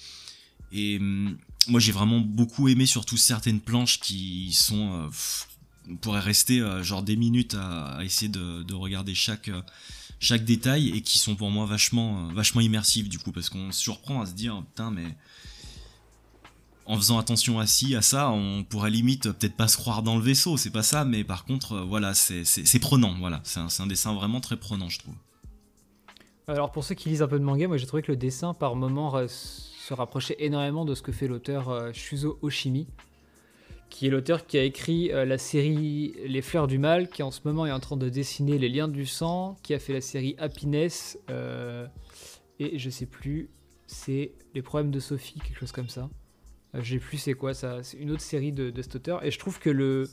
Et 0.72 0.99
hum, 0.99 1.37
moi, 1.66 1.81
j'ai 1.81 1.92
vraiment 1.92 2.20
beaucoup 2.20 2.68
aimé 2.68 2.87
surtout 2.87 3.16
certaines 3.16 3.61
planches 3.61 3.99
qui 3.99 4.53
sont 4.53 4.92
euh, 4.92 5.96
pourraient 6.01 6.20
rester 6.20 6.61
genre 6.83 7.03
des 7.03 7.16
minutes 7.16 7.55
à, 7.55 8.01
essayer 8.03 8.29
de, 8.29 8.62
de, 8.62 8.75
regarder 8.75 9.14
chaque 9.14 9.51
chaque 10.18 10.44
détail 10.44 10.88
et 10.88 11.01
qui 11.03 11.18
sont 11.18 11.37
pour 11.37 11.51
moi 11.51 11.64
vachement 11.66 12.27
vachement 12.33 12.61
immersives 12.61 13.09
du 13.09 13.20
coup 13.20 13.31
parce 13.31 13.51
qu'on 13.51 13.70
se 13.70 13.81
surprend 13.81 14.20
à 14.20 14.27
se 14.27 14.33
dire 14.33 14.61
putain 14.70 14.90
mais 14.90 15.14
en 16.87 16.96
faisant 16.96 17.18
attention 17.18 17.59
à 17.59 17.66
ci, 17.66 17.96
à 17.96 18.03
ça, 18.03 18.31
on 18.31 18.64
pourrait 18.64 18.90
limite 18.90 19.25
peut-être 19.33 19.57
pas 19.57 19.68
se 19.68 19.77
croire 19.77 20.03
dans 20.03 20.16
le 20.16 20.22
vaisseau, 20.22 20.57
c'est 20.57 20.70
pas 20.70 20.83
ça, 20.83 21.05
mais 21.05 21.25
par 21.25 21.44
contre, 21.44 21.72
euh, 21.72 21.85
voilà, 21.85 22.14
c'est 22.14 22.79
prenant, 22.79 23.14
voilà, 23.18 23.40
c'est 23.44 23.61
un, 23.61 23.87
dessin 23.87 24.14
vraiment 24.14 24.40
très 24.40 24.57
prenant, 24.57 24.88
je 24.88 25.01
trouve. 25.01 25.14
Alors 26.46 26.70
pour 26.70 26.85
ceux 26.85 26.94
qui 26.94 27.09
lisent 27.09 27.22
un 27.22 27.29
peu 27.29 27.40
de 27.40 27.44
manga, 27.44 27.66
moi 27.66 27.77
j'ai 27.77 27.87
trouvé 27.87 28.03
que 28.03 28.12
le 28.12 28.16
dessin 28.16 28.55
par 28.55 28.77
moment 28.77 29.27
se 29.27 29.94
rapprochait 29.94 30.37
énormément 30.38 30.85
de 30.85 30.94
ce 30.94 31.03
que 31.03 31.11
fait 31.11 31.27
l'auteur 31.27 31.70
euh, 31.70 31.92
Shuzo 31.92 32.38
Oshimi, 32.40 32.87
qui 33.90 34.07
est 34.07 34.11
l'auteur 34.11 34.46
qui 34.46 34.57
a 34.57 34.62
écrit 34.62 35.11
euh, 35.11 35.25
la 35.25 35.38
série 35.38 36.14
Les 36.25 36.42
Fleurs 36.42 36.68
du 36.68 36.79
Mal, 36.79 37.09
qui 37.09 37.25
en 37.25 37.33
ce 37.33 37.40
moment 37.44 37.66
est 37.66 37.72
en 37.72 37.81
train 37.81 37.96
de 37.96 38.09
dessiner 38.09 38.59
Les 38.59 38.68
Liens 38.68 38.88
du 38.88 39.07
Sang, 39.07 39.57
qui 39.64 39.75
a 39.75 39.81
fait 39.81 39.92
la 39.92 40.01
série 40.01 40.37
Happiness, 40.38 41.18
et 42.59 42.79
je 42.79 42.90
sais 42.90 43.07
plus, 43.07 43.51
c'est 43.88 44.33
Les 44.55 44.62
Problèmes 44.62 44.92
de 44.92 45.01
Sophie, 45.01 45.40
quelque 45.40 45.59
chose 45.59 45.72
comme 45.72 45.88
ça. 45.88 46.09
Euh, 46.74 46.81
j'ai 46.83 46.98
plus 46.98 47.18
c'est 47.18 47.35
quoi 47.35 47.55
ça. 47.55 47.83
C'est 47.83 47.98
une 47.98 48.11
autre 48.11 48.22
série 48.22 48.52
de, 48.52 48.70
de, 48.70 48.83
cet 48.83 48.96
auteur. 48.96 49.24
Et 49.24 49.31
je 49.31 49.38
trouve 49.38 49.59
que 49.59 49.70
le, 49.70 50.05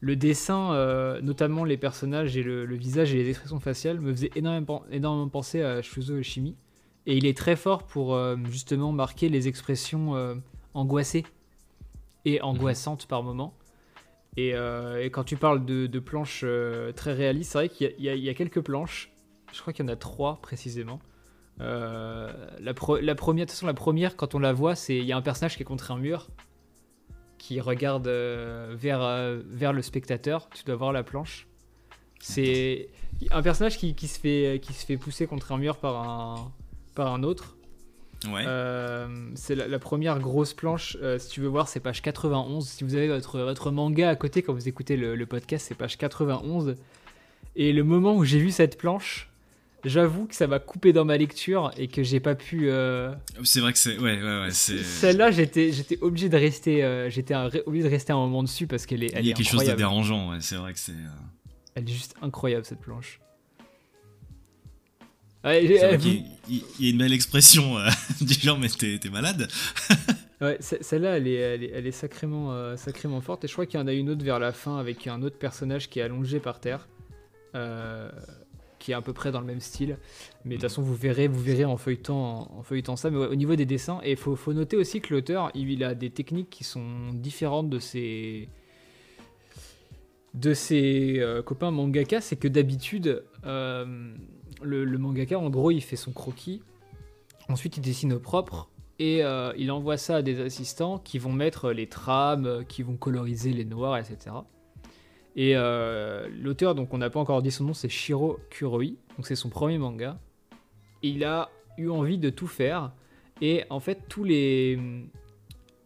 le 0.00 0.16
dessin, 0.16 0.72
euh, 0.74 1.20
notamment 1.20 1.64
les 1.64 1.76
personnages 1.76 2.36
et 2.36 2.42
le, 2.42 2.64
visage 2.74 3.14
et 3.14 3.22
les 3.22 3.30
expressions 3.30 3.60
faciales, 3.60 4.00
me 4.00 4.12
faisait 4.12 4.30
énormément, 4.34 4.84
énormément 4.90 5.28
penser 5.28 5.62
à 5.62 5.82
Shuzo 5.82 6.16
Yoshimi. 6.16 6.56
Et 7.06 7.16
il 7.16 7.26
est 7.26 7.36
très 7.36 7.56
fort 7.56 7.84
pour 7.84 8.14
euh, 8.14 8.36
justement 8.48 8.92
marquer 8.92 9.28
les 9.28 9.48
expressions 9.48 10.40
angoissées 10.74 11.24
et 12.24 12.40
angoissantes 12.40 13.06
par 13.06 13.22
moments. 13.22 13.54
Et, 14.36 14.54
quand 15.12 15.24
tu 15.24 15.36
parles 15.36 15.64
de, 15.64 15.98
planches 15.98 16.44
très 16.96 17.12
réalistes, 17.12 17.52
c'est 17.52 17.58
vrai 17.58 17.68
qu'il 17.68 17.94
y, 17.98 18.04
y, 18.04 18.28
a 18.30 18.34
quelques 18.34 18.60
planches, 18.60 19.10
je 19.52 19.60
crois 19.60 19.72
qu'il 19.72 19.84
y 19.84 19.88
en 19.88 19.92
a 19.92 19.96
trois 19.96 20.40
précisément, 20.40 21.00
euh, 21.60 22.32
la, 22.60 22.72
la, 23.00 23.14
première, 23.14 23.46
de 23.46 23.50
toute 23.50 23.50
façon, 23.50 23.66
la 23.66 23.74
première, 23.74 24.16
quand 24.16 24.34
on 24.34 24.38
la 24.38 24.52
voit, 24.52 24.74
c'est 24.74 24.96
il 24.96 25.04
y 25.04 25.12
a 25.12 25.16
un 25.16 25.22
personnage 25.22 25.56
qui 25.56 25.62
est 25.62 25.66
contre 25.66 25.90
un 25.90 25.98
mur, 25.98 26.28
qui 27.38 27.60
regarde 27.60 28.06
euh, 28.06 28.74
vers, 28.76 29.02
euh, 29.02 29.40
vers 29.46 29.72
le 29.72 29.82
spectateur. 29.82 30.48
Tu 30.50 30.64
dois 30.64 30.76
voir 30.76 30.92
la 30.92 31.02
planche. 31.02 31.46
C'est 32.20 32.88
un 33.30 33.42
personnage 33.42 33.78
qui, 33.78 33.94
qui, 33.94 34.08
se 34.08 34.18
fait, 34.18 34.60
qui 34.62 34.72
se 34.72 34.86
fait 34.86 34.96
pousser 34.96 35.26
contre 35.26 35.52
un 35.52 35.58
mur 35.58 35.76
par 35.76 36.08
un, 36.08 36.52
par 36.94 37.12
un 37.12 37.22
autre. 37.22 37.56
Ouais. 38.30 38.44
c'est 39.34 39.56
la, 39.56 39.78
première 39.80 40.20
grosse 40.20 40.54
planche. 40.54 40.96
si 41.18 41.28
tu 41.28 41.40
veux 41.40 41.48
voir, 41.48 41.66
c'est 41.66 41.80
page 41.80 42.02
91. 42.02 42.68
Si 42.68 42.84
vous 42.84 42.94
avez 42.94 43.08
votre, 43.08 43.40
votre 43.40 43.72
manga 43.72 44.08
à 44.08 44.14
côté 44.14 44.42
quand 44.42 44.52
vous 44.52 44.68
écoutez 44.68 44.96
le, 44.96 45.16
le 45.16 45.26
podcast, 45.26 45.66
c'est 45.66 45.74
page 45.74 45.98
91. 45.98 46.76
Et 47.56 47.72
le 47.72 47.82
moment 47.82 48.14
où 48.14 48.24
j'ai 48.24 48.38
vu 48.38 48.52
cette 48.52 48.78
planche, 48.78 49.31
j'avoue 49.84 50.26
que 50.26 50.34
ça 50.34 50.46
m'a 50.46 50.58
coupé 50.58 50.92
dans 50.92 51.04
ma 51.04 51.16
lecture 51.16 51.70
et 51.76 51.88
que 51.88 52.02
j'ai 52.02 52.20
pas 52.20 52.34
pu. 52.34 52.70
Euh, 52.70 53.14
c'est 53.44 53.60
vrai 53.60 53.72
que 53.72 53.78
c'est. 53.78 53.98
Ouais, 53.98 54.20
ouais, 54.20 54.40
ouais. 54.42 54.50
Celle-là, 54.50 55.30
j'étais, 55.30 55.72
j'étais 55.72 55.98
obligé 56.00 56.28
de 56.28 56.36
rester. 56.36 56.84
Euh, 56.84 57.10
j'étais 57.10 57.34
obligé 57.66 57.84
de 57.84 57.90
rester 57.90 58.12
un 58.12 58.16
moment 58.16 58.42
dessus 58.42 58.66
parce 58.66 58.86
qu'elle 58.86 59.04
est. 59.04 59.12
Elle 59.14 59.24
Il 59.24 59.28
y 59.28 59.32
a 59.32 59.34
quelque 59.34 59.48
chose 59.48 59.64
de 59.64 59.72
dérangeant, 59.72 60.30
ouais. 60.30 60.38
C'est 60.40 60.56
vrai 60.56 60.72
que 60.72 60.78
c'est. 60.78 60.92
Euh, 60.92 61.74
elle 61.74 61.88
est 61.88 61.92
juste 61.92 62.14
incroyable 62.22 62.64
cette 62.64 62.80
planche. 62.80 63.20
Ouais, 65.44 65.64
il, 65.64 65.72
y 65.72 66.86
a 66.86 66.90
une 66.90 66.98
belle 66.98 67.12
expression 67.12 67.74
du 68.20 68.34
genre, 68.34 68.60
mais 68.60 68.68
t'es, 68.68 69.00
malade. 69.10 69.48
ouais, 70.40 70.56
celle-là, 70.60 71.16
elle 71.16 71.26
est, 71.26 71.34
elle 71.34 71.64
est, 71.64 71.70
elle 71.74 71.86
est 71.88 71.90
sacrément, 71.90 72.76
sacrément 72.76 73.20
forte. 73.20 73.42
Et 73.42 73.48
je 73.48 73.52
crois 73.52 73.66
qu'il 73.66 73.80
y 73.80 73.82
en 73.82 73.88
a 73.88 73.92
une 73.92 74.08
autre 74.08 74.24
vers 74.24 74.38
la 74.38 74.52
fin 74.52 74.78
avec 74.78 75.08
un 75.08 75.20
autre 75.22 75.38
personnage 75.38 75.90
qui 75.90 75.98
est 75.98 76.02
allongé 76.02 76.38
par 76.38 76.60
terre. 76.60 76.86
Euh, 77.54 78.10
qui 78.82 78.90
est 78.90 78.94
à 78.94 79.00
peu 79.00 79.12
près 79.12 79.30
dans 79.30 79.40
le 79.40 79.46
même 79.46 79.60
style. 79.60 79.96
Mais 80.44 80.56
de 80.56 80.60
toute 80.60 80.68
façon, 80.68 80.82
vous 80.82 80.94
verrez, 80.94 81.28
vous 81.28 81.40
verrez 81.40 81.64
en 81.64 81.76
feuilletant, 81.76 82.48
ça. 82.96 83.10
Mais 83.10 83.18
au 83.18 83.34
niveau 83.36 83.54
des 83.54 83.64
dessins, 83.64 84.00
et 84.02 84.10
il 84.10 84.16
faut, 84.16 84.34
faut, 84.34 84.52
noter 84.52 84.76
aussi 84.76 85.00
que 85.00 85.14
l'auteur, 85.14 85.52
il 85.54 85.84
a 85.84 85.94
des 85.94 86.10
techniques 86.10 86.50
qui 86.50 86.64
sont 86.64 87.12
différentes 87.14 87.70
de 87.70 87.78
ses, 87.78 88.48
de 90.34 90.52
ses 90.52 91.20
euh, 91.20 91.42
copains 91.42 91.70
mangaka. 91.70 92.20
C'est 92.20 92.34
que 92.34 92.48
d'habitude, 92.48 93.22
euh, 93.44 94.14
le, 94.62 94.98
mangaka, 94.98 95.38
en 95.38 95.48
gros, 95.48 95.70
il 95.70 95.80
fait 95.80 95.96
son 95.96 96.10
croquis. 96.10 96.60
Ensuite, 97.48 97.76
il 97.76 97.82
dessine 97.82 98.12
au 98.14 98.18
propre. 98.18 98.68
Et 98.98 99.22
euh, 99.22 99.52
il 99.56 99.70
envoie 99.70 99.96
ça 99.96 100.16
à 100.16 100.22
des 100.22 100.40
assistants 100.40 100.98
qui 100.98 101.18
vont 101.18 101.32
mettre 101.32 101.70
les 101.70 101.86
trames, 101.86 102.64
qui 102.66 102.82
vont 102.82 102.96
coloriser 102.96 103.52
les 103.52 103.64
noirs, 103.64 103.96
etc. 103.96 104.34
Et 105.34 105.56
euh, 105.56 106.28
l'auteur, 106.40 106.74
donc 106.74 106.92
on 106.92 106.98
n'a 106.98 107.10
pas 107.10 107.20
encore 107.20 107.42
dit 107.42 107.50
son 107.50 107.64
nom, 107.64 107.74
c'est 107.74 107.88
Shiro 107.88 108.38
Kuroi. 108.50 108.96
Donc 109.16 109.26
c'est 109.26 109.36
son 109.36 109.48
premier 109.48 109.78
manga. 109.78 110.18
il 111.02 111.24
a 111.24 111.50
eu 111.78 111.88
envie 111.88 112.18
de 112.18 112.30
tout 112.30 112.46
faire. 112.46 112.92
Et 113.40 113.64
en 113.70 113.80
fait, 113.80 114.02
tous 114.08 114.24
les, 114.24 114.78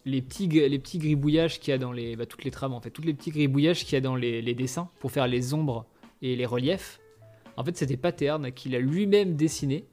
les, 0.04 0.20
petits, 0.20 0.48
les 0.48 0.78
petits 0.78 0.98
gribouillages 0.98 1.60
qu'il 1.60 1.70
y 1.70 1.74
a 1.74 1.78
dans 1.78 1.92
les. 1.92 2.16
Bah, 2.16 2.26
toutes 2.26 2.44
les 2.44 2.50
trames, 2.50 2.74
en 2.74 2.80
fait, 2.80 2.90
tous 2.90 3.02
les 3.02 3.14
petits 3.14 3.30
gribouillages 3.30 3.84
qu'il 3.84 3.94
y 3.94 3.96
a 3.96 4.00
dans 4.00 4.16
les, 4.16 4.54
dessins 4.54 4.90
pour 4.98 5.12
faire 5.12 5.28
les 5.28 5.54
ombres 5.54 5.86
et 6.22 6.34
les 6.34 6.46
reliefs, 6.46 7.00
en 7.56 7.64
fait, 7.64 7.76
c'est 7.76 7.86
des 7.86 7.96
patterns 7.96 8.50
qu'il 8.52 8.74
a 8.74 8.80
lui-même 8.80 9.36
dessinés. 9.36 9.84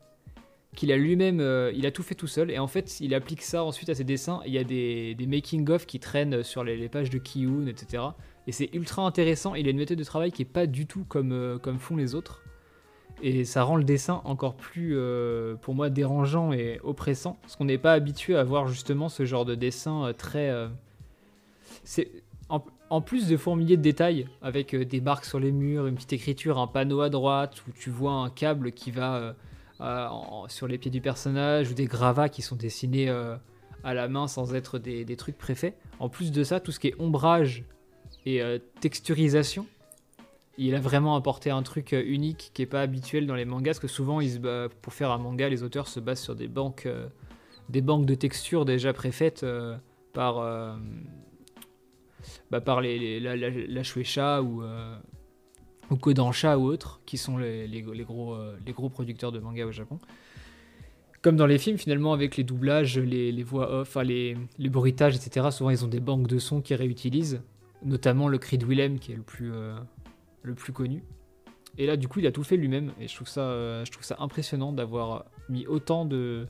Qu'il 0.75 0.91
a 0.91 0.97
lui-même. 0.97 1.39
Euh, 1.39 1.71
il 1.75 1.85
a 1.85 1.91
tout 1.91 2.01
fait 2.01 2.15
tout 2.15 2.27
seul. 2.27 2.49
Et 2.49 2.57
en 2.57 2.65
fait, 2.65 2.99
il 2.99 3.13
applique 3.13 3.43
ça 3.43 3.63
ensuite 3.63 3.89
à 3.89 3.95
ses 3.95 4.03
dessins. 4.03 4.41
Il 4.47 4.51
y 4.53 4.57
a 4.57 4.63
des, 4.63 5.13
des 5.13 5.27
making-of 5.27 5.85
qui 5.85 5.99
traînent 5.99 6.41
sur 6.41 6.63
les, 6.63 6.75
les 6.75 6.89
pages 6.89 7.11
de 7.11 7.19
Kiyun, 7.19 7.67
etc 7.67 8.01
et 8.47 8.51
c'est 8.51 8.69
ultra 8.73 9.03
intéressant. 9.03 9.55
Il 9.55 9.67
a 9.67 9.71
une 9.71 9.77
méthode 9.77 9.97
de 9.97 10.03
travail 10.03 10.31
qui 10.31 10.41
est 10.41 10.45
pas 10.45 10.67
du 10.67 10.85
tout 10.85 11.05
comme, 11.07 11.31
euh, 11.31 11.57
comme 11.57 11.79
font 11.79 11.95
les 11.95 12.15
autres. 12.15 12.41
Et 13.21 13.45
ça 13.45 13.63
rend 13.63 13.77
le 13.77 13.83
dessin 13.83 14.21
encore 14.25 14.55
plus, 14.55 14.93
euh, 14.97 15.55
pour 15.55 15.75
moi, 15.75 15.89
dérangeant 15.89 16.51
et 16.51 16.79
oppressant. 16.83 17.37
Parce 17.41 17.55
qu'on 17.55 17.65
n'est 17.65 17.77
pas 17.77 17.93
habitué 17.93 18.35
à 18.35 18.43
voir 18.43 18.67
justement 18.67 19.07
ce 19.07 19.23
genre 19.23 19.45
de 19.45 19.55
dessin 19.55 20.07
euh, 20.07 20.13
très. 20.13 20.51
c'est 21.83 22.09
en, 22.89 23.01
plus 23.01 23.27
de 23.27 23.37
fourmiller 23.37 23.75
de 23.75 23.81
détails, 23.81 24.27
avec 24.43 24.75
des 24.75 25.01
marques 25.01 25.25
sur 25.25 25.39
les 25.39 25.51
murs, 25.51 25.87
une 25.87 25.95
petite 25.95 26.13
écriture, 26.13 26.59
un 26.59 26.67
panneau 26.67 27.01
à 27.01 27.09
droite, 27.09 27.63
où 27.67 27.71
tu 27.71 27.89
vois 27.89 28.11
un 28.11 28.29
câble 28.29 28.71
qui 28.71 28.91
va 28.91 29.35
sur 30.47 30.67
les 30.67 30.77
pieds 30.77 30.91
du 30.91 31.01
personnage, 31.01 31.71
ou 31.71 31.73
des 31.73 31.85
gravats 31.85 32.29
qui 32.29 32.43
sont 32.43 32.55
dessinés 32.55 33.09
à 33.09 33.93
la 33.95 34.07
main 34.07 34.27
sans 34.27 34.53
être 34.53 34.77
des, 34.77 35.05
des 35.05 35.15
trucs 35.15 35.39
préfaits. 35.39 35.75
En 35.97 36.07
plus 36.07 36.31
de 36.31 36.43
ça, 36.43 36.59
tout 36.59 36.71
ce 36.71 36.79
qui 36.79 36.89
est 36.89 36.95
ombrage 36.99 37.63
et 38.25 38.41
euh, 38.41 38.59
texturisation. 38.79 39.67
Il 40.57 40.75
a 40.75 40.79
vraiment 40.79 41.15
apporté 41.15 41.49
un 41.49 41.63
truc 41.63 41.93
euh, 41.93 42.03
unique 42.05 42.51
qui 42.53 42.61
est 42.61 42.67
pas 42.67 42.81
habituel 42.81 43.25
dans 43.25 43.35
les 43.35 43.45
mangas, 43.45 43.71
parce 43.71 43.79
que 43.79 43.87
souvent, 43.87 44.19
pour 44.81 44.93
faire 44.93 45.11
un 45.11 45.17
manga, 45.17 45.49
les 45.49 45.63
auteurs 45.63 45.87
se 45.87 45.99
basent 45.99 46.21
sur 46.21 46.35
des 46.35 46.47
banques, 46.47 46.85
euh, 46.85 47.07
des 47.69 47.81
banques 47.81 48.05
de 48.05 48.15
textures 48.15 48.65
déjà 48.65 48.93
préfaites 48.93 49.45
par, 50.11 50.77
bah, 52.51 52.61
par 52.61 52.81
les, 52.81 53.19
la, 53.19 53.35
la, 53.35 53.83
Shueisha 53.83 54.43
ou, 54.43 54.63
ou 55.89 55.95
Kodansha 55.95 56.59
ou 56.59 56.65
autres, 56.65 56.99
qui 57.05 57.17
sont 57.17 57.37
les, 57.37 57.81
gros, 58.03 58.37
les 58.65 58.73
gros 58.73 58.89
producteurs 58.89 59.31
de 59.31 59.39
mangas 59.39 59.65
au 59.65 59.71
Japon 59.71 59.99
comme 61.21 61.37
dans 61.37 61.45
les 61.45 61.57
films, 61.57 61.77
finalement, 61.77 62.11
avec 62.11 62.35
les 62.35 62.43
doublages, 62.43 62.99
les, 62.99 63.31
les 63.31 63.43
voix 63.43 63.71
off, 63.73 63.95
les, 64.03 64.35
les 64.59 64.69
bruitages, 64.69 65.15
etc., 65.15 65.47
souvent 65.51 65.69
ils 65.69 65.85
ont 65.85 65.87
des 65.87 66.01
banques 66.01 66.27
de 66.27 66.37
sons 66.37 66.59
qu'ils 66.59 66.75
réutilisent 66.75 67.41
notamment 67.83 68.27
le 68.27 68.37
cri 68.37 68.57
de 68.57 68.65
Willem 68.65 68.99
qui 68.99 69.11
est 69.11 69.15
le 69.15 69.23
plus, 69.23 69.51
euh, 69.53 69.75
le 70.41 70.55
plus 70.55 70.73
connu. 70.73 71.03
Et 71.77 71.85
là, 71.85 71.97
du 71.97 72.07
coup, 72.07 72.19
il 72.19 72.27
a 72.27 72.31
tout 72.31 72.43
fait 72.43 72.57
lui-même. 72.57 72.91
Et 72.99 73.07
je 73.07 73.15
trouve 73.15 73.27
ça, 73.27 73.83
je 73.83 73.91
trouve 73.91 74.03
ça 74.03 74.17
impressionnant 74.19 74.71
d'avoir 74.71 75.25
mis 75.49 75.65
autant 75.65 76.05
de, 76.05 76.47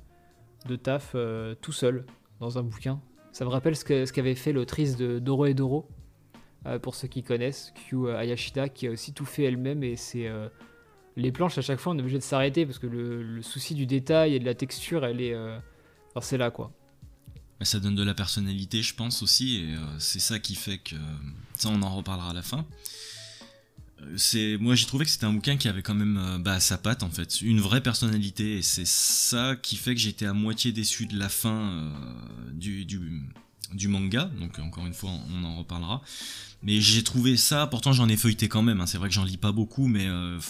de 0.68 0.76
taf 0.76 1.16
tout 1.62 1.72
seul 1.72 2.06
dans 2.40 2.58
un 2.58 2.64
bouquin. 2.64 3.00
Ça 3.32 3.46
me 3.46 3.50
rappelle 3.50 3.76
ce 3.76 4.12
qu'avait 4.12 4.36
fait 4.36 4.52
l'autrice 4.52 4.98
de 4.98 5.20
Doro 5.20 5.46
et 5.46 5.54
Doro, 5.54 5.88
pour 6.82 6.94
ceux 6.94 7.08
qui 7.08 7.24
connaissent, 7.24 7.74
Kyu 7.74 8.10
Ayashida, 8.10 8.68
qui 8.68 8.88
a 8.88 8.92
aussi 8.92 9.14
tout 9.14 9.24
fait 9.24 9.44
elle-même. 9.44 9.82
Et 9.82 9.96
c'est 9.96 10.30
les 11.16 11.32
planches, 11.32 11.58
à 11.58 11.62
chaque 11.62 11.80
fois, 11.80 11.94
on 11.94 11.98
est 11.98 12.02
obligé 12.02 12.18
de 12.18 12.24
s'arrêter 12.24 12.66
parce 12.66 12.80
que 12.80 12.88
le, 12.88 13.42
souci 13.42 13.76
du 13.76 13.86
détail 13.86 14.36
et 14.36 14.40
de 14.40 14.46
la 14.46 14.56
texture, 14.56 15.06
elle 15.06 15.22
est. 15.22 15.38
c'est 16.20 16.38
là, 16.38 16.52
quoi 16.52 16.74
ça 17.62 17.80
donne 17.80 17.96
de 17.96 18.04
la 18.04 18.14
personnalité, 18.14 18.82
je 18.82 18.94
pense 18.94 19.24
aussi, 19.24 19.58
et 19.58 19.76
euh, 19.76 20.00
c'est 20.00 20.20
ça 20.20 20.40
qui 20.40 20.56
fait 20.56 20.80
que 20.80 20.96
ça, 21.56 21.70
on 21.70 21.82
en 21.82 21.96
reparlera 21.96 22.32
à 22.32 22.34
la 22.34 22.42
fin. 22.42 22.66
Euh, 24.02 24.18
c'est, 24.18 24.58
moi, 24.60 24.76
j'ai 24.76 24.86
trouvé 24.86 25.06
que 25.06 25.12
c'était 25.12 25.26
un 25.26 25.34
bouquin 25.34 25.58
qui 25.58 25.68
avait 25.68 25.82
quand 25.82 25.96
même 25.96 26.18
euh, 26.18 26.38
bah, 26.40 26.60
sa 26.60 26.78
patte 26.78 27.04
en 27.04 27.10
fait, 27.10 27.42
une 27.42 27.62
vraie 27.62 27.82
personnalité, 27.82 28.58
et 28.58 28.62
c'est 28.62 28.88
ça 28.88 29.56
qui 29.56 29.78
fait 29.78 29.96
que 29.96 30.02
j'étais 30.02 30.26
à 30.26 30.34
moitié 30.34 30.72
déçu 30.72 31.06
de 31.06 31.18
la 31.18 31.30
fin 31.30 31.94
du, 32.52 32.86
manga. 33.88 34.30
Donc 34.40 34.60
encore 34.60 34.86
une 34.86 34.94
fois, 34.94 35.12
on 35.34 35.44
en 35.44 35.58
reparlera. 35.58 36.02
Mais 36.62 36.80
j'ai 36.80 37.04
trouvé 37.04 37.36
ça, 37.36 37.68
pourtant 37.68 37.92
j'en 37.92 38.08
ai 38.08 38.16
feuilleté 38.16 38.48
quand 38.48 38.62
même, 38.62 38.80
hein. 38.80 38.86
c'est 38.86 38.98
vrai 38.98 39.10
que 39.10 39.14
j'en 39.14 39.26
lis 39.26 39.36
pas 39.36 39.52
beaucoup, 39.52 39.88
mais 39.88 40.08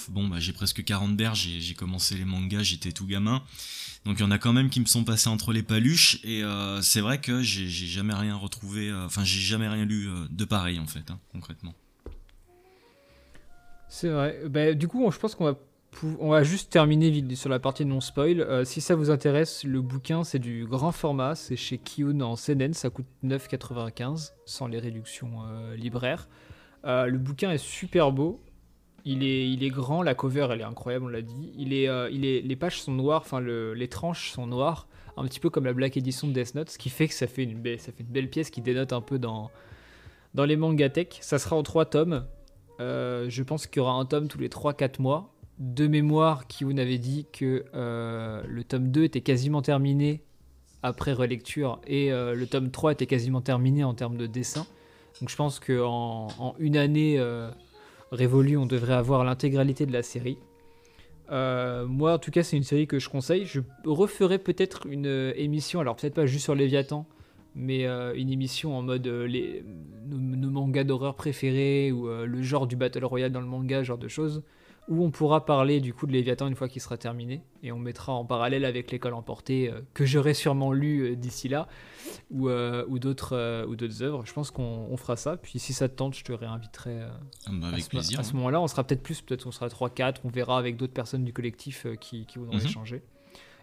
bon, 0.10 0.28
bah, 0.28 0.40
j'ai 0.40 0.54
presque 0.54 0.84
40 0.84 1.18
berges, 1.18 1.50
j'ai 1.58 1.74
commencé 1.74 2.16
les 2.16 2.24
mangas, 2.24 2.62
j'étais 2.62 2.92
tout 2.92 3.08
gamin. 3.08 3.42
Donc 4.06 4.20
il 4.20 4.22
y 4.22 4.26
en 4.26 4.32
a 4.32 4.38
quand 4.38 4.52
même 4.52 4.70
qui 4.70 4.82
me 4.82 4.86
sont 4.86 5.04
passés 5.04 5.30
entre 5.30 5.54
les 5.54 5.64
paluches 5.64 6.20
et 6.26 6.44
euh, 6.44 6.82
c'est 6.82 7.00
vrai 7.00 7.22
que 7.22 7.42
j'ai 7.42 7.68
jamais 7.68 8.14
rien 8.14 8.36
retrouvé, 8.36 8.90
euh, 8.90 9.06
enfin 9.06 9.24
j'ai 9.24 9.40
jamais 9.40 9.68
rien 9.68 9.86
lu 9.86 10.10
euh, 10.10 10.26
de 10.30 10.44
pareil 10.44 10.80
en 10.80 10.88
fait, 10.88 11.10
hein, 11.10 11.20
concrètement. 11.32 11.74
C'est 13.88 14.10
vrai. 14.10 14.42
Bah, 14.50 14.74
du 14.74 14.88
coup, 14.88 15.10
je 15.12 15.18
pense 15.20 15.36
qu'on 15.36 15.46
va 15.46 15.58
on 16.20 16.30
va 16.30 16.44
juste 16.44 16.72
terminer 16.72 17.36
sur 17.36 17.50
la 17.50 17.60
partie 17.60 17.86
non 17.86 18.02
spoil. 18.02 18.66
si 18.66 18.82
ça 18.82 18.96
vous 18.96 19.10
intéresse, 19.10 19.64
le 19.64 19.82
bouquin 19.82 20.24
c'est 20.24 20.40
du 20.40 20.66
grand 20.66 20.92
format, 20.92 21.36
c'est 21.36 21.56
chez 21.56 21.78
Kiyun 21.78 22.22
en 22.22 22.36
CNN, 22.36 22.74
ça 22.74 22.90
coûte 22.90 23.06
9,95 23.24 24.34
sans 24.46 24.68
les 24.68 24.80
réductions 24.80 25.32
libraires. 25.76 26.28
le 26.84 27.18
bouquin 27.18 27.52
est 27.52 27.58
super 27.58 28.12
beau. 28.12 28.42
Il 29.06 29.24
est, 29.24 29.50
il 29.50 29.64
est 29.64 29.70
grand, 29.70 30.02
la 30.02 30.16
cover 30.16 30.48
elle 30.52 30.62
est 30.62 30.66
incroyable, 30.66 31.06
on 31.06 31.10
l'a 31.10 31.22
dit. 31.22 31.54
Il 31.58 31.74
est, 31.74 31.90
euh, 31.90 32.10
il 32.10 32.26
est, 32.26 32.42
les 32.42 32.56
pages 32.56 32.82
sont 32.82 32.94
noires, 32.94 33.22
enfin 33.22 33.42
les 33.42 33.88
tranches 33.90 34.32
sont 34.32 34.48
noires, 34.48 34.88
un 35.18 35.26
petit 35.26 35.42
peu 35.42 35.50
comme 35.50 35.66
la 35.66 35.74
Black 35.74 35.98
Edition 35.98 36.28
de 36.28 36.34
Death 36.34 36.56
Note, 36.56 36.70
ce 36.70 36.78
qui 36.78 36.90
fait 36.90 37.10
que 37.10 37.14
ça 37.14 37.28
fait 37.28 37.44
une, 37.44 37.60
belle, 37.60 37.80
ça 37.80 37.92
fait 37.92 38.04
une 38.04 38.10
belle 38.10 38.30
pièce 38.30 38.50
qui 38.50 38.62
dénote 38.62 38.94
un 38.94 39.02
peu 39.02 39.20
dans, 39.20 39.52
dans 40.34 40.46
les 40.46 40.58
tech. 40.90 41.08
Ça 41.20 41.38
sera 41.38 41.58
en 41.58 41.64
trois 41.64 41.86
tomes. 41.86 42.26
Euh, 42.80 43.30
je 43.30 43.44
pense 43.44 43.68
qu'il 43.68 43.78
y 43.78 43.80
aura 43.82 43.94
un 43.94 44.06
tome 44.06 44.28
tous 44.30 44.40
les 44.40 44.50
3-4 44.50 45.02
mois. 45.02 45.33
De 45.60 45.88
mémoire, 45.88 46.48
Kiyun 46.48 46.78
avait 46.78 46.98
dit 46.98 47.28
que 47.32 47.66
euh, 47.76 48.44
le 48.48 48.64
tome 48.64 48.90
2 48.90 49.04
était 49.04 49.22
quasiment 49.22 49.62
terminé 49.62 50.24
après 50.82 51.14
relecture 51.14 51.80
et 51.88 52.10
le 52.10 52.46
tome 52.46 52.70
3 52.70 52.92
était 52.92 53.06
quasiment 53.06 53.40
terminé 53.40 53.86
en 53.86 53.94
termes 53.94 54.18
de 54.18 54.28
dessin. 54.28 54.66
Donc 55.22 55.30
je 55.30 55.36
pense 55.38 55.62
qu'en 55.62 56.28
en 56.40 56.56
une 56.60 56.76
année 56.76 57.18
Révolu, 58.14 58.58
on 58.58 58.68
devrait 58.68 58.94
avoir 58.94 59.24
l'intégralité 59.24 59.86
de 59.86 59.92
la 59.92 60.04
série. 60.04 60.38
Euh, 61.32 61.88
moi, 61.88 62.14
en 62.14 62.20
tout 62.20 62.32
cas, 62.32 62.44
c'est 62.44 62.56
une 62.56 62.64
série 62.64 62.86
que 62.86 63.00
je 63.00 63.10
conseille. 63.10 63.46
Je 63.46 63.60
referai 63.86 64.38
peut-être 64.38 64.86
une 64.86 65.08
euh, 65.08 65.34
émission, 65.36 65.80
alors 65.80 65.96
peut-être 65.96 66.14
pas 66.14 66.28
juste 66.28 66.44
sur 66.44 66.54
Léviathan, 66.54 67.08
mais 67.56 67.88
euh, 67.88 68.14
une 68.16 68.30
émission 68.30 68.78
en 68.78 68.84
mode 68.84 69.08
les, 69.08 69.64
nos, 70.08 70.50
mangas 70.50 70.84
d'horreur 70.84 71.16
préférés 71.16 71.92
ou 71.92 72.08
le 72.08 72.42
genre 72.44 72.68
du 72.68 72.76
Battle 72.76 73.06
Royale 73.06 73.32
dans 73.32 73.42
le 73.42 73.48
manga, 73.48 73.82
genre 73.82 73.98
de 73.98 74.08
choses 74.08 74.44
où 74.90 75.04
on 75.04 75.12
pourra 75.12 75.46
parler 75.46 75.80
du 75.80 75.94
coup 75.94 76.08
de 76.08 76.12
Léviathan 76.12 76.48
une 76.48 76.56
fois 76.56 76.68
qu'il 76.68 76.82
sera 76.82 76.98
terminé, 76.98 77.42
et 77.62 77.72
on 77.72 77.80
mettra 77.80 78.14
en 78.14 78.26
parallèle 78.26 78.66
avec 78.66 78.92
l'école 78.92 79.14
emportée 79.14 79.70
euh, 79.70 79.82
que 79.94 80.06
j'aurai 80.06 80.34
sûrement 80.34 80.74
lu 80.74 81.02
euh, 81.02 81.16
d'ici 81.16 81.48
là, 81.48 81.68
ou, 82.32 82.50
euh, 82.50 82.86
ou 82.90 83.00
d'autres 83.00 83.66
ou 83.68 83.76
d'autres 83.76 84.04
œuvres. 84.04 84.26
Je 84.26 84.34
pense 84.34 84.52
qu'on 84.52 84.96
fera 84.98 85.16
ça. 85.16 85.38
Puis 85.38 85.60
si 85.60 85.74
ça 85.74 85.88
te 85.88 85.96
tente, 85.96 86.16
je 86.16 86.24
te 86.24 86.34
réinviterai. 86.34 87.02
Ah 87.46 87.52
bah, 87.54 87.68
avec 87.68 87.86
à 87.86 87.90
plaisir. 87.90 88.20
À 88.20 88.24
ce 88.24 88.34
moment-là, 88.34 88.60
on 88.62 88.68
sera 88.68 88.84
peut-être 88.84 89.04
plus, 89.04 89.22
peut-être 89.22 89.48
on 89.48 89.52
sera 89.52 89.68
3-4, 89.68 90.18
on 90.26 90.30
verra 90.30 90.58
avec 90.58 90.76
d'autres 90.76 90.94
personnes 90.94 91.24
du 91.24 91.34
collectif 91.34 91.88
qui, 92.00 92.26
qui 92.26 92.40
voudront 92.40 92.58
mhm. 92.58 92.66
échanger. 92.66 93.04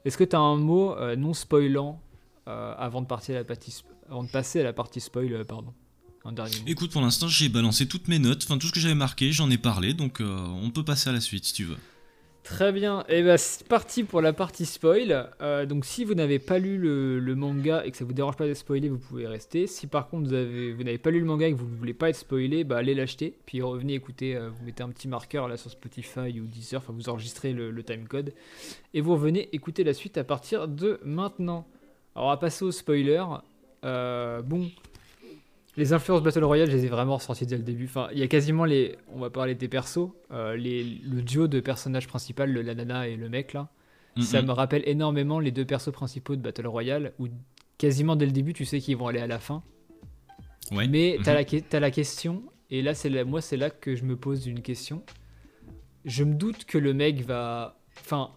Est-ce 0.04 0.16
que 0.16 0.24
tu 0.24 0.36
as 0.36 0.40
un 0.40 0.56
mot 0.56 0.96
non 1.16 1.34
spoilant 1.34 2.00
avant 2.46 3.02
de 3.02 3.06
partir 3.06 3.36
à 3.36 3.38
la 3.38 3.44
partie, 3.44 3.84
avant 4.08 4.24
de 4.24 4.30
passer 4.30 4.60
à 4.60 4.64
la 4.64 4.72
partie 4.72 5.00
spoil, 5.00 5.44
pardon 5.44 5.74
Écoute, 6.66 6.92
pour 6.92 7.00
l'instant, 7.00 7.28
j'ai 7.28 7.48
balancé 7.48 7.88
toutes 7.88 8.08
mes 8.08 8.18
notes, 8.18 8.42
enfin 8.44 8.58
tout 8.58 8.66
ce 8.66 8.72
que 8.72 8.80
j'avais 8.80 8.94
marqué, 8.94 9.32
j'en 9.32 9.50
ai 9.50 9.58
parlé, 9.58 9.94
donc 9.94 10.20
euh, 10.20 10.36
on 10.62 10.70
peut 10.70 10.84
passer 10.84 11.08
à 11.08 11.12
la 11.12 11.20
suite 11.20 11.44
si 11.44 11.54
tu 11.54 11.64
veux. 11.64 11.78
Très 12.42 12.72
bien, 12.72 13.04
et 13.08 13.18
eh 13.18 13.22
ben 13.22 13.36
c'est 13.36 13.66
parti 13.68 14.02
pour 14.02 14.20
la 14.20 14.32
partie 14.32 14.66
spoil. 14.66 15.30
Euh, 15.40 15.66
donc 15.66 15.84
si 15.84 16.04
vous 16.04 16.14
n'avez 16.14 16.38
pas 16.38 16.58
lu 16.58 16.78
le, 16.78 17.34
manga 17.34 17.84
et 17.84 17.90
que 17.90 17.96
ça 17.96 18.04
vous 18.04 18.12
dérange 18.12 18.36
pas 18.36 18.46
de 18.48 18.54
spoiler, 18.54 18.88
vous 18.88 18.98
pouvez 18.98 19.26
rester. 19.26 19.66
Si 19.66 19.86
par 19.86 20.08
contre 20.08 20.28
vous 20.28 20.34
avez 20.34 20.72
vous 20.72 20.82
n'avez 20.82 20.98
pas 20.98 21.10
lu 21.10 21.20
le 21.20 21.26
manga 21.26 21.46
et 21.46 21.52
que 21.52 21.58
vous 21.58 21.68
ne 21.68 21.76
voulez 21.76 21.94
pas 21.94 22.08
être 22.08 22.16
spoilé, 22.16 22.64
bah 22.64 22.78
allez 22.78 22.94
l'acheter, 22.94 23.36
puis 23.46 23.62
revenez 23.62 23.94
écouter, 23.94 24.36
euh, 24.36 24.48
vous 24.48 24.64
mettez 24.64 24.82
un 24.82 24.88
petit 24.88 25.06
marqueur 25.06 25.48
là 25.48 25.56
sur 25.56 25.70
Spotify 25.70 26.40
ou 26.40 26.46
Deezer, 26.46 26.80
enfin 26.80 26.94
vous 26.94 27.08
enregistrez 27.08 27.52
le, 27.52 27.70
le 27.70 27.82
timecode 27.82 28.32
et 28.94 29.00
vous 29.00 29.12
revenez 29.12 29.48
écouter 29.52 29.84
la 29.84 29.94
suite 29.94 30.16
à 30.18 30.24
partir 30.24 30.66
de 30.66 30.98
maintenant. 31.04 31.66
Alors 32.14 32.28
on 32.28 32.30
va 32.30 32.36
passer 32.38 32.64
au 32.64 32.72
spoiler. 32.72 33.22
bon, 33.82 34.70
les 35.76 35.92
influences 35.92 36.22
Battle 36.22 36.44
Royale, 36.44 36.70
je 36.70 36.76
les 36.76 36.86
ai 36.86 36.88
vraiment 36.88 37.16
ressenties 37.16 37.46
dès 37.46 37.56
le 37.56 37.62
début. 37.62 37.84
Enfin, 37.84 38.08
il 38.12 38.18
y 38.18 38.22
a 38.22 38.26
quasiment 38.28 38.64
les. 38.64 38.96
On 39.14 39.20
va 39.20 39.30
parler 39.30 39.54
des 39.54 39.68
persos. 39.68 40.10
Euh, 40.32 40.56
les, 40.56 40.84
le 40.84 41.22
duo 41.22 41.46
de 41.48 41.60
personnages 41.60 42.08
principaux, 42.08 42.44
le, 42.44 42.62
la 42.62 42.74
nana 42.74 43.08
et 43.08 43.16
le 43.16 43.28
mec 43.28 43.52
là. 43.52 43.68
Ça 44.20 44.42
me 44.42 44.50
rappelle 44.50 44.82
énormément 44.86 45.38
les 45.38 45.52
deux 45.52 45.64
persos 45.64 45.92
principaux 45.92 46.36
de 46.36 46.42
Battle 46.42 46.66
Royale 46.66 47.12
où 47.18 47.28
quasiment 47.78 48.16
dès 48.16 48.26
le 48.26 48.32
début, 48.32 48.52
tu 48.52 48.66
sais 48.66 48.80
qu'ils 48.80 48.96
vont 48.96 49.06
aller 49.06 49.20
à 49.20 49.26
la 49.26 49.38
fin. 49.38 49.62
Ouais. 50.72 50.88
Mais 50.88 51.18
t'as 51.22 51.32
la, 51.32 51.44
as 51.72 51.80
la 51.80 51.90
question, 51.90 52.42
et 52.70 52.82
là, 52.82 52.92
c'est 52.92 53.24
moi, 53.24 53.40
c'est 53.40 53.56
là 53.56 53.70
que 53.70 53.96
je 53.96 54.04
me 54.04 54.16
pose 54.16 54.46
une 54.46 54.60
question. 54.60 55.02
Je 56.04 56.24
me 56.24 56.34
doute 56.34 56.64
que 56.64 56.76
le 56.76 56.92
mec 56.92 57.22
va. 57.24 57.78
Enfin, 58.00 58.30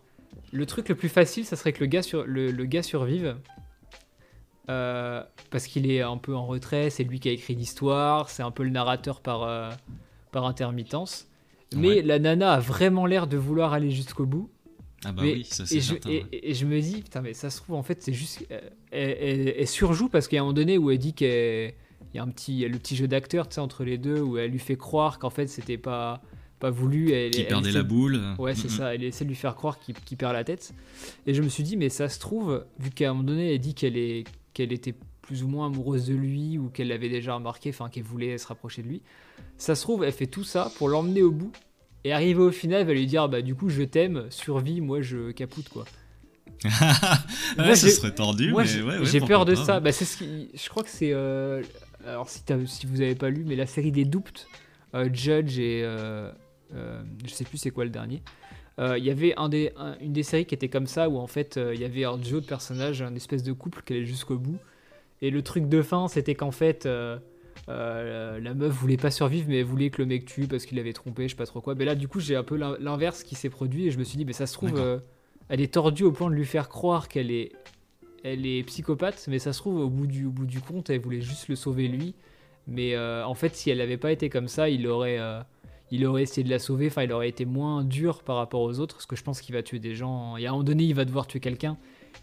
le 0.51 0.65
truc 0.65 0.87
le 0.89 0.95
plus 0.95 1.09
facile, 1.09 1.43
ça 1.43 1.55
serait 1.55 1.73
que 1.73 1.81
le 1.81 1.87
gars, 1.87 2.01
sur... 2.01 2.23
le, 2.25 2.51
le 2.51 2.65
gars 2.65 2.83
survive 2.83 3.35
euh, 4.69 5.21
parce 5.49 5.67
qu'il 5.67 5.89
est 5.91 6.01
un 6.01 6.17
peu 6.17 6.35
en 6.35 6.45
retrait, 6.45 6.89
c'est 6.89 7.03
lui 7.03 7.19
qui 7.19 7.29
a 7.29 7.31
écrit 7.31 7.55
l'histoire, 7.55 8.29
c'est 8.29 8.43
un 8.43 8.51
peu 8.51 8.63
le 8.63 8.69
narrateur 8.69 9.19
par, 9.19 9.43
euh, 9.43 9.69
par 10.31 10.45
intermittence. 10.45 11.27
Mais 11.75 12.01
la 12.01 12.19
nana 12.19 12.53
a 12.53 12.59
vraiment 12.59 13.05
l'air 13.05 13.25
de 13.25 13.35
vouloir 13.35 13.73
aller 13.73 13.89
jusqu'au 13.89 14.25
bout. 14.25 14.49
Ah 15.05 15.11
bah 15.11 15.23
oui, 15.23 15.43
ça 15.43 15.65
c'est 15.65 15.81
certain. 15.81 16.09
et, 16.31 16.53
je 16.53 16.65
me 16.65 16.79
dis, 16.79 17.01
putain, 17.01 17.21
mais 17.21 17.33
ça 17.33 17.49
se 17.49 17.57
trouve, 17.57 17.75
en 17.75 17.83
fait, 17.83 18.01
c'est 18.01 18.13
juste. 18.13 18.45
Euh, 18.51 18.61
elle, 18.91 19.67
surjoue 19.67 20.07
parce 20.07 20.27
qu'il 20.27 20.37
y 20.37 20.39
a 20.39 20.41
un 20.41 20.45
moment 20.45 20.53
donné 20.53 20.77
où 20.77 20.91
elle 20.91 20.99
dit 20.99 21.13
qu'il 21.13 21.73
y 22.13 22.19
a 22.19 22.23
un 22.23 22.29
petit, 22.29 22.65
le 22.67 22.77
petit 22.77 22.95
jeu 22.95 23.07
d'acteur 23.07 23.47
entre 23.57 23.83
les 23.83 23.97
deux 23.97 24.21
où 24.21 24.37
elle 24.37 24.51
lui 24.51 24.59
fait 24.59 24.77
croire 24.77 25.17
qu'en 25.19 25.31
fait 25.31 25.47
c'était 25.47 25.79
pas 25.79 26.21
pas 26.59 26.69
voulu. 26.69 27.11
Elle, 27.11 27.31
qui 27.31 27.43
perdait 27.43 27.71
la 27.71 27.83
boule. 27.83 28.21
Ouais, 28.37 28.55
c'est 28.55 28.69
ça. 28.69 28.95
Elle 28.95 29.03
essaie 29.03 29.25
de 29.25 29.29
lui 29.29 29.35
faire 29.35 29.55
croire 29.55 29.79
qu'il 29.79 30.17
perd 30.17 30.31
la 30.31 30.45
tête. 30.45 30.73
Et 31.27 31.33
je 31.33 31.41
me 31.41 31.49
suis 31.49 31.63
dit, 31.63 31.75
mais 31.75 31.89
ça 31.89 32.07
se 32.07 32.19
trouve, 32.19 32.63
vu 32.79 32.91
qu'à 32.91 33.09
un 33.09 33.13
moment 33.13 33.25
donné, 33.25 33.53
elle 33.53 33.59
dit 33.59 33.73
qu'elle 33.73 33.97
est 33.97 34.23
qu'elle 34.53 34.71
était 34.71 34.95
plus 35.21 35.43
ou 35.43 35.47
moins 35.47 35.67
amoureuse 35.67 36.05
de 36.05 36.13
lui 36.13 36.57
ou 36.57 36.69
qu'elle 36.69 36.89
l'avait 36.89 37.09
déjà 37.09 37.35
remarqué, 37.35 37.69
enfin 37.69 37.89
qu'elle 37.89 38.03
voulait 38.03 38.37
se 38.37 38.47
rapprocher 38.47 38.83
de 38.83 38.87
lui. 38.87 39.01
Ça 39.57 39.75
se 39.75 39.81
trouve, 39.81 40.03
elle 40.03 40.11
fait 40.11 40.27
tout 40.27 40.43
ça 40.43 40.71
pour 40.77 40.89
l'emmener 40.89 41.21
au 41.21 41.31
bout 41.31 41.51
et 42.03 42.11
arriver 42.11 42.41
au 42.41 42.51
final, 42.51 42.81
elle 42.81 42.87
va 42.87 42.93
lui 42.93 43.07
dire 43.07 43.29
bah 43.29 43.41
du 43.41 43.55
coup 43.55 43.69
je 43.69 43.83
t'aime, 43.83 44.25
survie, 44.29 44.81
moi 44.81 45.01
je 45.01 45.31
capoute 45.31 45.69
quoi. 45.69 45.85
ouais, 47.57 47.75
ça 47.75 47.89
serait 47.89 48.13
tordu, 48.13 48.51
moi, 48.51 48.63
j'ai 48.63 49.19
peur 49.21 49.45
de 49.45 49.55
ça. 49.55 49.79
Bah, 49.79 49.91
c'est 49.91 50.05
ce 50.05 50.17
qui, 50.17 50.49
je 50.53 50.69
crois 50.69 50.83
que 50.83 50.89
c'est 50.89 51.11
euh, 51.13 51.61
alors 52.05 52.29
si, 52.29 52.41
si 52.67 52.85
vous 52.85 53.01
avez 53.01 53.15
pas 53.15 53.29
lu, 53.29 53.43
mais 53.45 53.55
la 53.55 53.65
série 53.65 53.91
des 53.91 54.05
Duped, 54.05 54.39
euh, 54.93 55.09
Judge 55.11 55.59
et 55.59 55.81
euh, 55.83 56.31
je 57.25 57.31
sais 57.31 57.45
plus 57.45 57.57
c'est 57.57 57.71
quoi 57.71 57.85
le 57.85 57.89
dernier. 57.89 58.21
Euh, 58.79 58.97
il 58.97 59.03
y 59.03 59.11
avait 59.11 59.35
un 59.37 59.49
des, 59.49 59.71
une 60.01 60.13
des 60.13 60.23
séries 60.23 60.45
qui 60.45 60.55
était 60.55 60.69
comme 60.69 60.87
ça, 60.87 61.09
où 61.09 61.17
en 61.17 61.27
fait 61.27 61.57
euh, 61.57 61.75
il 61.75 61.81
y 61.81 61.85
avait 61.85 62.05
un 62.05 62.17
duo 62.17 62.39
de 62.39 62.45
personnages, 62.45 63.01
un 63.01 63.13
espèce 63.15 63.43
de 63.43 63.53
couple 63.53 63.81
qui 63.85 63.93
allait 63.93 64.05
jusqu'au 64.05 64.37
bout. 64.37 64.57
Et 65.21 65.29
le 65.29 65.41
truc 65.41 65.69
de 65.69 65.81
fin, 65.81 66.07
c'était 66.07 66.35
qu'en 66.35 66.51
fait, 66.51 66.85
euh, 66.85 67.19
la 67.67 68.53
meuf 68.53 68.73
voulait 68.73 68.97
pas 68.97 69.11
survivre, 69.11 69.45
mais 69.47 69.59
elle 69.59 69.65
voulait 69.65 69.89
que 69.89 70.01
le 70.01 70.07
mec 70.07 70.25
tue 70.25 70.47
parce 70.47 70.65
qu'il 70.65 70.79
avait 70.79 70.91
trompé, 70.91 71.23
je 71.23 71.29
sais 71.29 71.37
pas 71.37 71.45
trop 71.45 71.61
quoi. 71.61 71.75
Mais 71.75 71.85
là, 71.85 71.95
du 71.95 72.07
coup, 72.07 72.19
j'ai 72.19 72.35
un 72.35 72.43
peu 72.43 72.57
l'inverse 72.57 73.23
qui 73.23 73.35
s'est 73.35 73.49
produit, 73.49 73.87
et 73.87 73.91
je 73.91 73.99
me 73.99 74.03
suis 74.03 74.17
dit, 74.17 74.25
mais 74.25 74.33
ça 74.33 74.47
se 74.47 74.53
trouve, 74.53 75.01
elle 75.49 75.61
est 75.61 75.73
tordue 75.73 76.03
au 76.03 76.11
point 76.11 76.29
de 76.29 76.35
lui 76.35 76.45
faire 76.45 76.67
croire 76.67 77.07
qu'elle 77.07 77.31
est, 77.31 77.53
elle 78.23 78.45
est 78.45 78.63
psychopathe, 78.63 79.25
mais 79.29 79.39
ça 79.39 79.53
se 79.53 79.59
trouve, 79.59 79.79
au 79.79 79.89
bout 79.89 80.07
du, 80.07 80.25
au 80.25 80.31
bout 80.31 80.45
du 80.45 80.59
compte, 80.59 80.89
elle 80.89 80.99
voulait 80.99 81.21
juste 81.21 81.47
le 81.47 81.55
sauver 81.55 81.87
lui. 81.87 82.15
Mais 82.67 82.97
en 82.97 83.33
fait, 83.33 83.55
si 83.55 83.69
elle 83.69 83.77
n'avait 83.77 83.97
pas 83.97 84.11
été 84.11 84.29
comme 84.29 84.49
ça, 84.49 84.67
il 84.67 84.85
aurait 84.87 85.19
il 85.93 86.07
aurait 86.07 86.23
essayé 86.23 86.43
de 86.43 86.49
la 86.49 86.57
sauver, 86.57 86.87
enfin 86.87 87.03
il 87.03 87.11
aurait 87.11 87.29
été 87.29 87.45
moins 87.45 87.83
dur 87.83 88.23
par 88.23 88.37
rapport 88.37 88.61
aux 88.61 88.79
autres, 88.79 88.95
parce 88.95 89.05
que 89.05 89.15
je 89.15 89.21
pense 89.21 89.41
qu'il 89.41 89.53
va 89.53 89.61
tuer 89.61 89.77
des 89.77 89.93
gens. 89.93 90.37
Et 90.37 90.47
à 90.47 90.49
un 90.49 90.51
moment 90.53 90.63
donné, 90.63 90.85
il 90.85 90.95
va 90.95 91.05
devoir 91.05 91.27
tuer 91.27 91.39
quelqu'un. 91.39 91.77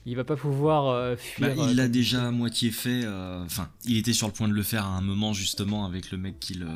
Il 0.07 0.17
va 0.17 0.25
pas 0.25 0.35
pouvoir 0.35 0.89
euh, 0.89 1.15
fuir. 1.17 1.55
Bah, 1.55 1.69
il 1.69 1.77
l'a 1.77 1.85
euh, 1.85 1.89
déjà 1.89 2.27
à 2.27 2.31
moitié 2.33 2.73
fait. 2.73 3.03
Euh, 3.05 3.45
enfin, 3.45 3.69
il 3.85 3.97
était 3.97 4.13
sur 4.13 4.27
le 4.27 4.33
point 4.33 4.49
de 4.49 4.55
le 4.55 4.63
faire 4.65 4.85
à 4.87 4.97
un 4.97 5.01
moment 5.03 5.33
justement 5.35 5.85
avec 5.85 6.11
le 6.11 6.19
mec 6.19 6.41
qui, 6.41 6.55
le... 6.55 6.67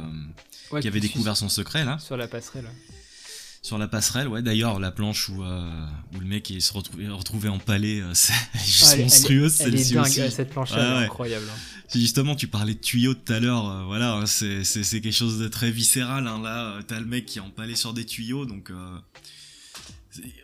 qui 0.81 0.87
avait 0.87 1.01
découvert 1.01 1.37
son 1.37 1.49
secret 1.49 1.85
là. 1.85 1.99
Sur 1.99 2.17
la 2.17 2.29
passerelle. 2.29 2.69
Sur 3.65 3.79
la 3.79 3.89
passerelle, 3.89 4.29
ouais. 4.29 4.43
D'ailleurs, 4.43 4.79
la 4.79 4.91
planche 4.91 5.31
où, 5.31 5.43
euh, 5.43 5.87
où 6.15 6.21
le 6.21 6.27
mec 6.27 6.51
est 6.51 6.61
se 6.61 6.71
retrouvé, 6.75 7.09
retrouvé 7.09 7.49
empalé, 7.49 8.03
euh, 8.03 8.11
c'est 8.13 8.35
juste 8.63 8.99
monstrueuse 8.99 9.55
celle-ci 9.55 9.99
aussi. 9.99 10.31
Cette 10.31 10.51
planche 10.51 10.73
est 10.73 10.81
incroyable. 10.81 11.47
Hein. 11.51 11.59
Justement, 11.95 12.37
tu 12.37 12.47
parlais 12.47 12.75
de 12.75 12.79
tuyaux 12.79 13.15
tout 13.15 13.33
à 13.33 13.41
l'heure. 13.41 13.67
Euh, 13.67 13.85
voilà, 13.85 14.17
hein, 14.17 14.27
c'est 14.27 15.01
quelque 15.01 15.13
chose 15.13 15.39
de 15.39 15.49
très 15.49 15.71
viscéral. 15.71 16.27
Hein, 16.27 16.43
là, 16.43 16.79
t'as 16.87 17.01
le 17.01 17.07
mec 17.07 17.25
qui 17.25 17.39
est 17.39 17.41
empalé 17.41 17.75
sur 17.75 17.95
des 17.95 18.05
tuyaux, 18.05 18.45
donc 18.45 18.71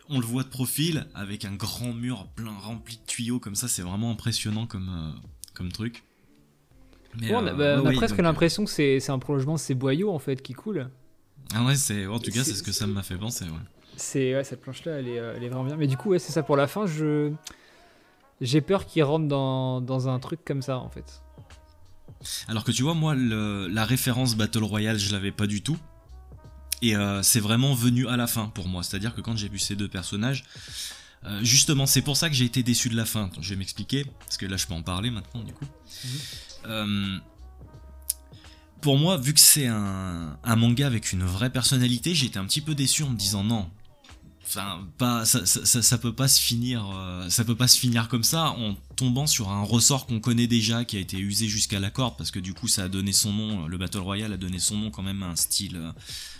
on 0.09 0.19
le 0.19 0.25
voit 0.25 0.41
de 0.41 0.49
profil 0.49 1.05
avec 1.13 1.45
un 1.45 1.53
grand 1.53 1.93
mur 1.93 2.27
plein 2.35 2.57
rempli 2.57 2.95
de 2.95 3.05
tuyaux 3.05 3.37
comme 3.37 3.53
ça. 3.53 3.67
C'est 3.67 3.83
vraiment 3.83 4.09
impressionnant 4.09 4.65
comme 4.65 5.13
comme 5.53 5.71
truc. 5.71 6.01
Mais, 7.19 7.35
on 7.35 7.45
a, 7.45 7.53
bah, 7.53 7.83
presque 7.93 8.17
l'impression 8.17 8.65
que 8.65 8.71
c'est 8.71 9.09
un 9.11 9.19
prolongement 9.19 9.53
de 9.53 9.59
ces 9.59 9.75
boyaux 9.75 10.09
en 10.09 10.17
fait 10.17 10.41
qui 10.41 10.53
coulent. 10.53 10.89
Ah 11.53 11.63
ouais, 11.63 11.75
c'est 11.75 12.07
en 12.07 12.19
tout 12.19 12.31
cas 12.31 12.43
c'est 12.43 12.53
ce 12.53 12.63
que 12.63 12.71
ça 12.71 12.87
m'a 12.87 13.03
fait 13.03 13.17
penser. 13.17 13.45
Ouais. 13.45 13.51
C'est 13.97 14.35
ouais, 14.35 14.43
cette 14.43 14.61
planche 14.61 14.85
là, 14.85 14.93
elle 14.93 15.07
est, 15.07 15.19
euh, 15.19 15.33
elle 15.35 15.43
est, 15.43 15.49
vraiment 15.49 15.65
bien. 15.65 15.75
Mais 15.75 15.87
du 15.87 15.97
coup, 15.97 16.09
ouais, 16.09 16.19
c'est 16.19 16.31
ça 16.31 16.43
pour 16.43 16.57
la 16.57 16.67
fin. 16.67 16.85
Je 16.85 17.31
j'ai 18.39 18.61
peur 18.61 18.85
qu'il 18.85 19.03
rentre 19.03 19.27
dans, 19.27 19.81
dans, 19.81 20.09
un 20.09 20.19
truc 20.19 20.43
comme 20.43 20.61
ça 20.61 20.77
en 20.77 20.89
fait. 20.89 21.21
Alors 22.47 22.63
que 22.63 22.71
tu 22.71 22.83
vois, 22.83 22.95
moi, 22.95 23.13
le, 23.13 23.67
la 23.67 23.85
référence 23.85 24.35
Battle 24.35 24.63
Royale, 24.63 24.97
je 24.97 25.11
l'avais 25.11 25.31
pas 25.31 25.47
du 25.47 25.61
tout. 25.61 25.77
Et 26.81 26.95
euh, 26.95 27.21
c'est 27.21 27.39
vraiment 27.39 27.75
venu 27.75 28.07
à 28.07 28.17
la 28.17 28.25
fin 28.25 28.47
pour 28.47 28.67
moi. 28.67 28.81
C'est-à-dire 28.81 29.13
que 29.13 29.21
quand 29.21 29.37
j'ai 29.37 29.49
vu 29.49 29.59
ces 29.59 29.75
deux 29.75 29.87
personnages, 29.87 30.45
euh, 31.25 31.39
justement, 31.43 31.85
c'est 31.85 32.01
pour 32.01 32.17
ça 32.17 32.29
que 32.29 32.35
j'ai 32.35 32.45
été 32.45 32.63
déçu 32.63 32.89
de 32.89 32.95
la 32.95 33.05
fin. 33.05 33.29
je 33.39 33.49
vais 33.51 33.55
m'expliquer, 33.55 34.05
parce 34.21 34.37
que 34.37 34.47
là, 34.47 34.57
je 34.57 34.65
peux 34.65 34.73
en 34.73 34.81
parler 34.81 35.11
maintenant, 35.11 35.43
du 35.43 35.53
coup. 35.53 35.65
Mhm 36.65 37.21
pour 38.81 38.97
moi, 38.97 39.17
vu 39.17 39.33
que 39.33 39.39
c'est 39.39 39.67
un, 39.67 40.37
manga 40.57 40.87
avec 40.87 41.13
une 41.13 41.23
vraie 41.23 41.51
personnalité, 41.51 42.15
j'étais 42.15 42.39
un 42.39 42.45
petit 42.45 42.61
peu 42.61 42.75
déçu 42.75 43.03
en 43.03 43.09
me 43.09 43.17
disant 43.17 43.43
non. 43.43 43.69
Enfin, 44.43 44.85
pas, 44.97 45.23
ça, 45.23 45.45
ça, 45.45 45.97
peut 45.97 46.13
pas 46.13 46.27
se 46.27 46.41
finir, 46.41 46.85
euh, 46.93 47.29
ça 47.29 47.45
peut 47.45 47.55
pas 47.55 47.69
finir 47.69 48.09
comme 48.09 48.23
ça 48.23 48.49
en 48.49 48.75
tombant 48.97 49.25
sur 49.25 49.49
un 49.49 49.63
ressort 49.63 50.07
qu'on 50.07 50.19
connaît 50.19 50.47
déjà, 50.47 50.83
qui 50.83 50.97
a 50.97 50.99
été 50.99 51.17
usé 51.17 51.47
jusqu'à 51.47 51.79
la 51.79 51.89
corde, 51.89 52.17
parce 52.17 52.31
que 52.31 52.39
du 52.39 52.53
coup, 52.53 52.67
ça 52.67 52.83
a 52.83 52.87
donné 52.89 53.13
son 53.13 53.31
nom, 53.31 53.67
le 53.67 53.77
Battle 53.77 53.99
Royale 53.99 54.33
a 54.33 54.37
donné 54.37 54.59
son 54.59 54.75
nom 54.75 54.91
quand 54.91 55.03
même 55.03 55.23
à 55.23 55.27
un 55.27 55.35
style 55.37 55.77
euh, 55.77 55.91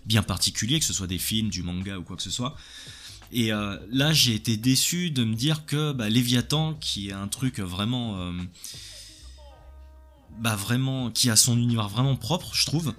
bien 0.05 0.23
particulier, 0.23 0.79
que 0.79 0.85
ce 0.85 0.93
soit 0.93 1.07
des 1.07 1.19
films, 1.19 1.49
du 1.49 1.63
manga 1.63 1.97
ou 1.97 2.03
quoi 2.03 2.17
que 2.17 2.23
ce 2.23 2.31
soit. 2.31 2.57
Et 3.31 3.53
euh, 3.53 3.77
là, 3.89 4.11
j'ai 4.11 4.33
été 4.35 4.57
déçu 4.57 5.09
de 5.09 5.23
me 5.23 5.35
dire 5.35 5.65
que 5.65 5.93
bah, 5.93 6.09
Léviathan, 6.09 6.73
qui 6.73 7.09
est 7.09 7.13
un 7.13 7.29
truc 7.29 7.59
vraiment 7.59 8.33
bah 10.39 10.55
vraiment, 10.55 11.11
qui 11.11 11.29
a 11.29 11.35
son 11.35 11.57
univers 11.57 11.89
vraiment 11.89 12.15
propre, 12.15 12.51
je 12.53 12.65
trouve. 12.65 12.93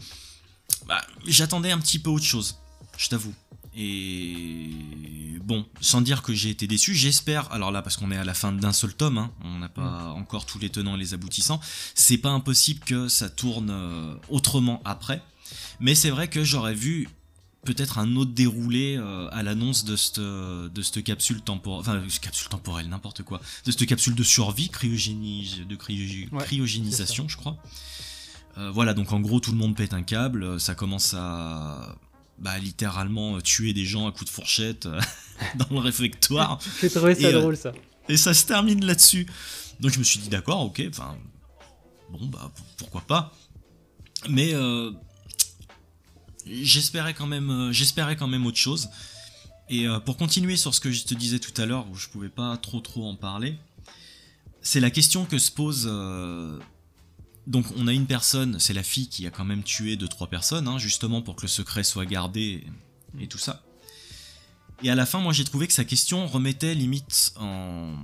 Bah, 0.86 1.00
j'attendais 1.26 1.70
un 1.70 1.78
petit 1.78 1.98
peu 1.98 2.10
autre 2.10 2.24
chose, 2.24 2.58
je 2.96 3.08
t'avoue. 3.08 3.34
Et 3.74 5.38
bon, 5.42 5.66
sans 5.80 6.02
dire 6.02 6.22
que 6.22 6.34
j'ai 6.34 6.50
été 6.50 6.66
déçu, 6.66 6.94
j'espère, 6.94 7.50
alors 7.52 7.70
là 7.70 7.80
parce 7.80 7.96
qu'on 7.96 8.10
est 8.10 8.16
à 8.16 8.24
la 8.24 8.34
fin 8.34 8.52
d'un 8.52 8.72
seul 8.72 8.92
tome, 8.94 9.18
hein, 9.18 9.32
on 9.42 9.58
n'a 9.58 9.68
pas 9.68 10.12
mm. 10.12 10.20
encore 10.20 10.44
tous 10.44 10.58
les 10.58 10.68
tenants 10.68 10.96
et 10.96 10.98
les 10.98 11.14
aboutissants, 11.14 11.60
c'est 11.94 12.18
pas 12.18 12.30
impossible 12.30 12.80
que 12.80 13.08
ça 13.08 13.30
tourne 13.30 13.70
euh, 13.70 14.14
autrement 14.28 14.82
après, 14.84 15.22
mais 15.80 15.94
c'est 15.94 16.10
vrai 16.10 16.28
que 16.28 16.44
j'aurais 16.44 16.74
vu 16.74 17.08
peut-être 17.64 17.98
un 17.98 18.16
autre 18.16 18.32
déroulé 18.32 18.96
euh, 18.96 19.28
à 19.30 19.42
l'annonce 19.42 19.84
de 19.84 19.96
cette 19.96 20.18
de 20.18 20.82
cette 20.82 21.04
capsule 21.04 21.40
temporelle 21.40 21.80
enfin 21.80 22.18
capsule 22.20 22.48
temporelle 22.48 22.88
n'importe 22.88 23.22
quoi 23.22 23.40
de 23.64 23.70
cette 23.70 23.86
capsule 23.86 24.14
de 24.14 24.22
survie 24.22 24.68
cryogénie 24.68 25.64
de 25.68 25.76
cryogénisation 25.76 27.28
je 27.28 27.36
crois. 27.36 27.56
Euh, 28.58 28.70
voilà 28.70 28.94
donc 28.94 29.12
en 29.12 29.20
gros 29.20 29.40
tout 29.40 29.52
le 29.52 29.56
monde 29.56 29.76
pète 29.76 29.94
un 29.94 30.02
câble 30.02 30.60
ça 30.60 30.74
commence 30.74 31.14
à 31.16 31.96
bah, 32.38 32.58
littéralement 32.58 33.40
tuer 33.40 33.72
des 33.72 33.84
gens 33.84 34.08
à 34.08 34.12
coups 34.12 34.24
de 34.24 34.30
fourchette 34.30 34.86
euh, 34.86 35.00
dans 35.54 35.68
le 35.70 35.78
réfectoire. 35.78 36.58
J'ai 36.80 36.90
trouvé 36.90 37.14
ça 37.14 37.32
drôle 37.32 37.56
ça. 37.56 37.72
et 38.08 38.16
ça 38.16 38.34
se 38.34 38.44
termine 38.44 38.84
là-dessus. 38.84 39.26
Donc 39.78 39.92
je 39.92 39.98
me 39.98 40.04
suis 40.04 40.18
dit 40.18 40.28
d'accord 40.28 40.62
ok 40.62 40.82
enfin 40.88 41.16
bon 42.10 42.26
bah 42.26 42.50
pourquoi 42.76 43.02
pas. 43.02 43.32
Mais 44.28 44.52
j'espérais 46.46 47.14
quand 47.14 47.26
même, 47.26 47.50
euh, 47.50 47.72
j'espérais 47.72 48.16
quand 48.16 48.28
même 48.28 48.46
autre 48.46 48.58
chose. 48.58 48.88
Et 49.68 49.86
euh, 49.86 50.00
pour 50.00 50.16
continuer 50.16 50.56
sur 50.56 50.74
ce 50.74 50.80
que 50.80 50.90
je 50.90 51.04
te 51.04 51.14
disais 51.14 51.38
tout 51.38 51.60
à 51.60 51.66
l'heure, 51.66 51.88
où 51.90 51.94
je 51.94 52.08
pouvais 52.08 52.28
pas 52.28 52.56
trop 52.56 52.80
trop 52.80 53.06
en 53.06 53.16
parler, 53.16 53.56
c'est 54.60 54.80
la 54.80 54.90
question 54.90 55.24
que 55.24 55.38
se 55.38 55.50
pose. 55.50 55.88
Euh, 55.90 56.58
donc 57.46 57.66
on 57.76 57.86
a 57.88 57.92
une 57.92 58.06
personne, 58.06 58.58
c'est 58.60 58.74
la 58.74 58.82
fille 58.82 59.08
qui 59.08 59.26
a 59.26 59.30
quand 59.30 59.44
même 59.44 59.62
tué 59.62 59.96
deux 59.96 60.08
trois 60.08 60.28
personnes, 60.28 60.68
hein, 60.68 60.78
justement 60.78 61.22
pour 61.22 61.36
que 61.36 61.42
le 61.42 61.48
secret 61.48 61.82
soit 61.82 62.06
gardé 62.06 62.64
et, 63.18 63.26
tout 63.26 63.38
ça. 63.38 63.62
Et 64.82 64.90
à 64.90 64.94
la 64.94 65.06
fin, 65.06 65.20
moi 65.20 65.32
j'ai 65.32 65.44
trouvé 65.44 65.66
que 65.66 65.72
sa 65.72 65.84
question 65.84 66.26
remettait 66.26 66.74
limite 66.74 67.32
en, 67.36 67.96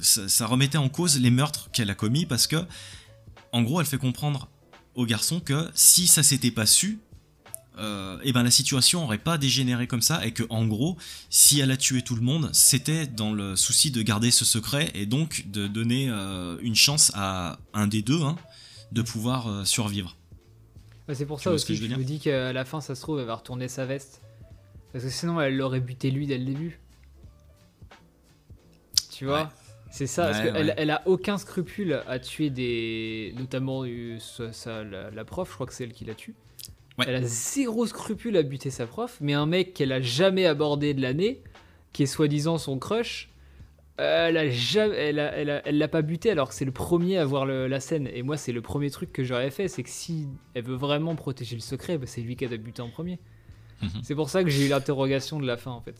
ça, 0.00 0.46
remettait 0.46 0.78
en 0.78 0.88
cause 0.88 1.18
les 1.18 1.30
meurtres 1.30 1.70
qu'elle 1.72 1.90
a 1.90 1.94
commis 1.94 2.26
parce 2.26 2.46
que, 2.46 2.64
en 3.52 3.62
gros, 3.62 3.80
elle 3.80 3.86
fait 3.86 3.98
comprendre 3.98 4.48
au 4.94 5.06
garçon 5.06 5.40
que 5.40 5.70
si 5.74 6.06
ça 6.06 6.22
s'était 6.22 6.50
pas 6.50 6.66
su, 6.66 6.98
euh, 7.78 8.18
et 8.18 8.28
eh 8.28 8.32
ben 8.32 8.42
la 8.42 8.50
situation 8.50 9.04
aurait 9.04 9.16
pas 9.16 9.38
dégénéré 9.38 9.86
comme 9.86 10.02
ça 10.02 10.26
et 10.26 10.32
que 10.32 10.42
en 10.50 10.66
gros 10.66 10.98
si 11.30 11.58
elle 11.58 11.70
a 11.70 11.78
tué 11.78 12.02
tout 12.02 12.14
le 12.14 12.20
monde 12.20 12.50
c'était 12.52 13.06
dans 13.06 13.32
le 13.32 13.56
souci 13.56 13.90
de 13.90 14.02
garder 14.02 14.30
ce 14.30 14.44
secret 14.44 14.90
et 14.92 15.06
donc 15.06 15.46
de 15.46 15.68
donner 15.68 16.10
euh, 16.10 16.58
une 16.60 16.74
chance 16.74 17.12
à 17.14 17.58
un 17.72 17.86
des 17.86 18.02
deux 18.02 18.20
hein, 18.20 18.36
de 18.92 19.00
pouvoir 19.00 19.46
euh, 19.46 19.64
survivre. 19.64 20.16
C'est 21.14 21.24
pour 21.24 21.40
ça 21.40 21.50
aussi 21.50 21.66
que 21.66 21.74
je, 21.74 21.86
me 21.86 22.04
dis 22.04 22.20
qu'à 22.20 22.52
la 22.52 22.66
fin 22.66 22.82
ça 22.82 22.94
se 22.94 23.00
trouve 23.00 23.20
elle 23.20 23.26
va 23.26 23.36
retourner 23.36 23.68
sa 23.68 23.86
veste. 23.86 24.20
Parce 24.92 25.04
que 25.04 25.10
sinon 25.10 25.40
elle 25.40 25.56
l'aurait 25.56 25.80
buté 25.80 26.10
lui 26.10 26.26
dès 26.26 26.36
le 26.36 26.44
début. 26.44 26.78
Tu 29.10 29.24
vois? 29.24 29.50
C'est 29.92 30.06
ça, 30.06 30.28
parce 30.28 30.40
qu'elle 30.40 30.72
elle 30.78 30.90
a 30.90 31.02
aucun 31.04 31.36
scrupule 31.36 32.02
à 32.08 32.18
tuer 32.18 32.48
des. 32.48 33.34
Notamment 33.36 33.84
ça, 34.18 34.82
la, 34.84 35.24
prof, 35.24 35.50
je 35.50 35.54
crois 35.54 35.66
que 35.66 35.74
c'est 35.74 35.84
elle 35.84 35.92
qui 35.92 36.06
la 36.06 36.14
tue. 36.14 36.34
Elle 37.06 37.14
a 37.14 37.22
zéro 37.22 37.86
scrupule 37.86 38.36
à 38.38 38.42
buter 38.42 38.70
sa 38.70 38.86
prof, 38.86 39.18
mais 39.20 39.34
un 39.34 39.44
mec 39.44 39.74
qu'elle 39.74 39.92
a 39.92 40.00
jamais 40.00 40.46
abordé 40.46 40.94
de 40.94 41.02
l'année, 41.02 41.42
qui 41.92 42.04
est 42.04 42.06
soi-disant 42.06 42.56
son 42.56 42.78
crush, 42.78 43.28
elle 43.98 44.38
a 44.38 44.48
jamais, 44.48 44.96
elle, 44.96 45.62
elle, 45.64 45.78
l'a 45.78 45.88
pas 45.88 46.00
buté 46.00 46.30
alors 46.30 46.48
que 46.48 46.54
c'est 46.54 46.64
le 46.64 46.72
premier 46.72 47.18
à 47.18 47.26
voir 47.26 47.44
la 47.44 47.80
scène. 47.80 48.08
Et 48.14 48.22
moi, 48.22 48.38
c'est 48.38 48.52
le 48.52 48.62
premier 48.62 48.90
truc 48.90 49.12
que 49.12 49.24
j'aurais 49.24 49.50
fait, 49.50 49.68
c'est 49.68 49.82
que 49.82 49.90
si 49.90 50.26
elle 50.54 50.64
veut 50.64 50.76
vraiment 50.76 51.14
protéger 51.16 51.54
le 51.54 51.60
secret, 51.60 51.98
bah, 51.98 52.06
c'est 52.06 52.22
lui 52.22 52.34
qui 52.36 52.46
a 52.46 52.56
buté 52.56 52.80
en 52.80 52.88
premier. 52.88 53.18
Mhm. 53.82 53.90
C'est 54.02 54.14
pour 54.14 54.30
ça 54.30 54.42
que 54.42 54.48
j'ai 54.48 54.66
eu 54.66 54.68
l'interrogation 54.68 55.38
de 55.38 55.46
la 55.46 55.58
fin 55.58 55.72
en 55.72 55.82
fait. 55.82 55.96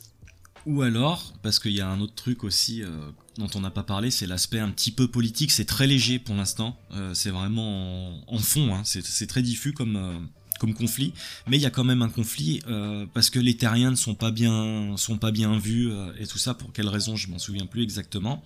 Ou 0.65 0.81
alors, 0.81 1.33
parce 1.41 1.59
qu'il 1.59 1.73
y 1.73 1.81
a 1.81 1.89
un 1.89 1.99
autre 1.99 2.15
truc 2.15 2.43
aussi 2.43 2.83
euh, 2.83 2.87
dont 3.37 3.49
on 3.55 3.59
n'a 3.59 3.71
pas 3.71 3.83
parlé, 3.83 4.11
c'est 4.11 4.25
l'aspect 4.25 4.59
un 4.59 4.69
petit 4.69 4.91
peu 4.91 5.07
politique. 5.09 5.51
C'est 5.51 5.65
très 5.65 5.87
léger 5.87 6.19
pour 6.19 6.35
l'instant. 6.35 6.77
Euh, 6.93 7.13
c'est 7.13 7.31
vraiment 7.31 8.21
en, 8.31 8.37
fond. 8.37 8.73
Hein. 8.73 8.81
C'est 8.85 9.27
très 9.27 9.41
diffus 9.41 9.73
comme, 9.73 9.97
euh, 9.97 10.17
comme 10.59 10.73
conflit. 10.73 11.13
Mais 11.47 11.57
il 11.57 11.61
y 11.61 11.65
a 11.65 11.69
quand 11.69 11.83
même 11.83 12.01
un 12.01 12.09
conflit 12.09 12.61
parce 13.13 13.29
que 13.29 13.39
les 13.39 13.57
terriens 13.57 13.91
ne 13.91 13.95
sont 13.95 14.15
pas 14.15 14.31
bien, 14.31 14.95
sont 14.95 15.17
pas 15.17 15.31
bien 15.31 15.57
vus 15.57 15.91
et 16.17 16.27
tout 16.27 16.37
ça. 16.37 16.53
Pour 16.53 16.71
quelle 16.71 16.87
raison, 16.87 17.17
je 17.17 17.27
m'en 17.29 17.39
souviens 17.39 17.65
plus 17.65 17.83
exactement. 17.83 18.43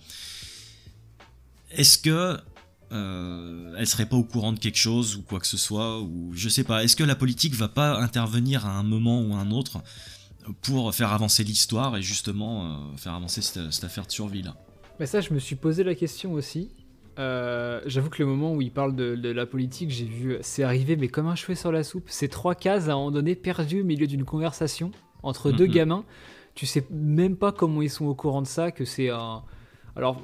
Est-ce 1.70 1.98
que 1.98 2.38
elle 2.90 3.86
serait 3.86 4.06
pas 4.06 4.16
au 4.16 4.24
courant 4.24 4.52
de 4.52 4.58
quelque 4.58 4.78
chose 4.78 5.14
ou 5.16 5.22
quoi 5.22 5.38
que 5.38 5.46
ce 5.46 5.58
soit 5.58 6.00
ou 6.00 6.32
je 6.34 6.48
sais 6.48 6.64
pas. 6.64 6.82
Est-ce 6.82 6.96
que 6.96 7.04
la 7.04 7.14
politique 7.14 7.54
va 7.54 7.68
pas 7.68 8.00
intervenir 8.00 8.66
à 8.66 8.70
un 8.70 8.82
moment 8.82 9.20
ou 9.20 9.34
à 9.34 9.38
un 9.38 9.50
autre 9.50 9.82
pour 10.62 10.94
faire 10.94 11.12
avancer 11.12 11.44
l'histoire 11.44 11.96
et 11.96 12.02
justement 12.02 12.64
euh, 12.64 12.96
faire 12.96 13.14
avancer 13.14 13.42
cette, 13.42 13.84
affaire 13.84 14.06
de 14.06 14.12
survie 14.12 14.42
là. 14.42 14.54
Mais 15.00 15.06
ça, 15.06 15.20
je 15.20 15.32
me 15.32 15.38
suis 15.38 15.56
posé 15.56 15.84
la 15.84 15.94
question 15.94 16.32
aussi. 16.32 16.70
Euh, 17.18 17.80
j'avoue 17.86 18.10
que 18.10 18.22
le 18.22 18.28
moment 18.28 18.54
où 18.54 18.62
il 18.62 18.72
parle 18.72 18.94
de, 18.94 19.30
la 19.30 19.46
politique, 19.46 19.90
j'ai 19.90 20.04
vu, 20.04 20.36
c'est 20.40 20.62
arrivé, 20.62 20.96
mais 20.96 21.08
comme 21.08 21.26
un 21.26 21.34
cheveu 21.34 21.54
sur 21.54 21.72
la 21.72 21.84
soupe. 21.84 22.08
Ces 22.08 22.28
trois 22.28 22.54
cases 22.54 22.88
à 22.88 22.92
un 22.92 22.96
moment 22.96 23.10
donné 23.10 23.34
perdues 23.34 23.82
au 23.82 23.84
milieu 23.84 24.06
d'une 24.06 24.24
conversation 24.24 24.90
entre 25.22 25.50
deux 25.50 25.66
gamins. 25.66 26.04
Tu 26.54 26.66
sais 26.66 26.84
même 26.90 27.36
pas 27.36 27.52
comment 27.52 27.82
ils 27.82 27.90
sont 27.90 28.06
au 28.06 28.14
courant 28.14 28.42
de 28.42 28.46
ça, 28.46 28.72
que 28.72 28.84
c'est 28.84 29.10
un. 29.10 29.42
Alors, 29.94 30.20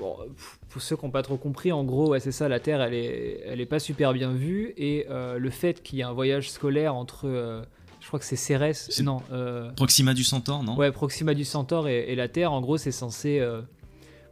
pour 0.68 0.82
ceux 0.82 0.96
qui 0.96 1.04
n'ont 1.04 1.10
pas 1.10 1.22
trop 1.22 1.36
compris, 1.36 1.72
en 1.72 1.82
gros, 1.82 2.10
ouais, 2.10 2.20
c'est 2.20 2.32
ça, 2.32 2.48
la 2.48 2.60
Terre, 2.60 2.80
elle 2.80 2.94
est, 2.94 3.42
elle 3.44 3.60
est 3.60 3.66
pas 3.66 3.80
super 3.80 4.12
bien 4.12 4.32
vue, 4.32 4.72
et 4.76 5.06
euh, 5.10 5.38
le 5.38 5.50
fait 5.50 5.82
qu'il 5.82 5.98
y 5.98 6.02
ait 6.02 6.04
un 6.04 6.12
voyage 6.12 6.50
scolaire 6.50 6.94
entre 6.94 7.66
je 8.04 8.08
crois 8.08 8.20
que 8.20 8.26
c'est 8.26 8.36
Cérès. 8.36 9.00
Non. 9.00 9.22
Euh, 9.32 9.70
Proxima 9.72 10.12
du 10.12 10.24
Centaure, 10.24 10.62
non? 10.62 10.76
Ouais, 10.76 10.92
Proxima 10.92 11.32
du 11.32 11.46
Centaure 11.46 11.88
et, 11.88 12.14
la 12.14 12.28
Terre, 12.28 12.52
en 12.52 12.60
gros, 12.60 12.76
c'est 12.76 12.92
censé 12.92 13.38
euh, 13.40 13.62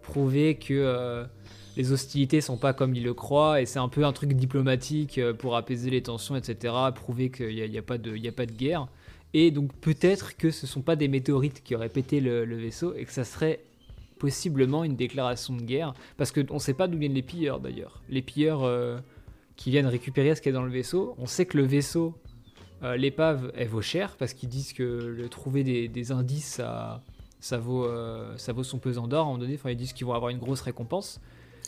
prouver 0.02 0.56
que 0.56 0.74
euh, 0.74 1.24
les 1.78 1.90
hostilités 1.90 2.42
sont 2.42 2.58
pas 2.58 2.74
comme 2.74 2.94
ils 2.94 3.02
le 3.02 3.14
croient 3.14 3.62
et 3.62 3.66
c'est 3.66 3.78
un 3.78 3.88
peu 3.88 4.04
un 4.04 4.12
truc 4.12 4.34
diplomatique 4.34 5.18
pour 5.38 5.56
apaiser 5.56 5.88
les 5.88 6.02
tensions, 6.02 6.36
etc. 6.36 6.74
Prouver 6.94 7.30
qu'il 7.30 7.48
n'y 7.48 7.76
a, 7.76 7.80
a, 7.80 7.82
pas 7.82 7.96
de, 7.96 8.14
a 8.14 8.32
pas 8.32 8.44
de 8.44 8.52
guerre. 8.52 8.88
Et 9.32 9.50
donc 9.50 9.72
peut-être 9.80 10.36
que 10.36 10.50
ce 10.50 10.66
sont 10.66 10.82
pas 10.82 10.94
des 10.94 11.08
météorites 11.08 11.62
qui 11.64 11.74
auraient 11.74 11.88
pété 11.88 12.20
le, 12.20 12.44
vaisseau 12.44 12.92
et 12.94 13.06
que 13.06 13.12
ça 13.12 13.24
serait 13.24 13.60
possiblement 14.18 14.84
une 14.84 14.96
déclaration 14.96 15.56
de 15.56 15.62
guerre. 15.62 15.94
Parce 16.18 16.30
qu'on 16.30 16.54
ne 16.54 16.58
sait 16.58 16.74
pas 16.74 16.88
d'où 16.88 16.98
viennent 16.98 17.14
les 17.14 17.22
pilleurs 17.22 17.58
d'ailleurs. 17.58 18.02
Les 18.10 18.20
pilleurs 18.20 18.70
qui 19.56 19.70
viennent 19.70 19.86
récupérer 19.86 20.34
ce 20.34 20.42
qu'il 20.42 20.52
y 20.52 20.54
a 20.54 20.58
dans 20.58 20.64
le 20.66 20.70
vaisseau. 20.70 21.14
On 21.16 21.24
sait 21.24 21.46
que 21.46 21.56
le 21.56 21.64
vaisseau 21.64 22.14
euh, 22.82 22.96
l'épave, 22.96 23.52
elle 23.56 23.68
vaut 23.68 23.82
cher 23.82 24.16
parce 24.16 24.34
qu'ils 24.34 24.48
disent 24.48 24.72
que 24.72 24.82
le, 24.82 25.28
trouver 25.28 25.62
des, 25.88 26.12
indices, 26.12 26.54
ça, 26.54 27.02
ça, 27.40 27.58
vaut, 27.58 27.84
euh, 27.84 28.36
ça 28.36 28.52
vaut 28.52 28.64
son 28.64 28.78
pesant 28.78 29.06
d'or 29.06 29.20
à 29.20 29.22
un 29.22 29.26
moment 29.26 29.38
donné. 29.38 29.54
Enfin, 29.54 29.70
ils 29.70 29.76
disent 29.76 29.92
qu'ils 29.92 30.06
vont 30.06 30.14
avoir 30.14 30.30
une 30.30 30.38
grosse 30.38 30.60
récompense. 30.60 31.20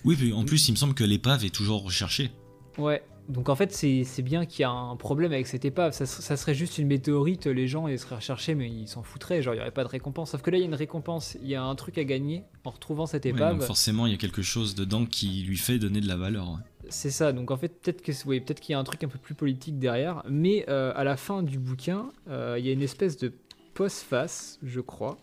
Oui, 0.05 0.17
puis 0.17 0.33
en 0.33 0.45
plus, 0.45 0.69
il 0.69 0.73
me 0.73 0.77
semble 0.77 0.95
que 0.95 1.05
l'épave 1.05 1.45
est 1.45 1.55
toujours 1.55 1.85
recherchée. 1.85 2.31
Ouais, 2.79 3.03
donc 3.29 3.49
en 3.49 3.55
fait, 3.55 3.73
c'est 3.73 4.23
bien 4.23 4.45
qu'il 4.45 4.61
y 4.61 4.65
a 4.65 4.71
un 4.71 4.97
problème 4.97 5.33
avec 5.33 5.47
cette 5.47 5.65
épave. 5.65 5.93
Ça, 5.93 6.37
serait 6.37 6.55
juste 6.55 6.79
une 6.79 6.87
météorite, 6.87 7.47
les 7.47 7.67
gens 7.67 7.89
ils 7.89 7.99
seraient 7.99 8.17
recherchés, 8.17 8.55
mais 8.55 8.69
ils 8.69 8.89
s'en 8.89 9.03
foutraient. 9.03 9.41
Genre, 9.41 9.55
il 9.55 9.59
n'y 9.59 9.63
aurait 9.63 9.71
pas 9.71 9.85
de 9.85 9.89
récompense. 9.89 10.33
Sauf 10.33 10.43
que 10.43 10.51
là, 10.51 10.59
il 10.59 10.61
y 10.61 10.65
a 10.65 10.67
une 10.67 10.75
récompense. 10.75 11.37
Il 11.43 11.49
y 11.49 11.55
a 11.55 11.63
un 11.63 11.75
truc 11.75 11.97
à 11.97 12.05
gagner 12.05 12.45
en 12.65 12.71
retrouvant 12.71 13.07
cette 13.07 13.25
épave. 13.25 13.59
donc 13.59 13.67
forcément, 13.67 14.07
il 14.07 14.13
y 14.13 14.15
a 14.15 14.19
quelque 14.19 14.43
chose 14.43 14.75
dedans 14.75 15.07
qui 15.07 15.43
lui 15.43 15.57
fait 15.57 15.79
donner 15.79 16.01
de 16.01 16.09
la 16.09 16.17
valeur. 16.17 16.59
C'est 16.91 17.11
ça. 17.11 17.33
Donc 17.33 17.51
en 17.51 17.57
fait, 17.57 17.69
peut-être 17.81 18.03
que 18.03 18.13
oui, 18.27 18.41
peut-être 18.41 18.61
qu'il 18.61 18.73
y 18.73 18.77
a 18.77 18.79
un 18.79 18.85
truc 18.85 19.03
un 19.05 19.09
peu 19.09 19.19
plus 19.19 19.35
politique 19.35 19.79
derrière. 19.79 20.23
Mais 20.29 20.67
euh, 20.69 20.93
à 20.95 21.05
la 21.05 21.17
fin 21.17 21.43
du 21.43 21.59
bouquin, 21.59 22.11
euh, 22.29 22.57
il 22.59 22.67
y 22.67 22.69
a 22.69 22.73
une 22.73 22.83
espèce 22.83 23.17
de 23.17 23.33
post-face, 23.73 24.59
je 24.63 24.81
crois, 24.81 25.17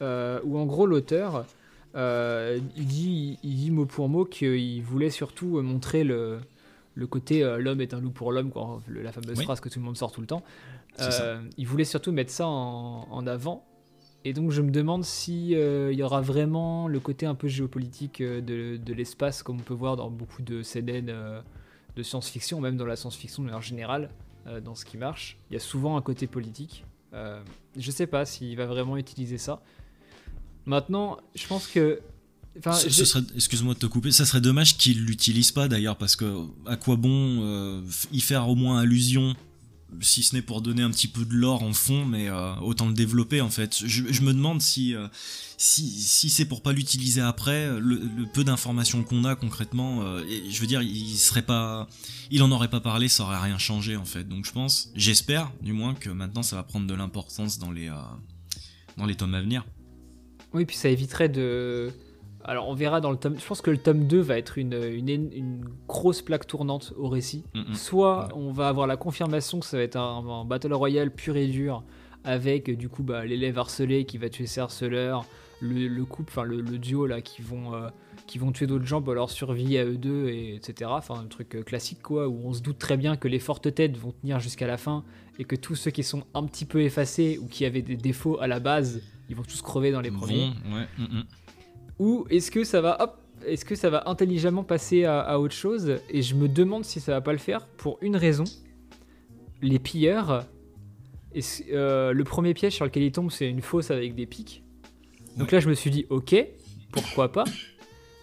euh, 0.00 0.40
où 0.44 0.58
en 0.58 0.64
gros 0.64 0.86
l'auteur 0.86 1.46
euh, 1.96 2.60
il, 2.76 2.86
dit, 2.86 3.38
il 3.42 3.56
dit 3.56 3.70
mot 3.70 3.86
pour 3.86 4.08
mot 4.08 4.24
qu'il 4.24 4.82
voulait 4.82 5.10
surtout 5.10 5.62
montrer 5.62 6.04
le, 6.04 6.40
le 6.94 7.06
côté 7.06 7.42
euh, 7.42 7.58
l'homme 7.58 7.80
est 7.80 7.94
un 7.94 8.00
loup 8.00 8.10
pour 8.10 8.32
l'homme, 8.32 8.52
la 8.88 9.12
fameuse 9.12 9.42
phrase 9.42 9.60
que 9.60 9.70
tout 9.70 9.78
le 9.78 9.84
monde 9.84 9.96
sort 9.96 10.12
tout 10.12 10.20
le 10.20 10.26
temps. 10.26 10.42
Euh, 11.00 11.40
il 11.56 11.66
voulait 11.66 11.84
surtout 11.84 12.12
mettre 12.12 12.30
ça 12.30 12.46
en, 12.46 13.26
avant. 13.26 13.64
Et 14.24 14.32
donc 14.32 14.50
je 14.50 14.60
me 14.60 14.70
demande 14.70 15.04
s'il 15.04 15.52
il 15.52 15.98
y 15.98 16.02
aura 16.02 16.20
vraiment 16.20 16.88
le 16.88 17.00
côté 17.00 17.26
un 17.26 17.34
peu 17.34 17.48
géopolitique 17.48 18.22
de, 18.22 18.76
de 18.76 18.92
l'espace, 18.92 19.42
comme 19.42 19.56
on 19.56 19.62
peut 19.62 19.74
voir 19.74 19.96
dans 19.96 20.10
beaucoup 20.10 20.42
de 20.42 20.62
CNN 20.62 21.42
de 21.96 22.02
science-fiction, 22.02 22.60
même 22.60 22.76
dans 22.76 22.86
la 22.86 22.96
science-fiction 22.96 23.42
de 23.42 23.46
manière 23.46 23.62
générale, 23.62 24.10
dans 24.64 24.74
ce 24.74 24.84
qui 24.84 24.98
marche. 24.98 25.38
Il 25.50 25.54
y 25.54 25.56
a 25.56 25.60
souvent 25.60 25.96
un 25.96 26.02
côté 26.02 26.26
politique. 26.26 26.84
je 27.76 27.90
sais 27.90 28.06
pas 28.06 28.24
s'il 28.26 28.56
va 28.56 28.66
vraiment 28.66 28.96
utiliser 28.96 29.38
ça. 29.38 29.62
Maintenant, 30.66 31.18
je 31.34 31.46
pense 31.46 31.68
que. 31.68 32.00
excuse-moi 33.34 33.74
de 33.74 33.78
te 33.78 33.86
couper, 33.86 34.10
ça 34.10 34.26
serait 34.26 34.40
dommage 34.40 34.76
qu'il 34.76 35.04
l'utilise 35.04 35.52
pas 35.52 35.68
d'ailleurs, 35.68 35.96
parce 35.96 36.16
que 36.16 36.44
à 36.66 36.76
quoi 36.76 36.96
bon 36.96 37.42
euh, 37.42 37.82
y 38.12 38.20
faire 38.20 38.48
au 38.48 38.56
moins 38.56 38.80
allusion, 38.80 39.36
si 40.00 40.24
ce 40.24 40.34
n'est 40.34 40.42
pour 40.42 40.62
donner 40.62 40.82
un 40.82 40.90
petit 40.90 41.06
peu 41.06 41.24
de 41.24 41.34
l'or 41.34 41.62
en 41.62 41.72
fond, 41.72 42.04
mais 42.04 42.28
euh, 42.28 42.56
autant 42.56 42.88
le 42.88 42.94
développer 42.94 43.40
en 43.40 43.48
fait. 43.50 43.80
Je, 43.86 44.20
me 44.22 44.32
demande 44.32 44.60
si, 44.60 44.96
euh, 44.96 45.06
si, 45.56 45.88
si 45.88 46.30
c'est 46.30 46.46
pour 46.46 46.62
pas 46.62 46.72
l'utiliser 46.72 47.20
après, 47.20 47.78
le, 47.78 48.26
peu 48.34 48.42
d'informations 48.42 49.04
qu'on 49.04 49.24
a 49.24 49.36
concrètement, 49.36 50.02
je 50.26 50.60
veux 50.60 50.66
dire, 50.66 50.82
il 50.82 51.16
serait 51.16 51.42
pas, 51.42 51.86
il 52.32 52.42
en 52.42 52.50
aurait 52.50 52.70
pas 52.70 52.80
parlé, 52.80 53.06
ça 53.06 53.22
aurait 53.22 53.38
rien 53.40 53.58
changé 53.58 53.94
en 53.94 54.04
fait. 54.04 54.24
Donc 54.24 54.46
je 54.46 54.50
pense, 54.50 54.90
j'espère 54.96 55.52
du 55.62 55.72
moins 55.72 55.94
que 55.94 56.10
maintenant 56.10 56.42
ça 56.42 56.56
va 56.56 56.64
prendre 56.64 56.88
de 56.88 56.94
l'importance 56.94 57.60
dans 57.60 57.70
les, 57.70 57.88
dans 58.96 59.06
les 59.06 59.14
tomes 59.14 59.34
à 59.34 59.40
venir. 59.40 59.64
Oui, 60.54 60.64
puis 60.64 60.76
ça 60.76 60.88
éviterait 60.88 61.28
de. 61.28 61.90
Alors 62.44 62.68
on 62.68 62.74
verra 62.74 63.00
dans 63.00 63.10
le 63.10 63.16
tome. 63.16 63.36
Je 63.38 63.46
pense 63.46 63.60
que 63.60 63.70
le 63.70 63.78
tome 63.78 64.06
2 64.06 64.20
va 64.20 64.38
être 64.38 64.56
une, 64.56 64.72
une, 64.72 65.64
grosse 65.88 66.22
plaque 66.22 66.46
tournante 66.46 66.92
au 66.96 67.08
récit. 67.08 67.44
Mm, 67.54 67.72
mm. 67.72 67.74
Soit 67.74 68.28
on 68.34 68.52
va 68.52 68.68
avoir 68.68 68.86
la 68.86 68.96
confirmation 68.96 69.58
que 69.58 69.66
ça 69.66 69.76
va 69.76 69.82
être 69.82 69.96
un, 69.96 70.44
Battle 70.44 70.72
Royale 70.72 71.10
pur 71.10 71.36
et 71.36 71.48
dur 71.48 71.82
avec 72.24 72.70
du 72.76 72.88
coup 72.88 73.02
bah, 73.02 73.24
l'élève 73.24 73.58
harcelé 73.58 74.04
qui 74.04 74.18
va 74.18 74.28
tuer 74.28 74.46
ses 74.46 74.60
harceleurs, 74.60 75.24
le, 75.60 76.04
couple, 76.04 76.30
enfin 76.30 76.44
le, 76.44 76.62
duo 76.62 77.06
là 77.06 77.20
qui 77.20 77.42
vont, 77.42 77.74
euh, 77.74 77.88
qui 78.26 78.38
vont 78.38 78.52
tuer 78.52 78.66
d'autres 78.66 78.84
gens 78.84 79.00
pour 79.00 79.14
leur 79.14 79.30
survie 79.30 79.78
à 79.78 79.84
eux 79.84 79.96
deux, 79.96 80.28
et, 80.28 80.56
etc. 80.56 80.90
Enfin 80.92 81.14
un 81.14 81.26
truc 81.26 81.54
euh, 81.54 81.62
classique 81.62 82.02
quoi, 82.02 82.28
où 82.28 82.40
on 82.44 82.52
se 82.52 82.62
doute 82.62 82.78
très 82.78 82.96
bien 82.96 83.16
que 83.16 83.28
les 83.28 83.38
fortes 83.38 83.72
têtes 83.74 83.96
vont 83.96 84.12
tenir 84.12 84.40
jusqu'à 84.40 84.66
la 84.66 84.76
fin 84.76 85.04
et 85.38 85.44
que 85.44 85.56
tous 85.56 85.74
ceux 85.74 85.90
qui 85.90 86.02
sont 86.02 86.24
un 86.34 86.44
petit 86.44 86.64
peu 86.64 86.82
effacés 86.82 87.38
ou 87.40 87.46
qui 87.46 87.64
avaient 87.64 87.82
des 87.82 87.96
défauts 87.96 88.38
à 88.40 88.46
la 88.46 88.60
base 88.60 89.02
ils 89.28 89.36
vont 89.36 89.42
tous 89.42 89.62
crever 89.62 89.90
dans 89.90 90.00
les 90.00 90.10
premiers. 90.10 90.52
Mm, 90.64 91.02
mm. 91.02 91.24
Ou 91.98 92.26
est-ce 92.30 92.50
que 92.50 92.64
ça 92.64 92.80
va, 92.80 93.02
hop, 93.02 93.18
est-ce 93.46 93.64
que 93.64 93.74
ça 93.74 93.90
va 93.90 94.04
intelligemment 94.06 94.64
passer 94.64 95.04
à, 95.04 95.38
autre 95.40 95.54
chose 95.54 95.98
Et 96.10 96.22
je 96.22 96.34
me 96.34 96.48
demande 96.48 96.84
si 96.84 97.00
ça 97.00 97.12
va 97.12 97.20
pas 97.20 97.32
le 97.32 97.38
faire 97.38 97.66
pour 97.66 97.98
une 98.02 98.16
raison. 98.16 98.44
Les 99.62 99.78
pilleurs, 99.78 100.44
euh, 101.72 102.12
le 102.12 102.24
premier 102.24 102.54
piège 102.54 102.74
sur 102.74 102.84
lequel 102.84 103.02
ils 103.02 103.12
tombent, 103.12 103.30
c'est 103.30 103.48
une 103.48 103.62
fosse 103.62 103.90
avec 103.90 104.14
des 104.14 104.26
pics. 104.26 104.62
Donc 105.36 105.52
là, 105.52 105.60
je 105.60 105.68
me 105.68 105.74
suis 105.74 105.90
dit, 105.90 106.06
ok, 106.10 106.34
pourquoi 106.92 107.32
pas 107.32 107.44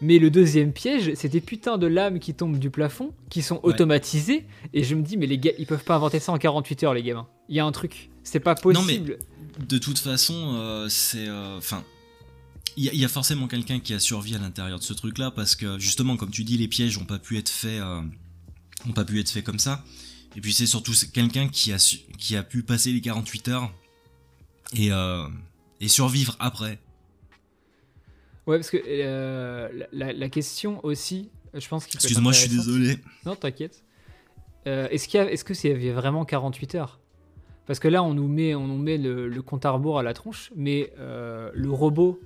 mais 0.03 0.19
le 0.19 0.29
deuxième 0.29 0.73
piège, 0.73 1.13
c'est 1.15 1.29
des 1.29 1.39
putains 1.39 1.77
de 1.77 1.87
lames 1.87 2.19
qui 2.19 2.33
tombent 2.33 2.59
du 2.59 2.69
plafond, 2.69 3.13
qui 3.29 3.41
sont 3.41 3.61
automatisées. 3.63 4.45
Et 4.73 4.83
je 4.83 4.95
me 4.95 5.01
dis, 5.01 5.15
mais 5.15 5.27
les 5.27 5.37
gars, 5.37 5.53
ils 5.57 5.65
peuvent 5.65 5.85
pas 5.85 5.95
inventer 5.95 6.19
ça 6.19 6.33
en 6.33 6.37
48 6.37 6.83
heures, 6.83 6.93
les 6.93 7.03
gamins. 7.03 7.25
Il 7.47 7.55
y 7.55 7.61
a 7.61 7.65
un 7.65 7.71
truc. 7.71 8.09
C'est 8.23 8.39
pas 8.39 8.55
possible 8.55 9.17
de 9.59 9.77
toute 9.77 9.99
façon, 9.99 10.55
euh, 10.55 10.89
c'est. 10.89 11.27
Euh, 11.27 11.57
enfin. 11.57 11.83
il 12.77 12.85
y, 12.85 13.05
a 13.05 13.07
forcément 13.07 13.47
quelqu'un 13.47 13.79
qui 13.79 13.93
a 13.93 13.99
survécu 13.99 14.35
à 14.35 14.39
l'intérieur 14.39 14.79
de 14.79 14.83
ce 14.83 14.93
truc-là 14.93 15.31
parce 15.31 15.55
que 15.55 15.77
justement, 15.79 16.17
comme 16.17 16.31
tu 16.31 16.43
dis, 16.43 16.57
les 16.57 16.67
pièges 16.67 16.97
n'ont 16.97 17.05
pas 17.05 17.19
pu 17.19 17.37
être 17.37 17.49
faits, 17.49 17.81
euh, 17.81 18.01
ont 18.87 18.93
pas 18.93 19.05
pu 19.05 19.19
être 19.19 19.29
faits 19.29 19.43
comme 19.43 19.59
ça. 19.59 19.83
Et 20.35 20.41
puis 20.41 20.53
c'est 20.53 20.65
surtout 20.65 20.93
quelqu'un 21.13 21.47
qui 21.47 21.71
a 21.71 21.77
qui 22.17 22.35
a 22.35 22.43
pu 22.43 22.63
passer 22.63 22.91
les 22.91 23.01
48 23.01 23.47
heures 23.49 23.71
et, 24.75 24.89
et 25.79 25.87
survivre 25.87 26.35
après. 26.39 26.79
Ouais, 28.47 28.57
parce 28.57 28.71
que 28.71 28.77
la, 29.91 30.29
question 30.29 30.83
aussi, 30.83 31.29
je 31.53 31.67
pense 31.67 31.85
qu'il. 31.85 31.97
Excuse-moi, 31.97 32.31
je 32.31 32.39
suis 32.39 32.49
désolé. 32.49 32.97
Non, 33.27 33.35
t'inquiète. 33.35 33.83
est-ce 34.65 35.07
qu'il 35.07 35.19
est-ce 35.19 35.43
que 35.43 35.53
c'est 35.53 35.75
vraiment 35.91 36.25
48 36.25 36.75
heures? 36.75 36.99
Parce 37.65 37.79
que 37.79 37.87
là, 37.87 38.03
on 38.03 38.13
nous 38.13 38.27
met, 38.27 38.55
on 38.55 38.67
nous 38.67 38.77
met 38.77 38.97
le, 38.97 39.41
compte 39.41 39.65
à 39.65 39.71
rebours 39.71 39.99
à 39.99 40.03
la 40.03 40.13
tronche, 40.13 40.51
mais 40.55 40.91
euh, 40.99 41.49
le 41.53 41.71
robot, 41.71 42.19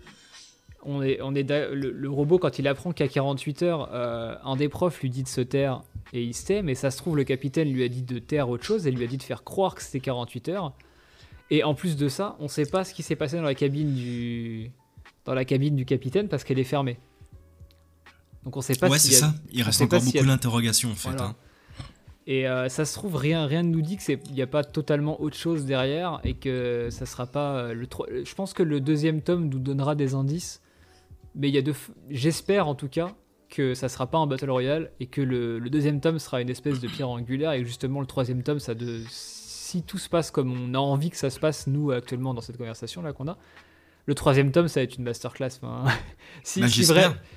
on 0.83 1.03
est, 1.03 1.19
on 1.21 1.35
est 1.35 1.43
le, 1.43 2.09
robot, 2.09 2.39
quand 2.39 2.59
il 2.59 2.67
apprend 2.67 2.91
qu'à 2.91 3.07
48 3.07 3.63
heures, 3.63 3.89
euh, 3.93 4.35
un 4.43 4.55
des 4.55 4.69
profs 4.69 5.01
lui 5.01 5.09
dit 5.09 5.23
de 5.23 5.27
se 5.27 5.41
taire 5.41 5.83
et 6.13 6.23
il 6.23 6.33
se 6.33 6.45
tait, 6.45 6.61
mais 6.63 6.73
ça 6.75 6.89
se 6.89 6.97
trouve, 6.97 7.17
le 7.17 7.23
capitaine 7.23 7.71
lui 7.71 7.83
a 7.83 7.89
dit 7.89 8.01
de 8.01 8.19
taire 8.19 8.49
autre 8.49 8.63
chose 8.63 8.87
et 8.87 8.91
lui 8.91 9.03
a 9.03 9.07
dit 9.07 9.17
de 9.17 9.23
faire 9.23 9.43
croire 9.43 9.75
que 9.75 9.83
c'était 9.83 9.99
48 9.99 10.49
heures. 10.49 10.73
Et 11.49 11.63
en 11.63 11.75
plus 11.75 11.95
de 11.97 12.09
ça, 12.09 12.35
on 12.39 12.43
ne 12.43 12.49
sait 12.49 12.65
pas 12.65 12.83
ce 12.83 12.93
qui 12.93 13.03
s'est 13.03 13.15
passé 13.15 13.37
dans 13.37 13.43
la 13.43 13.55
cabine 13.55 13.93
du, 13.93 14.71
dans 15.25 15.33
la 15.33 15.45
cabine 15.45 15.75
du 15.75 15.85
capitaine 15.85 16.27
parce 16.27 16.43
qu'elle 16.43 16.59
est 16.59 16.63
fermée. 16.63 16.97
Donc 18.43 18.57
on 18.57 18.61
sait 18.61 18.75
pas. 18.75 18.89
Ouais, 18.89 18.97
c'est 18.97 19.13
ça. 19.13 19.33
Il 19.51 19.61
reste 19.61 19.81
encore 19.81 20.01
beaucoup 20.01 20.25
d'interrogations 20.25 20.91
en 20.91 20.95
fait. 20.95 21.21
Hein. 21.21 21.35
Et 22.29 22.45
euh, 22.45 22.67
ça 22.67 22.83
se 22.83 22.93
trouve, 22.93 23.15
rien, 23.15 23.45
rien 23.45 23.63
ne 23.63 23.69
nous 23.69 23.81
dit 23.81 23.95
qu'il 23.95 24.19
n'y 24.33 24.41
a 24.41 24.47
pas 24.47 24.65
totalement 24.65 25.21
autre 25.21 25.37
chose 25.37 25.63
derrière 25.65 26.19
et 26.25 26.33
que 26.33 26.89
ça 26.91 27.05
sera 27.05 27.25
pas. 27.25 27.55
Euh, 27.55 27.73
le 27.73 27.87
Je 28.25 28.35
pense 28.35 28.53
que 28.53 28.63
le 28.63 28.81
deuxième 28.81 29.21
tome 29.21 29.47
nous 29.47 29.59
donnera 29.59 29.95
des 29.95 30.13
indices, 30.13 30.61
mais 31.35 31.47
il 31.47 31.55
y 31.55 31.57
a 31.57 31.73
J'espère 32.09 32.67
en 32.67 32.75
tout 32.75 32.89
cas 32.89 33.15
que 33.49 33.73
ça 33.73 33.87
sera 33.87 34.07
pas 34.07 34.17
un 34.17 34.27
Battle 34.27 34.51
Royale 34.51 34.91
et 34.99 35.05
que 35.05 35.21
le, 35.21 35.61
deuxième 35.69 36.01
tome 36.01 36.19
sera 36.19 36.41
une 36.41 36.49
espèce 36.49 36.81
de 36.81 36.87
pierre 36.89 37.09
angulaire 37.09 37.53
et 37.53 37.63
justement 37.63 38.01
le 38.01 38.07
troisième 38.07 38.43
tome, 38.43 38.59
ça 38.59 38.75
de. 38.75 39.01
Si 39.07 39.83
tout 39.83 39.97
se 39.97 40.09
passe 40.09 40.29
comme 40.29 40.51
on 40.51 40.73
a 40.73 40.79
envie 40.79 41.09
que 41.09 41.17
ça 41.17 41.29
se 41.29 41.39
passe, 41.39 41.67
nous, 41.67 41.91
actuellement, 41.91 42.33
dans 42.33 42.41
cette 42.41 42.57
conversation 42.57 43.01
là 43.01 43.13
qu'on 43.13 43.27
a, 43.29 43.37
le 44.07 44.15
troisième 44.15 44.51
tome, 44.53 44.69
ça 44.69 44.79
va 44.79 44.85
être 44.85 44.97
une 44.97 45.03
masterclass. 45.03 45.59
si, 46.43 46.63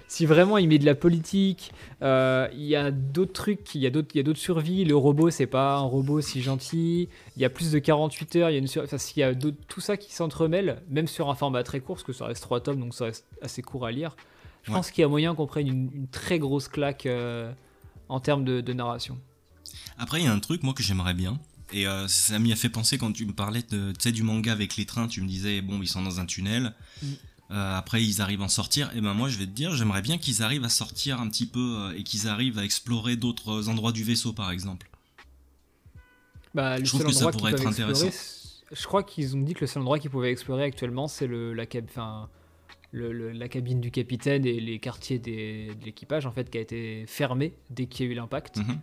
si, 0.07 0.27
vraiment 0.27 0.57
il 0.57 0.69
met 0.69 0.79
de 0.79 0.87
la 0.87 0.95
politique, 0.95 1.73
euh, 2.01 2.49
il 2.53 2.63
y 2.63 2.77
a 2.77 2.93
d'autres 2.93 3.33
trucs, 3.33 3.75
il 3.75 3.81
y 3.81 3.87
a 3.87 3.91
d'autres 3.91 4.39
survies. 4.39 4.85
Le 4.85 4.97
robot, 4.97 5.31
c'est 5.31 5.49
pas 5.49 5.75
un 5.75 5.83
robot 5.83 6.21
si 6.21 6.41
gentil. 6.41 7.09
Il 7.37 7.43
y 7.43 7.45
a 7.45 7.51
plus 7.51 7.73
de 7.73 7.79
48 7.81 8.37
heures. 8.37 8.51
Il 8.51 8.53
y 8.53 8.57
a, 8.57 8.61
une 8.61 8.69
sur... 8.69 8.85
y 9.17 9.23
a 9.23 9.35
tout 9.35 9.81
ça 9.81 9.97
qui 9.97 10.15
s'entremêle, 10.15 10.81
même 10.89 11.09
sur 11.09 11.29
un 11.29 11.35
format 11.35 11.65
très 11.65 11.81
court, 11.81 11.97
parce 11.97 12.05
que 12.05 12.13
ça 12.13 12.27
reste 12.27 12.43
trois 12.43 12.61
tomes, 12.61 12.79
donc 12.79 12.95
ça 12.95 13.07
reste 13.07 13.27
assez 13.43 13.63
court 13.63 13.85
à 13.85 13.91
lire. 13.91 14.15
Je 14.63 14.71
pense 14.71 14.93
qu'il 14.93 15.03
y 15.03 15.05
a 15.05 15.09
moyen 15.09 15.35
qu'on 15.35 15.47
prenne 15.47 15.67
une, 15.67 16.07
très 16.13 16.39
grosse 16.39 16.69
claque 16.69 17.07
euh, 17.07 17.51
en 18.09 18.21
termes 18.21 18.45
de, 18.45 18.61
de 18.61 18.73
narration. 18.73 19.19
Après, 19.99 20.21
il 20.21 20.25
y 20.25 20.29
a 20.29 20.33
un 20.33 20.39
truc, 20.39 20.63
moi, 20.63 20.73
que 20.73 20.85
j'aimerais 20.85 21.15
bien 21.15 21.41
et 21.73 21.87
euh, 21.87 22.09
ça 22.09 22.39
m'y 22.39 22.53
a 22.53 22.57
fait 22.57 22.69
penser 22.69 22.99
quand 22.99 23.13
tu 23.13 23.27
me 23.27 23.33
parlais 23.33 23.63
de, 23.63 23.93
du 24.11 24.23
manga 24.23 24.53
avec 24.53 24.77
les 24.77 24.87
trains, 24.87 25.09
tu 25.09 25.21
me 25.21 25.29
disais, 25.29 25.61
bon, 25.63 25.81
ils 25.81 25.89
sont 25.89 26.03
dans 26.03 26.21
un 26.21 26.27
tunnel. 26.27 26.75
Mm. 27.03 27.07
Euh, 27.53 27.77
après, 27.77 28.05
ils 28.05 28.21
arrivent 28.21 28.43
à 28.43 28.45
en 28.45 28.49
sortir. 28.49 28.91
Et 28.95 29.01
ben 29.01 29.13
moi, 29.13 29.29
je 29.29 29.37
vais 29.37 29.47
te 29.47 29.51
dire, 29.51 29.75
j'aimerais 29.75 30.03
bien 30.03 30.19
qu'ils 30.19 30.43
arrivent 30.43 30.65
à 30.65 30.69
sortir 30.69 31.21
un 31.21 31.29
petit 31.29 31.47
peu 31.47 31.77
euh, 31.79 31.97
et 31.97 32.05
qu'ils 32.05 32.29
arrivent 32.29 32.59
à 32.59 32.65
explorer 32.65 33.17
d'autres 33.17 33.69
endroits 33.69 33.93
du 33.93 34.05
vaisseau, 34.05 34.33
par 34.33 34.53
exemple. 34.53 34.89
Bah, 36.55 36.83
je 36.83 36.89
trouve 36.89 37.05
que 37.05 37.13
ça 37.13 37.31
pourrait 37.31 37.53
être 37.53 37.67
intéressant. 37.67 38.09
Je 38.73 38.87
crois 38.87 39.03
qu'ils 39.03 39.37
ont 39.37 39.41
dit 39.41 39.55
que 39.55 39.63
le 39.63 39.67
seul 39.67 39.83
endroit 39.83 39.99
qu'ils 39.99 40.11
pouvaient 40.11 40.31
explorer 40.31 40.63
actuellement, 40.63 41.09
c'est 41.09 41.27
le, 41.27 41.53
la, 41.53 41.65
le, 42.93 43.33
la 43.33 43.49
cabine 43.49 43.81
du 43.81 43.91
capitaine 43.91 44.47
et 44.47 44.61
les 44.61 44.79
quartiers 44.79 45.19
des, 45.19 45.75
de 45.75 45.85
l'équipage, 45.85 46.27
en 46.27 46.33
fait, 46.33 46.51
qui 46.51 46.59
a 46.59 46.61
été 46.61 47.05
fermé 47.09 47.55
dès 47.71 47.87
qu'il 47.87 48.07
y 48.07 48.09
a 48.09 48.13
eu 48.13 48.15
l'impact. 48.15 48.59
Mm-hmm. 48.59 48.79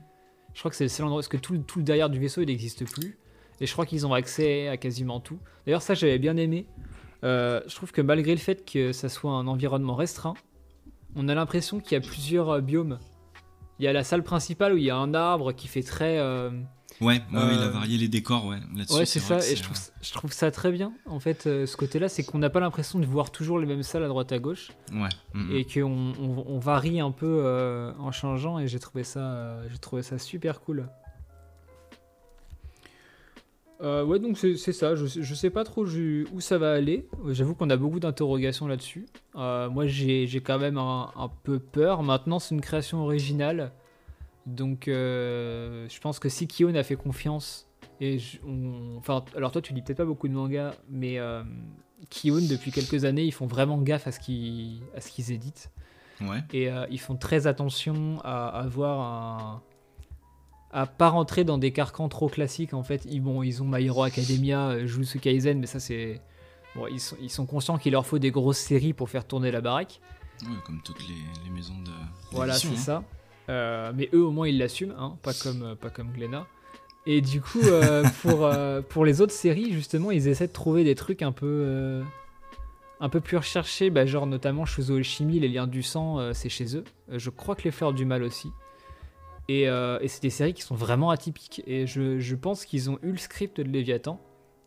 Je 0.57 0.61
crois 0.63 0.71
que 0.71 0.75
c'est 0.75 0.85
le 0.85 0.89
seul 0.89 1.05
endroit, 1.05 1.19
parce 1.19 1.27
que 1.27 1.37
tout, 1.37 1.55
tout 1.59 1.77
le 1.77 1.85
derrière 1.85 2.09
du 2.09 2.19
vaisseau, 2.19 2.41
il 2.41 2.47
n'existe 2.47 2.83
plus. 2.91 3.15
Et 3.61 3.67
je 3.67 3.71
crois 3.71 3.85
qu'ils 3.85 4.07
ont 4.07 4.13
accès 4.15 4.67
à 4.67 4.75
quasiment 4.75 5.19
tout. 5.19 5.37
D'ailleurs, 5.67 5.83
ça, 5.83 5.93
j'avais 5.93 6.17
bien 6.17 6.35
aimé. 6.35 6.65
Euh, 7.23 7.61
je 7.67 7.75
trouve 7.75 7.91
que 7.91 8.01
malgré 8.01 8.31
le 8.31 8.39
fait 8.39 8.65
que 8.65 8.91
ça 8.91 9.07
soit 9.07 9.33
un 9.33 9.45
environnement 9.45 9.93
restreint, 9.93 10.33
on 11.15 11.29
a 11.29 11.35
l'impression 11.35 11.79
qu'il 11.79 11.91
y 11.91 11.95
a 11.95 12.01
plusieurs 12.01 12.49
euh, 12.49 12.61
biomes. 12.61 12.97
Il 13.77 13.85
y 13.85 13.87
a 13.87 13.93
la 13.93 14.03
salle 14.03 14.23
principale 14.23 14.73
où 14.73 14.77
il 14.77 14.83
y 14.83 14.89
a 14.89 14.97
un 14.97 15.13
arbre 15.13 15.51
qui 15.51 15.67
fait 15.67 15.83
très, 15.83 16.17
euh, 16.17 16.49
Ouais, 16.99 17.21
il 17.31 17.37
a 17.37 17.41
Euh, 17.41 17.69
varié 17.69 17.97
les 17.97 18.07
décors, 18.07 18.45
ouais. 18.47 18.57
Ouais, 18.89 19.05
c'est 19.05 19.19
ça, 19.19 19.37
et 19.37 19.55
je 19.55 19.61
trouve, 19.61 19.75
ça- 19.77 19.91
je 20.01 20.11
trouve 20.13 20.33
ça 20.33 20.49
très 20.49 20.71
bien. 20.71 20.93
En 21.05 21.19
fait, 21.19 21.45
euh, 21.45 21.67
ce 21.67 21.77
côté-là, 21.77 22.09
c'est 22.09 22.23
qu'on 22.23 22.39
n'a 22.39 22.49
pas 22.49 22.59
l'impression 22.59 22.97
de 22.99 23.05
voir 23.05 23.29
toujours 23.31 23.59
les 23.59 23.67
mêmes 23.67 23.83
salles 23.83 24.03
à 24.03 24.07
droite 24.07 24.31
à 24.31 24.39
gauche, 24.39 24.71
Ouais. 24.91 25.09
mm, 25.35 25.41
mm. 25.51 25.55
et 25.55 25.65
qu'on 25.65 26.13
on, 26.19 26.43
on 26.47 26.57
varie 26.59 26.99
un 26.99 27.11
peu 27.11 27.41
euh, 27.43 27.91
en 27.99 28.11
changeant, 28.11 28.57
et 28.57 28.67
j'ai 28.67 28.79
trouvé 28.79 29.03
ça, 29.03 29.57
j'ai 29.69 29.77
trouvé 29.77 30.01
ça 30.01 30.17
super 30.17 30.59
cool. 30.61 30.87
Ouais, 33.79 34.17
donc 34.19 34.39
c'est 34.39 34.55
ça. 34.73 34.95
Je, 34.95 35.05
sais- 35.05 35.21
je 35.21 35.35
sais 35.35 35.51
pas 35.51 35.63
trop 35.63 35.85
où 35.85 36.41
ça 36.41 36.57
va 36.57 36.71
aller. 36.71 37.07
J'avoue 37.29 37.53
qu'on 37.53 37.69
a 37.69 37.77
beaucoup 37.77 37.99
d'interrogations 37.99 38.65
là-dessus. 38.67 39.05
Moi, 39.35 39.85
j'ai 39.85 40.25
j'ai 40.25 40.41
quand 40.41 40.57
même 40.57 40.79
un, 40.79 41.11
un 41.15 41.29
peu 41.43 41.59
peur. 41.59 42.01
Maintenant, 42.01 42.39
c'est 42.39 42.55
une 42.55 42.61
création 42.61 43.03
originale. 43.03 43.71
Donc, 44.47 44.87
euh, 44.87 45.87
je 45.89 45.99
pense 45.99 46.19
que 46.19 46.29
si 46.29 46.47
Kion 46.47 46.73
a 46.73 46.83
fait 46.83 46.95
confiance, 46.95 47.67
et 47.99 48.17
je- 48.17 48.39
on- 48.47 48.97
enfin, 48.97 49.23
alors 49.35 49.51
toi, 49.51 49.61
tu 49.61 49.73
lis 49.73 49.81
peut-être 49.81 49.97
pas 49.97 50.05
beaucoup 50.05 50.27
de 50.29 50.33
mangas, 50.33 50.73
mais 50.89 51.19
euh, 51.19 51.43
Kion, 52.09 52.39
depuis 52.49 52.71
quelques 52.71 53.03
années, 53.03 53.23
ils 53.25 53.33
font 53.33 53.45
vraiment 53.45 53.77
gaffe 53.77 54.07
à 54.07 54.11
ce 54.13 54.19
qu'ils 54.21 54.81
à 54.95 55.01
ce 55.01 55.11
qu'ils 55.11 55.31
éditent. 55.33 55.69
Ouais. 56.21 56.39
Et 56.53 56.71
euh, 56.71 56.87
ils 56.89 56.99
font 56.99 57.15
très 57.17 57.45
attention 57.45 58.19
à 58.23 58.47
avoir 58.47 58.99
un. 59.01 59.61
à 60.71 60.85
pas 60.85 61.09
rentrer 61.09 61.43
dans 61.43 61.57
des 61.57 61.71
carcans 61.73 62.07
trop 62.09 62.29
classiques 62.29 62.73
en 62.73 62.83
fait. 62.83 63.05
Ils, 63.09 63.19
bon, 63.21 63.43
ils 63.43 63.61
ont 63.61 63.67
My 63.67 63.83
Hero 63.85 64.03
Academia, 64.03 64.69
euh, 64.69 64.87
Jujutsu 64.87 65.19
Kaisen, 65.19 65.59
mais 65.59 65.67
ça 65.67 65.79
c'est. 65.81 66.21
Bon, 66.75 66.87
ils 66.87 66.99
sont, 67.01 67.17
ils 67.21 67.29
sont 67.29 67.45
conscients 67.45 67.77
qu'il 67.77 67.91
leur 67.91 68.05
faut 68.05 68.19
des 68.19 68.31
grosses 68.31 68.59
séries 68.59 68.93
pour 68.93 69.09
faire 69.09 69.25
tourner 69.27 69.51
la 69.51 69.59
baraque. 69.61 69.99
Ouais, 70.43 70.49
comme 70.65 70.81
toutes 70.83 71.05
les, 71.07 71.15
les 71.43 71.49
maisons 71.51 71.77
de. 71.83 71.91
Voilà, 72.31 72.53
c'est 72.53 72.67
hein. 72.69 72.75
ça. 72.77 73.03
Euh, 73.49 73.91
mais 73.95 74.09
eux, 74.13 74.23
au 74.23 74.31
moins, 74.31 74.47
ils 74.47 74.57
l'assument, 74.57 74.93
hein, 74.97 75.17
pas 75.21 75.33
comme 75.33 75.63
euh, 75.63 75.75
pas 75.75 75.89
comme 75.89 76.11
Glenna. 76.11 76.47
Et 77.05 77.21
du 77.21 77.41
coup, 77.41 77.61
euh, 77.61 78.03
pour, 78.21 78.45
euh, 78.45 78.81
pour 78.81 79.05
les 79.05 79.21
autres 79.21 79.33
séries, 79.33 79.71
justement, 79.71 80.11
ils 80.11 80.27
essaient 80.27 80.47
de 80.47 80.53
trouver 80.53 80.83
des 80.83 80.95
trucs 80.95 81.21
un 81.21 81.31
peu 81.31 82.01
un 82.99 83.09
peu 83.09 83.21
plus 83.21 83.37
recherchés, 83.37 83.89
bah, 83.89 84.05
genre 84.05 84.25
notamment 84.25 84.65
Shuzo 84.65 84.97
Alchemy, 84.97 85.39
les 85.39 85.47
liens 85.47 85.67
du 85.67 85.83
sang, 85.83 86.33
c'est 86.33 86.49
chez 86.49 86.75
eux. 86.75 86.83
Je 87.11 87.29
crois 87.29 87.55
que 87.55 87.63
les 87.63 87.71
fleurs 87.71 87.93
du 87.93 88.05
mal 88.05 88.23
aussi. 88.23 88.51
Et, 89.49 89.65
et 89.65 90.07
c'est 90.07 90.21
des 90.23 90.31
séries 90.31 90.55
qui 90.55 90.63
sont 90.63 90.73
vraiment 90.73 91.11
atypiques. 91.11 91.61
Et 91.67 91.85
je, 91.85 92.17
je 92.17 92.35
pense 92.35 92.65
qu'ils 92.65 92.89
ont 92.89 92.97
eu 93.03 93.11
le 93.11 93.17
script 93.17 93.61
de 93.61 93.69
Léviathan. 93.69 94.19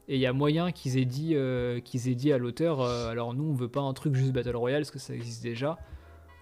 Et 0.06 0.14
il 0.14 0.20
y 0.20 0.26
a 0.26 0.32
moyen 0.32 0.70
qu'ils 0.70 0.96
aient 0.96 1.04
dit, 1.04 1.34
qu'ils 1.84 2.08
aient 2.08 2.14
dit 2.14 2.32
à 2.32 2.38
l'auteur, 2.38 2.82
alors 2.82 3.34
nous, 3.34 3.50
on 3.50 3.52
veut 3.52 3.68
pas 3.68 3.80
un 3.80 3.92
truc 3.94 4.14
juste 4.14 4.30
Battle 4.30 4.54
Royale, 4.54 4.82
parce 4.82 4.92
que 4.92 5.00
ça 5.00 5.12
existe 5.12 5.42
déjà. 5.42 5.76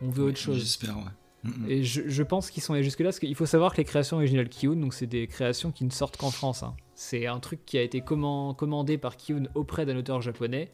On 0.02 0.10
veut 0.10 0.24
autre 0.24 0.36
chose. 0.36 0.58
J'espère, 0.58 0.98
ouais. 0.98 1.10
Et 1.68 1.82
je, 1.84 2.02
je 2.06 2.22
pense 2.22 2.50
qu'ils 2.50 2.62
sont 2.62 2.74
allés 2.74 2.82
jusque-là, 2.82 3.06
parce 3.08 3.18
qu'il 3.18 3.34
faut 3.34 3.46
savoir 3.46 3.72
que 3.72 3.78
les 3.78 3.84
créations 3.84 4.16
originales 4.16 4.48
Kiyun, 4.48 4.76
donc 4.76 4.94
c'est 4.94 5.06
des 5.06 5.26
créations 5.26 5.70
qui 5.72 5.84
ne 5.84 5.90
sortent 5.90 6.16
qu'en 6.16 6.30
France. 6.30 6.62
hein. 6.62 6.74
C'est 6.94 7.26
un 7.26 7.38
truc 7.40 7.64
qui 7.64 7.78
a 7.78 7.82
été 7.82 8.00
comman- 8.00 8.54
commandé 8.54 8.98
par 8.98 9.16
Kiyun 9.16 9.44
auprès 9.54 9.86
d'un 9.86 9.96
auteur 9.96 10.20
japonais. 10.20 10.70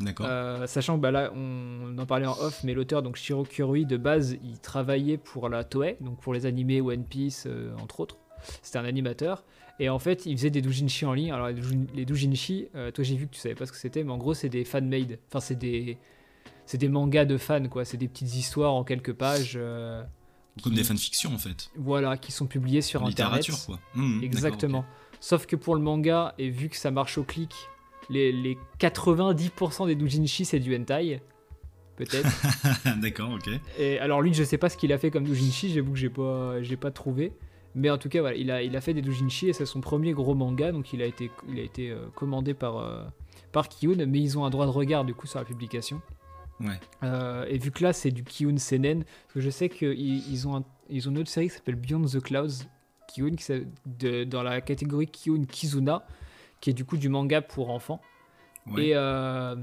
D'accord. 0.00 0.26
Euh, 0.28 0.66
sachant 0.66 0.96
que 0.96 1.02
bah, 1.02 1.10
là, 1.12 1.32
on 1.36 1.96
en 1.98 2.06
parlait 2.06 2.26
en 2.26 2.32
off, 2.40 2.62
mais 2.64 2.74
l'auteur, 2.74 3.02
donc 3.02 3.16
Shiro 3.16 3.44
Kuroi, 3.44 3.84
de 3.84 3.96
base, 3.96 4.36
il 4.42 4.58
travaillait 4.58 5.18
pour 5.18 5.48
la 5.48 5.62
Toei, 5.62 5.96
donc 6.00 6.20
pour 6.20 6.34
les 6.34 6.46
animés 6.46 6.80
One 6.80 7.04
Piece, 7.04 7.44
euh, 7.46 7.72
entre 7.80 8.00
autres. 8.00 8.18
C'était 8.62 8.78
un 8.78 8.84
animateur. 8.84 9.44
Et 9.80 9.88
en 9.88 9.98
fait, 9.98 10.26
il 10.26 10.36
faisait 10.36 10.50
des 10.50 10.62
doujinshi 10.62 11.04
en 11.06 11.12
ligne. 11.12 11.32
Alors, 11.32 11.48
les 11.94 12.04
doujinshi, 12.04 12.68
euh, 12.74 12.90
toi, 12.90 13.02
j'ai 13.02 13.16
vu 13.16 13.26
que 13.26 13.34
tu 13.34 13.40
savais 13.40 13.54
pas 13.54 13.66
ce 13.66 13.72
que 13.72 13.78
c'était, 13.78 14.04
mais 14.04 14.12
en 14.12 14.18
gros, 14.18 14.34
c'est 14.34 14.48
des 14.48 14.64
fan-made. 14.64 15.18
Enfin, 15.28 15.40
c'est 15.40 15.58
des. 15.58 15.96
C'est 16.66 16.78
des 16.78 16.88
mangas 16.88 17.24
de 17.26 17.36
fans, 17.36 17.68
quoi. 17.68 17.84
C'est 17.84 17.96
des 17.96 18.08
petites 18.08 18.34
histoires 18.34 18.72
en 18.74 18.84
quelques 18.84 19.12
pages. 19.12 19.54
euh, 19.56 20.02
Comme 20.62 20.72
qui- 20.72 20.78
des 20.78 20.84
fanfictions, 20.84 21.34
en 21.34 21.38
fait. 21.38 21.70
Voilà, 21.76 22.16
qui 22.16 22.32
sont 22.32 22.46
publiés 22.46 22.80
sur 22.80 23.02
En 23.02 23.08
Internet. 23.08 23.38
littérature, 23.46 23.66
quoi. 23.66 23.78
Mm, 23.94 24.00
mm, 24.02 24.12
d'accord, 24.12 24.24
Exactement. 24.24 24.84
Sauf 25.20 25.46
que 25.46 25.56
pour 25.56 25.74
le 25.74 25.80
manga, 25.82 26.34
et 26.38 26.50
vu 26.50 26.68
que 26.68 26.76
ça 26.76 26.90
marche 26.90 27.18
au 27.18 27.24
clic, 27.24 27.54
les, 28.10 28.30
les 28.32 28.58
90% 28.78 29.86
des 29.86 29.94
doujinshi, 29.94 30.44
c'est 30.44 30.60
du 30.60 30.74
hentai. 30.76 31.22
Peut-être. 31.96 32.28
d'accord, 33.00 33.30
ok. 33.32 33.48
et 33.78 33.98
alors 34.00 34.20
lui, 34.20 34.34
je 34.34 34.42
sais 34.42 34.58
pas 34.58 34.68
ce 34.68 34.76
qu'il 34.76 34.92
a 34.92 34.98
fait 34.98 35.10
comme 35.10 35.24
doujinshi, 35.24 35.72
j'avoue 35.72 35.92
que 35.92 35.98
j'ai 35.98 36.10
pas, 36.10 36.60
j'ai 36.62 36.76
pas 36.76 36.90
trouvé. 36.90 37.32
Mais 37.76 37.88
en 37.90 37.98
tout 37.98 38.08
cas, 38.08 38.20
voilà, 38.20 38.36
il 38.36 38.50
a, 38.50 38.62
il 38.62 38.76
a 38.76 38.80
fait 38.80 38.94
des 38.94 39.02
doujinshi 39.02 39.48
et 39.48 39.52
c'est 39.52 39.66
son 39.66 39.80
premier 39.80 40.12
gros 40.12 40.34
manga, 40.34 40.70
donc 40.72 40.92
il 40.92 41.02
a 41.02 41.06
été, 41.06 41.30
il 41.48 41.58
a 41.58 41.62
été 41.62 41.90
euh, 41.90 42.06
commandé 42.14 42.52
par, 42.54 42.78
euh, 42.78 43.04
par 43.52 43.68
Kiyun, 43.68 44.06
mais 44.06 44.20
ils 44.20 44.38
ont 44.38 44.44
un 44.44 44.50
droit 44.50 44.66
de 44.66 44.70
regard 44.70 45.04
du 45.04 45.14
coup 45.14 45.26
sur 45.26 45.38
la 45.38 45.44
publication. 45.44 46.00
Ouais. 46.60 46.78
Euh, 47.02 47.44
et 47.48 47.58
vu 47.58 47.70
que 47.70 47.82
là 47.82 47.92
c'est 47.92 48.10
du 48.10 48.22
Kiyun 48.24 48.58
Senen, 48.58 49.04
parce 49.04 49.34
que 49.34 49.40
je 49.40 49.50
sais 49.50 49.68
qu'ils 49.68 50.28
ils 50.30 50.46
ont, 50.48 50.56
un- 50.56 50.64
ils 50.88 51.08
ont 51.08 51.12
une 51.12 51.18
autre 51.18 51.30
série 51.30 51.48
qui 51.48 51.54
s'appelle 51.54 51.74
Beyond 51.74 52.04
the 52.06 52.20
Clouds, 52.20 52.64
Kiyun, 53.08 53.34
qui 53.36 53.52
de- 53.86 54.24
dans 54.24 54.42
la 54.42 54.60
catégorie 54.60 55.06
Kiyun 55.08 55.44
Kizuna, 55.44 56.06
qui 56.60 56.70
est 56.70 56.74
du 56.74 56.84
coup 56.84 56.96
du 56.96 57.08
manga 57.08 57.42
pour 57.42 57.70
enfants. 57.70 58.00
Ouais. 58.70 58.86
Et, 58.88 58.92
euh, 58.94 59.56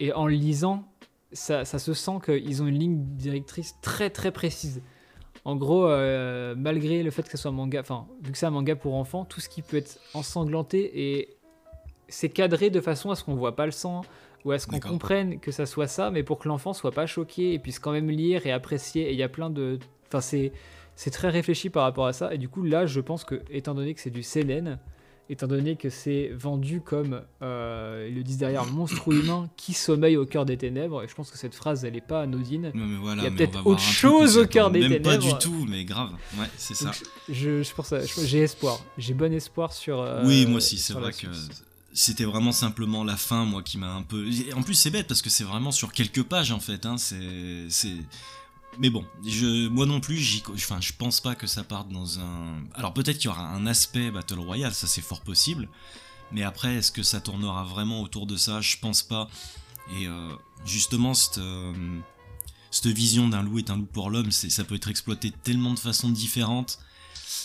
et 0.00 0.12
en 0.12 0.26
lisant, 0.26 0.84
ça, 1.32 1.64
ça 1.64 1.78
se 1.78 1.92
sent 1.94 2.18
qu'ils 2.24 2.62
ont 2.62 2.66
une 2.66 2.78
ligne 2.78 3.04
directrice 3.16 3.74
très 3.82 4.10
très 4.10 4.30
précise. 4.30 4.80
En 5.44 5.56
gros, 5.56 5.86
euh, 5.86 6.54
malgré 6.56 7.02
le 7.02 7.10
fait 7.10 7.22
que 7.22 7.30
ce 7.30 7.36
soit 7.38 7.50
un 7.50 7.54
manga, 7.54 7.80
enfin, 7.80 8.06
vu 8.22 8.32
que 8.32 8.38
c'est 8.38 8.46
un 8.46 8.50
manga 8.50 8.76
pour 8.76 8.94
enfants, 8.94 9.24
tout 9.24 9.40
ce 9.40 9.48
qui 9.48 9.62
peut 9.62 9.78
être 9.78 9.98
ensanglanté 10.14 11.16
et 11.16 11.36
c'est 12.08 12.28
cadré 12.28 12.70
de 12.70 12.80
façon 12.80 13.10
à 13.10 13.14
ce 13.16 13.24
qu'on 13.24 13.34
voit 13.34 13.56
pas 13.56 13.66
le 13.66 13.72
sang 13.72 14.02
ou 14.44 14.52
à 14.52 14.58
ce 14.58 14.66
qu'on 14.66 14.80
comprenne 14.80 15.40
que 15.40 15.50
ça 15.50 15.66
soit 15.66 15.88
ça, 15.88 16.10
mais 16.10 16.22
pour 16.22 16.38
que 16.38 16.48
l'enfant 16.48 16.72
soit 16.72 16.92
pas 16.92 17.06
choqué 17.06 17.52
et 17.54 17.58
puisse 17.58 17.78
quand 17.78 17.92
même 17.92 18.10
lire 18.10 18.46
et 18.46 18.52
apprécier. 18.52 19.08
Et 19.08 19.12
il 19.12 19.18
y 19.18 19.22
a 19.22 19.28
plein 19.28 19.50
de, 19.50 19.78
enfin, 20.08 20.20
c'est 20.20 20.52
c'est 20.94 21.10
très 21.10 21.28
réfléchi 21.30 21.70
par 21.70 21.84
rapport 21.84 22.06
à 22.06 22.12
ça. 22.12 22.34
Et 22.34 22.38
du 22.38 22.48
coup, 22.48 22.62
là, 22.64 22.86
je 22.86 23.00
pense 23.00 23.24
que 23.24 23.40
étant 23.50 23.74
donné 23.74 23.94
que 23.94 24.00
c'est 24.00 24.10
du 24.10 24.22
seinen, 24.24 24.78
étant 25.30 25.46
donné 25.46 25.76
que 25.76 25.90
c'est 25.90 26.30
vendu 26.34 26.80
comme 26.80 27.22
euh, 27.42 28.06
ils 28.08 28.16
le 28.16 28.22
disent 28.24 28.38
derrière 28.38 28.64
monstre 28.72 29.12
humain 29.12 29.48
qui 29.56 29.74
sommeille 29.74 30.16
au 30.16 30.24
cœur 30.26 30.44
des 30.44 30.56
ténèbres, 30.56 31.02
et 31.04 31.08
je 31.08 31.14
pense 31.14 31.30
que 31.30 31.38
cette 31.38 31.54
phrase 31.54 31.84
elle 31.84 31.94
est 31.96 32.00
pas 32.00 32.22
anodine. 32.22 32.66
Ouais, 32.66 32.72
mais 32.74 32.96
voilà, 32.96 33.22
Il 33.22 33.24
y 33.24 33.28
a 33.28 33.30
peut-être 33.30 33.64
autre 33.66 33.80
chose 33.80 34.38
au 34.38 34.46
cœur 34.46 34.70
des 34.72 34.80
Même 34.88 35.02
pas 35.02 35.18
ténèbres. 35.18 35.38
du 35.38 35.44
tout, 35.44 35.66
mais 35.68 35.84
grave. 35.84 36.10
Ouais, 36.38 36.46
c'est 36.56 36.74
ça. 36.74 36.90
Je, 37.28 37.62
je 37.62 37.74
pense, 37.74 37.92
j'ai 38.24 38.40
espoir, 38.40 38.80
j'ai 38.96 39.14
bon 39.14 39.32
espoir 39.32 39.72
sur. 39.72 40.00
euh, 40.00 40.22
oui, 40.24 40.46
moi 40.46 40.56
aussi, 40.56 40.78
c'est 40.78 40.94
vrai 40.94 41.12
que. 41.12 41.26
C'était 41.98 42.24
vraiment 42.24 42.52
simplement 42.52 43.02
la 43.02 43.16
fin, 43.16 43.44
moi, 43.44 43.62
qui 43.62 43.76
m'a 43.78 43.92
un 43.92 44.02
peu. 44.02 44.28
En 44.54 44.62
plus, 44.62 44.74
c'est 44.74 44.90
bête 44.90 45.08
parce 45.08 45.22
que 45.22 45.30
c'est 45.30 45.44
vraiment 45.44 45.72
sur 45.72 45.92
quelques 45.92 46.22
pages, 46.22 46.52
en 46.52 46.60
fait. 46.60 46.86
Hein, 46.86 46.96
c'est. 46.98 47.96
Mais 48.78 48.90
bon, 48.90 49.04
je, 49.26 49.66
moi 49.68 49.86
non 49.86 49.98
plus, 49.98 50.42
enfin, 50.54 50.80
je 50.80 50.92
pense 50.96 51.20
pas 51.20 51.34
que 51.34 51.46
ça 51.48 51.64
parte 51.64 51.88
dans 51.88 52.20
un. 52.20 52.62
Alors 52.74 52.94
peut-être 52.94 53.16
qu'il 53.18 53.26
y 53.26 53.28
aura 53.28 53.48
un 53.48 53.66
aspect 53.66 54.12
Battle 54.12 54.38
Royale, 54.38 54.74
ça 54.74 54.86
c'est 54.86 55.00
fort 55.00 55.22
possible. 55.22 55.68
Mais 56.30 56.44
après, 56.44 56.76
est-ce 56.76 56.92
que 56.92 57.02
ça 57.02 57.20
tournera 57.20 57.64
vraiment 57.64 58.02
autour 58.02 58.26
de 58.26 58.36
ça? 58.36 58.60
Je 58.60 58.76
pense 58.76 59.02
pas. 59.02 59.28
Et 59.98 60.06
euh, 60.06 60.30
justement, 60.64 61.14
cette, 61.14 61.38
euh, 61.38 61.98
cette 62.70 62.86
vision 62.88 63.26
d'un 63.26 63.42
loup 63.42 63.58
est 63.58 63.70
un 63.70 63.76
loup 63.76 63.86
pour 63.86 64.10
l'homme, 64.10 64.30
ça 64.30 64.64
peut 64.64 64.76
être 64.76 64.88
exploité 64.88 65.30
de 65.30 65.36
tellement 65.36 65.74
de 65.74 65.78
façons 65.78 66.10
différentes 66.10 66.78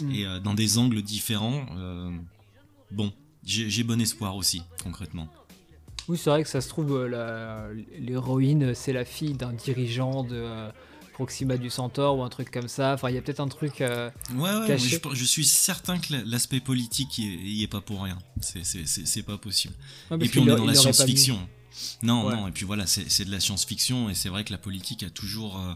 Mm. 0.02 0.12
et 0.12 0.26
euh, 0.26 0.40
dans 0.40 0.54
des 0.54 0.78
angles 0.78 1.02
différents. 1.02 1.66
bon, 2.92 3.12
j'ai, 3.46 3.84
bon 3.84 4.00
espoir 4.02 4.36
aussi, 4.36 4.62
concrètement. 4.84 5.28
Oui, 6.10 6.18
c'est 6.18 6.30
vrai 6.30 6.44
que 6.44 6.50
ça 6.50 6.62
se 6.62 6.68
trouve, 6.70 6.92
euh, 6.94 7.74
l'héroïne, 7.98 8.74
c'est 8.76 8.94
la 8.94 9.06
fille 9.06 9.34
d'un 9.34 9.54
dirigeant 9.54 10.24
de 10.24 10.36
euh, 10.36 10.70
Proxima 11.14 11.58
du 11.58 11.70
Centaure 11.70 12.18
ou 12.18 12.24
un 12.24 12.30
truc 12.30 12.52
comme 12.52 12.68
ça. 12.68 12.94
Enfin, 12.94 13.10
il 13.10 13.16
y 13.16 13.18
a 13.18 13.22
peut-être 13.22 13.40
un 13.40 13.48
truc. 13.48 13.80
euh, 13.82 14.10
Ouais, 14.36 14.50
ouais, 14.54 14.68
Caché. 14.68 15.00
je, 15.04 15.16
je 15.16 15.24
suis 15.24 15.46
certain 15.46 16.00
que 16.00 16.12
la- 16.14 16.24
l'aspect 16.24 16.60
politique 16.60 17.20
y 17.20 17.64
est, 17.64 17.68
pas 17.68 17.82
pour 17.82 18.02
rien. 18.04 18.18
C'est, 18.42 19.24
pas 19.24 19.38
possible. 19.38 19.74
ouais, 20.12 20.18
Et 20.26 20.28
puis 20.30 20.40
on 20.40 20.48
est 20.48 20.56
dans 20.56 20.66
la 20.66 20.74
science-fiction. 20.76 21.40
Non, 22.02 22.26
Ouais. 22.28 22.36
non, 22.36 22.48
et 22.48 22.52
puis 22.52 22.66
voilà, 22.66 22.86
c'est 22.86 23.26
de 23.26 23.32
la 23.32 23.40
science-fiction, 23.40 24.10
et 24.10 24.14
c'est 24.16 24.30
vrai 24.30 24.44
que 24.44 24.52
la 24.52 24.58
politique 24.60 25.04
a 25.04 25.10
toujours 25.10 25.58
euh, 25.60 25.74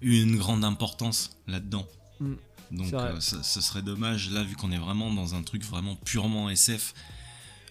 eu 0.00 0.22
une 0.22 0.36
grande 0.36 0.64
importance 0.64 1.30
là-dedans. 1.46 1.86
Mm, 2.20 2.34
Donc 2.70 2.90
euh, 3.00 3.20
ça- 3.20 3.42
ce 3.42 3.60
serait 3.60 3.82
dommage, 3.82 4.30
là, 4.30 4.42
vu 4.42 4.56
qu'on 4.56 4.72
est 4.72 4.78
vraiment 4.78 5.12
dans 5.12 5.34
un 5.34 5.42
truc 5.42 5.62
vraiment 5.64 5.94
purement 6.04 6.48
SF, 6.50 6.94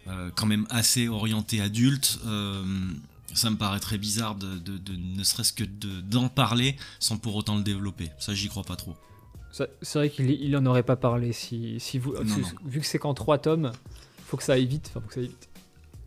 euh, 0.07 0.29
quand 0.35 0.45
même 0.45 0.65
assez 0.69 1.07
orienté 1.07 1.61
adulte, 1.61 2.19
euh, 2.25 2.63
ça 3.33 3.49
me 3.49 3.57
paraît 3.57 3.79
très 3.79 3.97
bizarre 3.97 4.35
de, 4.35 4.57
de- 4.57 4.77
de- 4.77 4.95
ne 4.95 5.23
serait-ce 5.23 5.51
que 5.53 5.63
de- 5.63 6.01
d'en 6.01 6.29
parler 6.29 6.75
sans 6.99 7.17
pour 7.17 7.35
autant 7.35 7.57
le 7.57 7.63
développer. 7.63 8.09
Ça, 8.19 8.33
j'y 8.33 8.47
crois 8.47 8.63
pas 8.63 8.75
trop. 8.75 8.95
Ça- 9.51 9.67
C'est 9.81 9.99
vrai 9.99 10.09
qu'il 10.09 10.29
il 10.31 10.55
en 10.57 10.65
aurait 10.65 10.83
pas 10.83 10.95
parlé 10.95 11.31
si, 11.33 11.79
si 11.79 11.97
vous. 11.97 12.13
Non, 12.13 12.21
vu- 12.23 12.41
non. 12.41 12.47
Vu 12.65 12.79
que 12.81 12.85
c'est 12.85 12.99
qu'en 12.99 13.13
trois 13.13 13.37
tomes, 13.37 13.71
faut 14.25 14.37
que 14.37 14.43
ça 14.43 14.53
aille 14.53 14.65
vite. 14.67 14.87
Enfin, 14.91 15.01
faut 15.01 15.07
que 15.07 15.13
ça 15.13 15.19
aille 15.21 15.27
vite. 15.27 15.49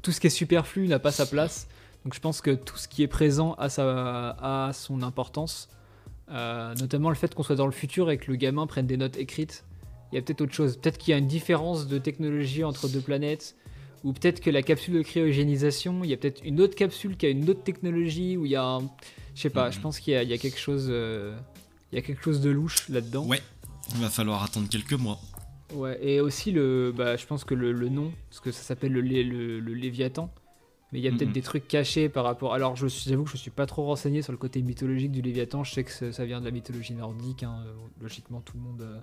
Tout 0.02 0.12
ce 0.12 0.20
qui 0.20 0.26
est 0.28 0.30
superflu 0.30 0.86
n'a 0.88 0.98
pas 0.98 1.12
sa 1.12 1.26
place. 1.26 1.66
Donc 2.04 2.14
je 2.14 2.20
pense 2.20 2.40
que 2.40 2.52
tout 2.54 2.76
ce 2.78 2.86
qui 2.88 3.02
est 3.02 3.08
présent 3.08 3.54
a, 3.54 3.68
sa, 3.68 4.30
a 4.40 4.72
son 4.72 5.02
importance. 5.02 5.68
Euh, 6.30 6.74
notamment 6.74 7.08
le 7.08 7.14
fait 7.14 7.34
qu'on 7.34 7.42
soit 7.42 7.56
dans 7.56 7.66
le 7.66 7.72
futur 7.72 8.10
et 8.10 8.18
que 8.18 8.30
le 8.30 8.36
gamin 8.36 8.66
prenne 8.66 8.86
des 8.86 8.96
notes 8.98 9.16
écrites. 9.16 9.64
Il 10.12 10.16
y 10.16 10.18
a 10.18 10.22
peut-être 10.22 10.40
autre 10.42 10.52
chose. 10.54 10.76
Peut-être 10.76 10.98
qu'il 10.98 11.12
y 11.12 11.14
a 11.14 11.18
une 11.18 11.26
différence 11.26 11.86
de 11.86 11.98
technologie 11.98 12.64
entre 12.64 12.88
deux 12.88 13.00
planètes. 13.00 13.56
Ou 14.04 14.12
peut-être 14.12 14.40
que 14.40 14.50
la 14.50 14.62
capsule 14.62 14.94
de 14.94 15.02
cryogénisation, 15.02 16.04
il 16.04 16.10
y 16.10 16.12
a 16.12 16.16
peut-être 16.16 16.40
une 16.44 16.60
autre 16.60 16.74
capsule 16.74 17.16
qui 17.16 17.26
a 17.26 17.30
une 17.30 17.48
autre 17.50 17.62
technologie. 17.62 18.36
Ou 18.36 18.44
il 18.46 18.52
y 18.52 18.56
a 18.56 18.62
un. 18.64 18.80
Je 19.34 19.42
sais 19.42 19.50
pas, 19.50 19.66
Mhm. 19.68 19.72
je 19.72 19.80
pense 19.80 20.00
qu'il 20.00 20.12
y, 20.12 20.16
a- 20.16 20.22
il 20.22 20.28
y 20.28 20.32
a 20.32 20.38
quelque 20.38 20.58
chose. 20.58 20.86
euh, 20.90 21.36
il 21.92 21.96
y 21.96 21.98
a 21.98 22.02
quelque 22.02 22.22
chose 22.22 22.40
de 22.42 22.50
louche 22.50 22.88
là-dedans. 22.90 23.24
Ouais, 23.26 23.40
il 23.94 24.00
va 24.02 24.10
falloir 24.10 24.42
attendre 24.42 24.68
quelques 24.68 24.92
mois. 24.92 25.18
Ouais, 25.74 25.98
et 26.02 26.20
aussi, 26.20 26.50
le, 26.52 26.92
bah, 26.96 27.16
je 27.16 27.24
pense 27.26 27.44
que 27.44 27.54
le, 27.54 27.72
le 27.72 27.88
nom, 27.88 28.12
parce 28.30 28.40
que 28.40 28.50
ça 28.52 28.62
s'appelle 28.62 28.92
le, 28.92 29.00
le 29.02 29.74
Léviathan, 29.74 30.30
mais 30.92 30.98
il 31.00 31.02
y 31.04 31.08
a 31.08 31.10
peut-être 31.10 31.28
Mhm. 31.28 31.32
des 31.34 31.42
trucs 31.42 31.68
cachés 31.68 32.08
par 32.08 32.24
rapport. 32.24 32.54
Alors, 32.54 32.76
j'avoue 32.76 33.24
que 33.24 33.30
je 33.30 33.36
suis 33.36 33.50
pas 33.50 33.66
trop 33.66 33.84
renseigné 33.84 34.22
sur 34.22 34.32
le 34.32 34.38
côté 34.38 34.62
mythologique 34.62 35.12
du 35.12 35.20
Léviathan. 35.22 35.64
Je 35.64 35.72
sais 35.74 35.84
que 35.84 36.12
ça 36.12 36.24
vient 36.24 36.40
de 36.40 36.44
la 36.46 36.50
mythologie 36.50 36.94
nordique. 36.94 37.42
hein, 37.42 37.62
euh, 37.66 37.72
Logiquement, 38.00 38.40
tout 38.40 38.56
le 38.56 38.62
monde, 38.62 38.80
euh, 38.82 38.98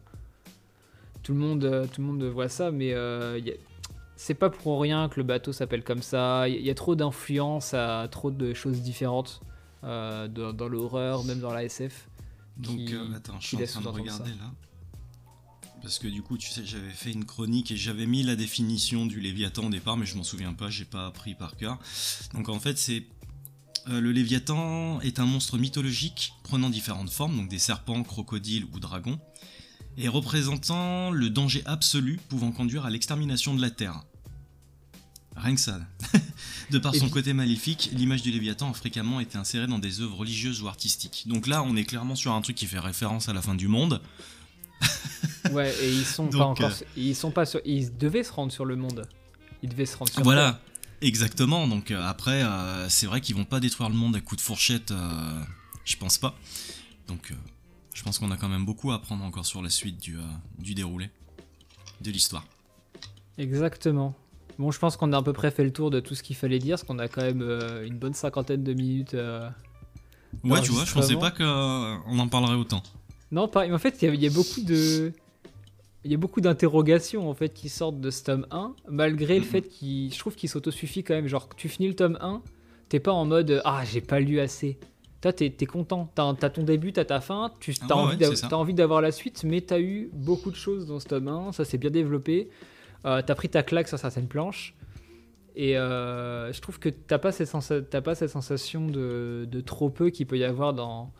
tout 1.23 1.33
le 1.33 1.39
monde, 1.39 1.63
euh, 1.63 1.85
tout 1.85 2.01
le 2.01 2.07
monde 2.07 2.23
voit 2.23 2.49
ça, 2.49 2.71
mais 2.71 2.93
euh, 2.93 3.39
a- 3.39 3.51
c'est 4.15 4.33
pas 4.33 4.49
pour 4.49 4.81
rien 4.81 5.09
que 5.09 5.19
le 5.19 5.23
bateau 5.23 5.51
s'appelle 5.51 5.83
comme 5.83 6.01
ça. 6.01 6.47
Il 6.49 6.61
y, 6.65 6.69
a 6.69 6.75
trop 6.75 6.95
d'influence 6.95 7.73
à 7.73 8.07
trop 8.09 8.31
de 8.31 8.53
choses 8.53 8.81
différentes 8.81 9.41
dans, 9.83 10.53
dans 10.53 10.67
l'horreur, 10.67 11.23
même 11.25 11.39
dans 11.39 11.53
la 11.53 11.63
SF. 11.65 12.07
Donc, 12.57 12.77
qui- 12.77 12.95
euh, 12.95 13.13
attends, 13.15 13.39
je 13.39 13.47
suis 13.47 13.57
en 13.57 13.65
train 13.65 13.81
de 13.81 13.87
regarder 13.89 14.29
ça. 14.31 14.35
là. 14.37 14.51
Parce 15.85 15.99
que 15.99 16.07
du 16.07 16.23
coup, 16.23 16.35
tu 16.35 16.49
sais, 16.49 16.65
j'avais 16.65 16.89
fait 16.89 17.11
une 17.11 17.25
chronique 17.25 17.69
et 17.69 17.77
j'avais 17.77 18.07
mis 18.07 18.23
la 18.23 18.35
définition 18.35 19.05
du 19.05 19.19
Léviathan 19.21 19.67
au 19.67 19.69
départ, 19.69 19.97
mais 19.97 20.07
je 20.07 20.15
m'en 20.15 20.23
souviens 20.23 20.51
pas, 20.53 20.71
j'ai 20.71 20.83
pas 20.83 21.05
appris 21.05 21.35
par 21.35 21.55
cœur. 21.57 21.77
Donc 22.33 22.49
en 22.49 22.59
fait, 22.59 22.79
c'est. 22.79 23.05
euh, 23.89 24.01
le 24.01 24.11
Léviathan 24.11 24.99
est 25.01 25.19
un 25.19 25.27
monstre 25.27 25.59
mythologique 25.59 26.33
prenant 26.41 26.71
différentes 26.71 27.11
formes, 27.11 27.37
donc 27.37 27.49
des 27.49 27.59
serpents, 27.59 28.01
crocodiles 28.01 28.65
ou 28.73 28.79
dragons, 28.79 29.19
et 29.95 30.07
représentant 30.07 31.11
le 31.11 31.29
danger 31.29 31.61
absolu 31.67 32.19
pouvant 32.29 32.51
conduire 32.51 32.87
à 32.87 32.89
l'extermination 32.89 33.53
de 33.53 33.61
la 33.61 33.69
Terre. 33.69 34.01
Rien 35.35 35.53
que 35.53 35.61
ça. 35.61 35.79
de 36.71 36.79
par 36.79 36.95
Et 36.95 36.97
son 36.97 37.05
puis- 37.05 37.13
côté 37.13 37.33
maléfique, 37.33 37.91
l'image 37.93 38.23
du 38.23 38.31
Léviathan 38.31 38.71
a 38.71 38.73
fréquemment 38.73 39.19
été 39.19 39.37
insérée 39.37 39.67
dans 39.67 39.77
des 39.77 40.01
œuvres 40.01 40.17
religieuses 40.17 40.63
ou 40.63 40.67
artistiques. 40.67 41.25
Donc 41.27 41.45
là, 41.45 41.61
on 41.61 41.75
est 41.75 41.83
clairement 41.85 42.15
sur 42.15 42.31
un 42.33 42.41
truc 42.41 42.55
qui 42.55 42.65
fait 42.65 42.79
référence 42.79 43.29
à 43.29 43.33
la 43.33 43.43
fin 43.43 43.53
du 43.53 43.67
monde. 43.67 44.01
Ouais, 45.51 45.73
et 45.81 45.89
ils 45.91 46.05
sont 46.05 46.27
pas 46.27 46.45
encore. 46.45 46.71
Ils 46.97 47.15
sont 47.15 47.31
pas 47.31 47.45
sur. 47.45 47.59
Ils 47.65 47.95
devaient 47.97 48.23
se 48.23 48.31
rendre 48.33 48.51
sur 48.51 48.65
le 48.65 48.75
monde. 48.75 49.07
Ils 49.63 49.69
devaient 49.69 49.85
se 49.85 49.97
rendre 49.97 50.11
sur. 50.11 50.23
Voilà, 50.23 50.59
exactement. 51.01 51.67
Donc 51.67 51.91
euh, 51.91 52.01
après, 52.03 52.43
euh, 52.43 52.89
c'est 52.89 53.05
vrai 53.05 53.21
qu'ils 53.21 53.35
vont 53.35 53.45
pas 53.45 53.59
détruire 53.59 53.89
le 53.89 53.95
monde 53.95 54.15
à 54.15 54.21
coups 54.21 54.41
de 54.41 54.45
fourchette, 54.45 54.91
euh, 54.91 55.41
je 55.85 55.95
pense 55.97 56.17
pas. 56.17 56.35
Donc 57.07 57.31
euh, 57.31 57.35
je 57.93 58.03
pense 58.03 58.19
qu'on 58.19 58.31
a 58.31 58.37
quand 58.37 58.49
même 58.49 58.65
beaucoup 58.65 58.91
à 58.91 58.95
apprendre 58.95 59.23
encore 59.23 59.45
sur 59.45 59.61
la 59.61 59.69
suite 59.69 59.97
du, 60.01 60.17
du 60.59 60.73
déroulé 60.73 61.09
de 62.01 62.11
l'histoire. 62.11 62.45
Exactement. 63.37 64.15
Bon, 64.57 64.71
je 64.71 64.79
pense 64.79 64.95
qu'on 64.97 65.11
a 65.13 65.17
à 65.17 65.21
peu 65.21 65.33
près 65.33 65.51
fait 65.51 65.63
le 65.65 65.73
tour 65.73 65.91
de 65.91 65.99
tout 65.99 66.15
ce 66.15 66.23
qu'il 66.23 66.35
fallait 66.35 66.59
dire, 66.59 66.75
parce 66.77 66.83
qu'on 66.87 66.99
a 66.99 67.07
quand 67.07 67.21
même 67.21 67.41
une 67.85 67.97
bonne 67.97 68.13
cinquantaine 68.13 68.63
de 68.63 68.73
minutes. 68.73 69.13
Ouais, 70.43 70.61
tu 70.61 70.71
vois, 70.71 70.85
je 70.85 70.93
pensais 70.93 71.15
pas 71.17 71.31
qu'on 71.31 72.19
en 72.19 72.27
parlerait 72.27 72.55
autant. 72.55 72.81
Non, 73.31 73.47
pas. 73.47 73.67
Mais 73.67 73.73
en 73.73 73.79
fait, 73.79 73.97
il 74.01 74.05
y 74.05 74.11
a- 74.11 74.13
il 74.13 74.21
y, 74.23 74.27
a 74.27 74.29
beaucoup 74.29 74.61
de. 74.61 75.11
Il 76.05 76.11
y 76.11 76.13
a 76.13 76.17
beaucoup 76.17 76.39
d'interrogations 76.39 77.27
en 77.29 77.33
fait 77.33 77.49
qui 77.49 77.67
sortent 77.67 77.99
de 77.99 78.09
ce 78.11 78.23
tome 78.23 78.45
1, 78.51 78.75
malgré 78.89 79.35
le 79.39 79.45
Mhm. 79.45 79.51
fait 79.51 79.61
qu'il. 79.63 80.13
Je 80.13 80.19
trouve 80.19 80.35
qu'il 80.35 80.47
s'autosuffit 80.49 81.03
quand 81.03 81.15
même. 81.15 81.27
Genre, 81.27 81.49
tu 81.57 81.67
finis 81.67 81.87
le 81.87 81.95
tome 81.95 82.17
1, 82.21 82.41
t'es 82.89 82.99
pas 82.99 83.11
en 83.11 83.25
mode 83.25 83.61
Ah, 83.65 83.83
j'ai 83.91 84.01
pas 84.01 84.19
lu 84.19 84.39
assez. 84.39 84.77
Toi, 85.21 85.33
t'es 85.33 85.47
es 85.59 85.65
content. 85.65 86.11
T'as 86.13 86.29
as 86.41 86.49
ton 86.51 86.61
début, 86.63 86.93
t'as 86.93 87.05
ta 87.05 87.19
fin, 87.19 87.51
tu 87.59 87.73
Ah 87.81 87.85
as 87.89 87.95
envie 87.95 88.17
ouais, 88.23 88.53
envie 88.53 88.73
d'avoir 88.75 89.01
la 89.01 89.11
suite, 89.11 89.43
mais 89.43 89.61
t'as 89.61 89.79
eu 89.79 90.09
beaucoup 90.13 90.51
de 90.51 90.55
choses 90.55 90.85
dans 90.85 90.99
ce 90.99 91.07
tome 91.07 91.27
1, 91.27 91.51
ça 91.51 91.65
s'est 91.65 91.79
bien 91.79 91.89
développé. 91.89 92.49
Euh, 93.05 93.21
t'as 93.25 93.33
pris 93.35 93.49
ta 93.49 93.63
claque 93.63 93.87
sur 93.87 93.97
certaines 93.97 94.27
planches. 94.27 94.75
Et 95.55 95.77
euh, 95.77 96.51
je 96.53 96.61
trouve 96.61 96.77
que 96.79 96.89
t'as 96.89 97.17
pas 97.17 97.31
cette, 97.31 97.89
t'as 97.89 98.01
pas 98.01 98.13
cette 98.13 98.29
sensation 98.29 98.85
de, 98.87 99.47
de 99.49 99.61
trop 99.61 99.89
peu 99.89 100.09
qu'il 100.11 100.27
peut 100.27 100.37
y 100.37 100.43
avoir 100.43 100.73
dans, 100.73 101.11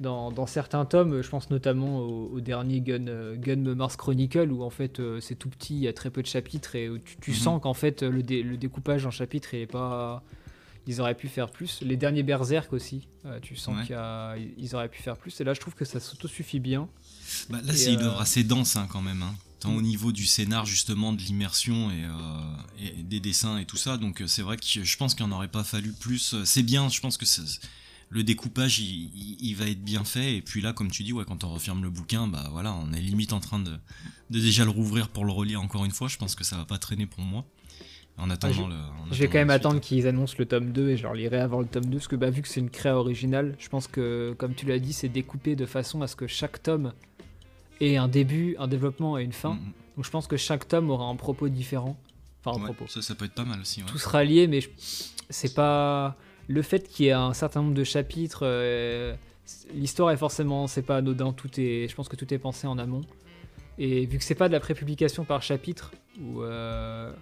dans, 0.00 0.30
dans 0.30 0.46
certains 0.46 0.84
tomes. 0.84 1.22
Je 1.22 1.28
pense 1.28 1.50
notamment 1.50 1.98
au, 2.00 2.30
au 2.34 2.40
dernier 2.40 2.80
Gun, 2.80 3.06
euh, 3.08 3.36
Gun 3.36 3.74
Mars 3.74 3.96
Chronicle 3.96 4.50
où 4.52 4.62
en 4.62 4.70
fait 4.70 5.00
euh, 5.00 5.20
c'est 5.20 5.34
tout 5.36 5.48
petit, 5.48 5.74
il 5.74 5.80
y 5.82 5.88
a 5.88 5.92
très 5.92 6.10
peu 6.10 6.22
de 6.22 6.26
chapitres 6.26 6.74
et 6.76 6.88
où 6.88 6.98
tu, 6.98 7.16
tu 7.20 7.30
Mhm. 7.32 7.36
sens 7.36 7.62
qu'en 7.62 7.74
fait 7.74 8.02
le, 8.02 8.22
dé- 8.22 8.42
le 8.42 8.56
découpage 8.56 9.06
en 9.06 9.10
chapitres 9.10 9.54
il 9.54 9.60
est 9.60 9.66
pas. 9.66 10.22
Ils 10.88 11.00
auraient 11.00 11.16
pu 11.16 11.26
faire 11.26 11.50
plus. 11.50 11.80
Les 11.82 11.96
derniers 11.96 12.22
Berserk 12.22 12.72
aussi, 12.72 13.08
euh, 13.24 13.40
tu 13.40 13.56
sens 13.56 13.76
Ouais. 13.76 13.82
qu'il 13.82 13.90
y 13.96 13.98
a- 13.98 14.36
ils 14.56 14.74
auraient 14.76 14.88
pu 14.88 15.02
faire 15.02 15.16
plus. 15.16 15.40
Et 15.40 15.44
là, 15.44 15.52
je 15.52 15.58
trouve 15.58 15.74
que 15.74 15.84
ça 15.84 15.98
s'autosuffit 15.98 16.60
bien. 16.60 16.88
Bah, 17.50 17.58
là, 17.64 17.74
c'est 17.74 17.92
une 17.94 18.02
œuvre 18.02 18.20
assez 18.20 18.44
dense 18.44 18.76
hein, 18.76 18.86
quand 18.88 19.02
même. 19.02 19.20
hein. 19.22 19.34
Tant 19.58 19.72
Mm. 19.72 19.76
au 19.78 19.82
niveau 19.82 20.12
du 20.12 20.26
scénar, 20.26 20.64
justement, 20.64 21.12
de 21.12 21.20
l'immersion 21.22 21.90
et, 21.90 22.04
euh, 22.04 22.10
et 22.98 23.02
des 23.02 23.18
dessins 23.18 23.58
et 23.58 23.64
tout 23.64 23.76
ça. 23.78 23.96
Donc, 23.96 24.22
c'est 24.28 24.42
vrai 24.42 24.58
que 24.58 24.62
je 24.64 24.96
pense 24.96 25.16
qu'il 25.16 25.26
n'en 25.26 25.34
aurait 25.34 25.48
pas 25.48 25.64
fallu 25.64 25.90
plus. 25.92 26.36
C'est 26.44 26.62
bien, 26.62 26.88
je 26.88 27.00
pense 27.00 27.16
que 27.16 27.26
c'est- 27.26 27.58
le 28.08 28.22
découpage, 28.22 28.78
il, 28.78 29.10
il- 29.14 29.36
il 29.40 29.54
va 29.56 29.68
être 29.68 29.82
bien 29.82 30.04
fait. 30.04 30.36
Et 30.36 30.42
puis 30.42 30.60
là, 30.60 30.72
comme 30.72 30.90
tu 30.90 31.02
dis, 31.02 31.12
ouais, 31.12 31.24
quand 31.26 31.42
on 31.44 31.48
referme 31.52 31.82
le 31.82 31.90
bouquin, 31.90 32.26
bah 32.28 32.48
voilà, 32.52 32.72
on 32.74 32.92
est 32.92 33.00
limite 33.00 33.32
en 33.32 33.40
train 33.40 33.58
de, 33.58 33.72
de 34.30 34.40
déjà 34.40 34.64
le 34.64 34.70
rouvrir 34.70 35.08
pour 35.08 35.24
le 35.24 35.32
relire 35.32 35.60
encore 35.60 35.84
une 35.84 35.90
fois. 35.90 36.08
Je 36.08 36.16
pense 36.16 36.34
que 36.34 36.44
ça 36.44 36.56
va 36.56 36.64
pas 36.64 36.78
traîner 36.78 37.06
pour 37.06 37.20
moi. 37.22 37.44
En 38.18 38.30
attendant 38.30 38.68
le. 38.68 38.74
en 38.74 39.12
Je 39.12 39.18
vais 39.20 39.26
quand 39.28 39.36
même 39.38 39.50
attendre 39.50 39.78
qu'ils 39.78 40.06
annoncent 40.06 40.36
le 40.38 40.46
tome 40.46 40.72
2 40.72 40.88
et 40.90 40.96
je 40.96 41.02
leur 41.02 41.12
lirai 41.12 41.36
avant 41.38 41.60
le 41.60 41.66
tome 41.66 41.84
2 41.84 41.98
parce 41.98 42.08
que 42.08 42.16
bah, 42.16 42.30
vu 42.30 42.40
que 42.40 42.48
c'est 42.48 42.60
une 42.60 42.70
créa 42.70 42.96
originale, 42.96 43.54
je 43.58 43.68
pense 43.68 43.88
que 43.88 44.34
comme 44.38 44.54
tu 44.54 44.64
l'as 44.64 44.78
dit, 44.78 44.94
c'est 44.94 45.10
découpé 45.10 45.54
de 45.54 45.66
façon 45.66 46.00
à 46.00 46.06
ce 46.06 46.16
que 46.16 46.26
chaque 46.26 46.62
tome 46.62 46.94
ait 47.82 47.96
un 47.98 48.08
début, 48.08 48.56
un 48.58 48.68
développement 48.68 49.18
et 49.18 49.22
une 49.24 49.32
fin. 49.34 49.54
Mm, 49.54 49.58
mm. 49.58 49.72
Donc 49.96 50.04
je 50.06 50.10
pense 50.10 50.26
que 50.28 50.38
chaque 50.38 50.66
tome 50.66 50.88
aura 50.90 51.04
un 51.06 51.16
propos 51.16 51.48
différent. 51.50 51.98
Enfin, 52.42 52.56
un 52.56 52.60
Ouais, 52.62 52.72
propos. 52.72 52.86
ça, 52.90 53.02
ça 53.02 53.14
peut 53.14 53.26
être 53.26 53.34
pas 53.34 53.44
mal 53.44 53.60
aussi. 53.60 53.82
ouais. 53.82 53.88
Tout 53.88 53.98
sera 53.98 54.24
lié, 54.24 54.46
mais 54.46 54.62
je- 54.62 54.70
c'est 55.28 55.54
pas 55.54 56.16
le 56.48 56.62
fait 56.62 56.88
qu'il 56.88 57.06
y 57.06 57.08
ait 57.08 57.12
un 57.12 57.32
certain 57.32 57.62
nombre 57.62 57.74
de 57.74 57.84
chapitres. 57.84 58.40
euh, 58.42 59.14
L'histoire 59.72 60.10
est 60.10 60.16
forcément, 60.16 60.66
c'est 60.66 60.82
pas 60.82 60.96
anodin. 60.96 61.32
Tout 61.32 61.50
est, 61.60 61.86
je 61.88 61.94
pense 61.94 62.08
que 62.08 62.16
tout 62.16 62.32
est 62.34 62.38
pensé 62.38 62.66
en 62.66 62.78
amont. 62.78 63.02
Et 63.78 64.06
vu 64.06 64.18
que 64.18 64.24
c'est 64.24 64.34
pas 64.34 64.48
de 64.48 64.52
la 64.52 64.60
prépublication 64.60 65.24
par 65.24 65.42
chapitre, 65.42 65.92
où, 66.20 66.42
euh, 66.42 67.12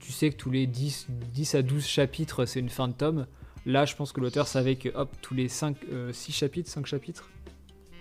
tu 0.00 0.10
sais 0.10 0.30
que 0.30 0.36
tous 0.36 0.50
les 0.50 0.66
10, 0.66 1.08
10 1.32 1.54
à 1.54 1.62
12 1.62 1.84
chapitres, 1.84 2.46
c'est 2.46 2.60
une 2.60 2.70
fin 2.70 2.88
de 2.88 2.94
tome, 2.94 3.26
là, 3.66 3.84
je 3.84 3.94
pense 3.94 4.10
que 4.12 4.20
l'auteur 4.20 4.48
savait 4.48 4.76
que, 4.76 4.88
hop, 4.88 5.14
tous 5.20 5.34
les 5.34 5.48
5, 5.48 5.76
6 6.12 6.32
chapitres, 6.32 6.70
5 6.70 6.86
chapitres, 6.86 7.28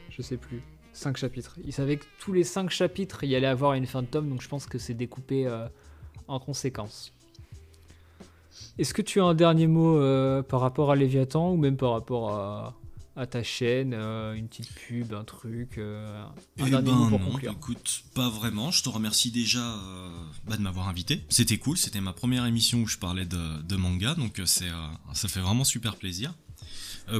je 0.09 0.21
sais 0.21 0.37
plus, 0.37 0.61
5 0.93 1.17
chapitres. 1.17 1.57
Il 1.65 1.73
savait 1.73 1.97
que 1.97 2.05
tous 2.19 2.33
les 2.33 2.43
5 2.45 2.69
chapitres, 2.69 3.23
il 3.23 3.29
y 3.29 3.35
allait 3.35 3.45
avoir 3.47 3.73
une 3.73 3.85
fin 3.85 4.01
de 4.01 4.07
tome, 4.07 4.29
donc 4.29 4.41
je 4.41 4.47
pense 4.47 4.65
que 4.65 4.77
c'est 4.77 4.93
découpé 4.93 5.45
euh, 5.47 5.67
en 6.27 6.39
conséquence. 6.39 7.11
Est-ce 8.77 8.93
que 8.93 9.01
tu 9.01 9.19
as 9.21 9.25
un 9.25 9.33
dernier 9.33 9.67
mot 9.67 9.97
euh, 9.97 10.41
par 10.43 10.61
rapport 10.61 10.91
à 10.91 10.95
Léviathan 10.95 11.51
ou 11.51 11.57
même 11.57 11.77
par 11.77 11.91
rapport 11.91 12.31
à, 12.31 12.75
à 13.15 13.25
ta 13.27 13.43
chaîne, 13.43 13.93
euh, 13.93 14.33
une 14.33 14.47
petite 14.47 14.71
pub, 14.73 15.13
un 15.13 15.23
truc, 15.23 15.77
euh, 15.77 16.23
un 16.59 16.65
Eh 16.65 16.69
dernier 16.69 16.89
ben 16.91 16.95
mot 16.97 17.09
pour 17.09 17.19
non, 17.19 17.31
conclure? 17.31 17.51
écoute, 17.51 18.03
pas 18.15 18.29
vraiment. 18.29 18.71
Je 18.71 18.81
te 18.83 18.89
remercie 18.89 19.31
déjà 19.31 19.75
bah, 20.47 20.57
de 20.57 20.61
m'avoir 20.61 20.87
invité. 20.87 21.23
C'était 21.29 21.57
cool, 21.57 21.77
c'était 21.77 22.01
ma 22.01 22.13
première 22.13 22.45
émission 22.45 22.79
où 22.79 22.87
je 22.87 22.97
parlais 22.97 23.25
de, 23.25 23.61
de 23.61 23.75
manga, 23.75 24.15
donc 24.15 24.41
c'est, 24.45 24.69
ça 25.13 25.27
fait 25.27 25.41
vraiment 25.41 25.63
super 25.65 25.95
plaisir. 25.95 26.33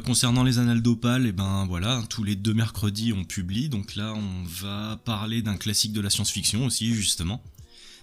Concernant 0.06 0.44
les 0.44 0.58
annales 0.58 0.82
d'Opale, 0.82 1.26
et 1.26 1.32
ben 1.34 1.66
voilà, 1.68 2.02
tous 2.10 2.24
les 2.24 2.36
deux 2.36 2.54
mercredis 2.54 3.12
on 3.14 3.26
publie, 3.26 3.68
donc 3.68 3.96
là 3.96 4.14
on 4.14 4.44
va 4.46 4.98
parler 5.04 5.42
d'un 5.42 5.58
classique 5.58 5.92
de 5.92 6.00
la 6.00 6.10
science-fiction 6.10 6.66
aussi 6.66 6.94
justement, 6.94 7.42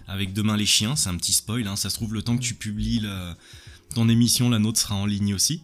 avec 0.09 0.33
Demain 0.33 0.57
les 0.57 0.65
chiens, 0.65 0.95
c'est 0.95 1.09
un 1.09 1.15
petit 1.15 1.33
spoil, 1.33 1.67
hein, 1.67 1.75
ça 1.75 1.89
se 1.89 1.95
trouve 1.95 2.13
le 2.13 2.21
temps 2.21 2.35
que 2.35 2.41
tu 2.41 2.55
publies 2.55 3.05
ton 3.93 4.09
émission, 4.09 4.49
la 4.49 4.59
nôtre 4.59 4.79
sera 4.79 4.95
en 4.95 5.05
ligne 5.05 5.33
aussi. 5.33 5.63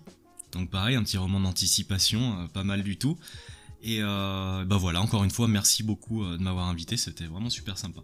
Donc 0.51 0.69
pareil, 0.69 0.95
un 0.95 1.03
petit 1.03 1.17
roman 1.17 1.39
d'anticipation, 1.39 2.39
euh, 2.39 2.47
pas 2.47 2.63
mal 2.63 2.83
du 2.83 2.97
tout. 2.97 3.17
Et 3.83 3.99
euh, 4.01 4.65
bah 4.65 4.77
voilà, 4.77 5.01
encore 5.01 5.23
une 5.23 5.29
fois, 5.29 5.47
merci 5.47 5.83
beaucoup 5.83 6.23
euh, 6.23 6.37
de 6.37 6.41
m'avoir 6.41 6.67
invité, 6.67 6.97
c'était 6.97 7.25
vraiment 7.25 7.49
super 7.49 7.77
sympa. 7.77 8.01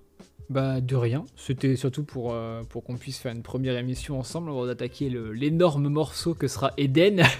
Bah 0.49 0.81
de 0.81 0.95
rien, 0.95 1.25
c'était 1.37 1.75
surtout 1.77 2.03
pour, 2.03 2.33
euh, 2.33 2.63
pour 2.63 2.83
qu'on 2.83 2.97
puisse 2.97 3.17
faire 3.17 3.31
une 3.31 3.41
première 3.41 3.77
émission 3.77 4.19
ensemble 4.19 4.49
avant 4.49 4.65
d'attaquer 4.65 5.09
l'énorme 5.33 5.87
morceau 5.87 6.33
que 6.33 6.47
sera 6.47 6.71
Eden. 6.77 7.23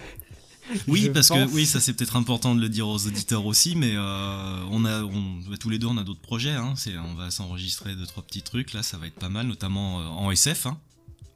Oui, 0.88 1.10
parce 1.10 1.28
pense. 1.30 1.50
que 1.50 1.56
oui, 1.56 1.66
ça 1.66 1.80
c'est 1.80 1.94
peut-être 1.94 2.16
important 2.16 2.56
de 2.56 2.62
le 2.62 2.70
dire 2.70 2.88
aux 2.88 3.06
auditeurs 3.08 3.46
aussi, 3.46 3.76
mais 3.76 3.94
euh, 3.96 4.64
on 4.72 4.86
a, 4.86 5.04
on, 5.04 5.40
bah, 5.50 5.58
tous 5.60 5.70
les 5.70 5.80
deux, 5.80 5.88
on 5.88 5.98
a 5.98 6.04
d'autres 6.04 6.22
projets. 6.22 6.52
Hein, 6.52 6.74
on 7.10 7.14
va 7.16 7.32
s'enregistrer 7.32 7.96
deux 7.96 8.06
trois 8.06 8.24
petits 8.24 8.42
trucs. 8.44 8.74
Là, 8.74 8.84
ça 8.84 8.98
va 8.98 9.08
être 9.08 9.16
pas 9.16 9.30
mal, 9.30 9.48
notamment 9.48 10.00
euh, 10.02 10.04
en 10.06 10.32
SF. 10.32 10.68
Hein. 10.68 10.78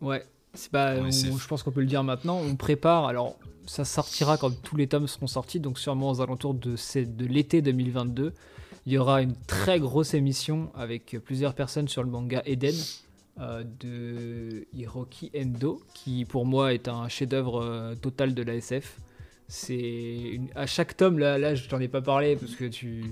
Ouais, 0.02 0.26
c'est 0.54 0.72
pas, 0.72 0.96
on- 0.98 1.12
je 1.12 1.48
pense 1.48 1.64
qu'on 1.64 1.72
peut 1.72 1.82
le 1.82 1.86
dire 1.88 2.04
maintenant. 2.04 2.38
On 2.40 2.56
prépare, 2.56 3.06
alors 3.06 3.36
ça 3.66 3.84
sortira 3.86 4.38
quand 4.38 4.52
tous 4.62 4.76
les 4.78 4.88
tomes 4.88 5.08
seront 5.08 5.28
sortis, 5.28 5.60
donc 5.60 5.80
sûrement 5.80 6.12
aux 6.12 6.22
alentours 6.22 6.54
de, 6.54 6.76
de 7.04 7.26
l'été 7.26 7.62
2022. 7.62 8.34
Il 8.88 8.94
y 8.94 8.98
aura 9.00 9.24
une 9.24 9.36
très 9.48 9.80
grosse 9.80 10.14
émission 10.14 10.70
avec 10.76 11.18
plusieurs 11.26 11.56
personnes 11.56 11.88
sur 11.88 12.04
le 12.04 12.10
manga 12.12 12.44
Eden 12.46 12.76
euh, 13.40 13.64
de 13.80 14.68
Hiroki 14.74 15.32
Endo, 15.36 15.82
qui 15.96 16.24
pour 16.26 16.46
moi 16.46 16.74
est 16.76 16.88
un 16.88 17.10
chef-d'œuvre 17.10 17.64
euh, 17.64 17.96
total 17.96 18.36
de 18.36 18.44
la 18.44 18.54
SF. 18.54 19.00
C'est 19.48 19.76
une- 20.34 20.50
à 20.56 20.66
chaque 20.66 20.98
tome, 20.98 21.20
là, 21.20 21.38
là 21.38 21.54
je 21.56 21.68
t'en 21.68 21.80
ai 21.80 21.88
pas 21.88 22.02
parlé 22.02 22.36
parce 22.36 22.56
que 22.56 22.66
tu. 22.66 23.04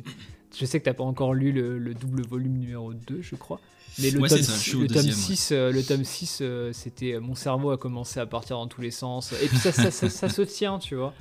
Je 0.58 0.66
sais 0.66 0.80
que 0.80 0.86
t'as 0.86 0.94
pas 0.94 1.04
encore 1.04 1.34
lu 1.34 1.52
le, 1.52 1.78
le 1.80 1.94
double 1.96 2.22
volume 2.28 2.58
numéro 2.58 2.94
2, 2.94 3.22
je 3.22 3.36
crois. 3.36 3.60
Mais 4.00 4.10
le 4.12 4.20
Ouais, 4.20 4.30
tome, 4.30 4.42
ça, 4.42 4.54
le 4.78 4.88
tome 4.88 4.96
deuxième, 4.96 5.14
ouais. 5.16 5.22
6, 5.22 5.50
euh, 5.52 5.72
le 5.72 5.84
tome 5.84 6.04
6 6.04 6.40
euh, 6.42 6.72
c'était 6.74 7.14
euh, 7.14 7.20
mon 7.20 7.36
cerveau 7.36 7.72
a 7.72 7.78
commencé 7.78 8.20
à 8.20 8.26
partir 8.26 8.58
dans 8.58 8.68
tous 8.68 8.82
les 8.82 8.92
sens. 8.92 9.34
Et 9.44 9.48
puis 9.48 9.58
ça, 9.58 9.72
ça, 9.72 9.90
ça- 9.92 10.10
ça 10.10 10.30
se 10.30 10.42
tient, 10.44 10.80
tu 10.80 10.96
vois. 10.96 11.14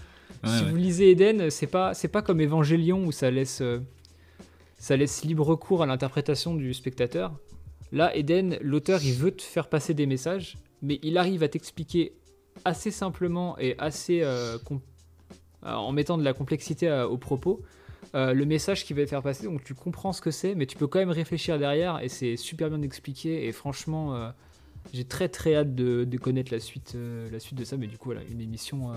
Ouais, 0.45 0.51
si 0.51 0.65
ouais. 0.65 0.71
vous 0.71 0.77
lisez 0.77 1.11
Eden, 1.11 1.51
c'est 1.51 1.67
pas, 1.67 1.93
c'est 1.95 2.09
pas 2.09 2.23
comme 2.23 2.41
Evangelion 2.41 3.05
où 3.05 3.13
ça 3.13 3.31
laisse. 3.31 3.61
euh, 3.61 3.81
ça 4.79 4.97
laisse 4.97 5.25
libre 5.25 5.55
cours 5.57 5.83
à 5.83 5.87
l'interprétation 5.87 6.55
du 6.55 6.75
spectateur. 6.75 7.33
Là, 7.93 8.15
Eden, 8.17 8.59
l'auteur, 8.63 9.01
il 9.05 9.13
veut 9.15 9.31
te 9.31 9.43
faire 9.43 9.69
passer 9.69 9.95
des 9.95 10.07
messages, 10.07 10.57
mais 10.83 10.99
il 11.03 11.19
arrive 11.19 11.43
à 11.43 11.49
t'expliquer 11.49 12.13
assez 12.65 12.91
simplement 12.91 13.57
et 13.59 13.77
assez 13.79 14.23
euh, 14.23 14.59
en 15.65 15.93
mettant 15.93 16.19
de 16.19 16.25
la 16.25 16.33
complexité 16.33 16.91
aux 17.09 17.19
propos 17.19 17.63
le 18.15 18.45
message 18.45 18.85
qu'il 18.85 18.97
va 18.97 19.05
te 19.05 19.11
faire 19.11 19.23
passer. 19.23 19.45
Donc 19.45 19.65
tu 19.65 19.75
comprends 19.75 20.13
ce 20.13 20.21
que 20.21 20.31
c'est, 20.31 20.55
mais 20.55 20.67
tu 20.67 20.77
peux 20.77 20.87
quand 20.87 20.99
même 20.99 21.11
réfléchir 21.11 21.59
derrière 21.59 22.01
et 22.03 22.09
c'est 22.09 22.37
super 22.37 22.69
bien 22.69 22.83
expliqué. 22.83 23.47
Et 23.47 23.53
franchement, 23.53 24.33
j'ai 24.93 25.05
très 25.05 25.29
très 25.29 25.55
hâte 25.55 25.75
de, 25.75 26.17
connaître 26.19 26.53
la 26.53 26.61
suite, 26.61 26.97
la 27.31 27.39
suite 27.41 27.59
de 27.59 27.65
ça. 27.65 27.77
Mais 27.77 27.87
du 27.87 27.99
coup, 27.99 28.07
voilà, 28.07 28.23
une 28.31 28.41
émission 28.41 28.93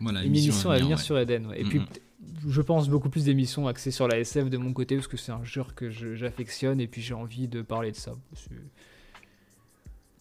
voilà, 0.00 0.22
une 0.24 0.36
émission, 0.36 0.70
à 0.70 0.78
venir, 0.78 1.00
sur 1.00 1.18
Eden. 1.18 1.52
Et 1.56 1.64
puis, 1.64 1.80
je 2.46 2.60
pense 2.60 2.88
beaucoup 2.88 3.08
plus 3.08 3.24
d'émissions 3.24 3.66
axées 3.66 3.90
sur 3.90 4.08
la 4.08 4.18
SF 4.18 4.50
de 4.50 4.56
mon 4.56 4.72
côté, 4.72 4.96
parce 4.96 5.08
que 5.08 5.16
c'est 5.16 5.32
un 5.32 5.44
genre 5.44 5.74
que 5.74 5.90
j'affectionne, 5.90 6.80
et 6.80 6.86
puis 6.86 7.02
j'ai 7.02 7.14
envie 7.14 7.48
de 7.48 7.62
parler 7.62 7.92
de 7.92 7.96
ça. 7.96 8.14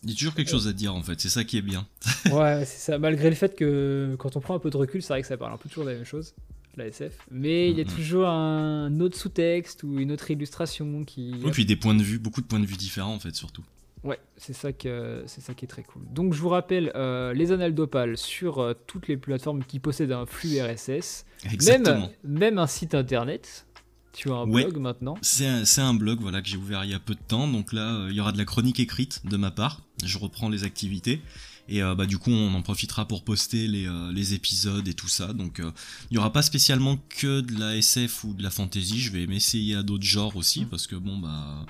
Il 0.06 0.12
y 0.12 0.14
a 0.14 0.18
toujours 0.18 0.36
quelque 0.36 0.52
chose 0.52 0.68
à 0.68 0.74
dire 0.74 0.94
en 0.94 1.02
fait, 1.02 1.20
c'est 1.20 1.30
ça 1.30 1.44
qui 1.44 1.58
est 1.58 1.64
bien. 1.64 1.88
ouais, 2.32 2.64
c'est 2.66 2.92
ça. 2.92 3.00
Malgré 3.00 3.30
le 3.30 3.36
fait 3.36 3.56
que 3.56 4.16
quand 4.20 4.38
on 4.38 4.40
prend 4.40 4.56
un 4.56 4.60
peu 4.60 4.70
de 4.70 4.78
recul, 4.78 5.02
c'est 5.02 5.14
vrai 5.14 5.22
que 5.22 5.28
ça 5.28 5.36
parle 5.36 5.54
un 5.54 5.58
peu 5.58 5.68
toujours 5.68 5.84
de 5.84 5.90
la 5.90 5.96
même 5.96 6.06
chose, 6.06 6.36
la 6.78 6.86
SF. 6.86 7.18
Mais 7.32 7.72
il 7.72 7.78
y 7.78 7.82
a 7.82 7.86
toujours 7.86 8.28
un 8.28 9.00
autre 9.00 9.18
sous-texte 9.18 9.84
ou 9.84 10.00
une 10.00 10.12
autre 10.12 10.30
illustration 10.30 11.04
qui. 11.06 11.34
Et 11.44 11.52
puis 11.52 11.66
des 11.66 11.76
points 11.76 11.96
de 11.96 12.04
vue, 12.04 12.20
beaucoup 12.20 12.42
de 12.42 12.46
points 12.46 12.60
de 12.60 12.68
vue 12.68 12.78
différents 12.78 13.16
en 13.16 13.20
fait, 13.20 13.36
surtout. 13.36 13.64
Ouais, 14.06 14.20
c'est 14.38 14.54
ça, 14.54 14.72
que, 14.72 15.24
c'est 15.26 15.42
ça 15.42 15.56
qui 15.56 15.66
est 15.66 15.68
très 15.68 15.82
cool. 15.82 16.04
Donc 16.12 16.36
je 16.36 16.40
vous 16.40 16.50
rappelle, 16.50 16.92
euh, 16.94 17.34
les 17.34 17.52
annales 17.52 17.74
d'Opal 17.74 18.18
sur 18.18 18.60
euh, 18.60 18.76
toutes 18.86 19.08
les 19.08 19.18
plateformes 19.18 19.64
qui 19.64 19.80
possèdent 19.80 20.12
un 20.12 20.28
flux 20.28 20.62
RSS. 20.62 21.26
Même, 21.66 22.10
même 22.24 22.60
un 22.60 22.68
site 22.68 22.94
internet. 22.94 23.66
Tu 24.14 24.32
as 24.32 24.36
un 24.36 24.48
blog 24.48 24.78
maintenant 24.78 25.18
C'est 25.22 25.48
un, 25.48 25.64
un 25.78 25.94
blog 25.96 26.20
voilà, 26.22 26.42
que 26.42 26.48
j'ai 26.48 26.56
ouvert 26.56 26.86
il 26.86 26.92
y 26.92 26.94
a 26.94 27.00
peu 27.00 27.16
de 27.16 27.20
temps. 27.20 27.48
Donc 27.48 27.74
là, 27.74 27.96
euh, 27.96 28.08
il 28.12 28.16
y 28.16 28.22
aura 28.22 28.32
de 28.32 28.38
la 28.38 28.46
chronique 28.46 28.80
écrite 28.80 29.26
de 29.26 29.38
ma 29.38 29.50
part. 29.50 29.82
Je 30.04 30.18
reprends 30.18 30.50
les 30.50 30.64
activités. 30.64 31.22
Et 31.68 31.82
bah, 31.82 32.06
du 32.06 32.20
coup, 32.20 32.30
on 32.30 32.54
en 32.54 32.62
profitera 32.62 33.08
pour 33.08 33.24
poster 33.24 33.68
les, 33.68 33.90
les 34.14 34.34
épisodes 34.36 34.88
et 34.88 34.94
tout 34.94 35.08
ça. 35.08 35.34
Donc 35.34 35.60
il 35.60 36.14
n'y 36.14 36.18
aura 36.20 36.32
pas 36.32 36.44
spécialement 36.44 36.98
que 37.10 37.42
de 37.42 37.60
la 37.60 37.76
SF 37.76 38.24
ou 38.24 38.34
de 38.36 38.44
la 38.44 38.52
fantasy. 38.52 39.02
Je 39.02 39.12
vais 39.12 39.26
m'essayer 39.26 39.74
à 39.76 39.82
d'autres 39.82 40.04
genres 40.04 40.36
aussi. 40.36 40.66
Mm. 40.66 40.70
Parce 40.70 40.86
que 40.86 40.96
bon, 40.96 41.18
bah 41.18 41.66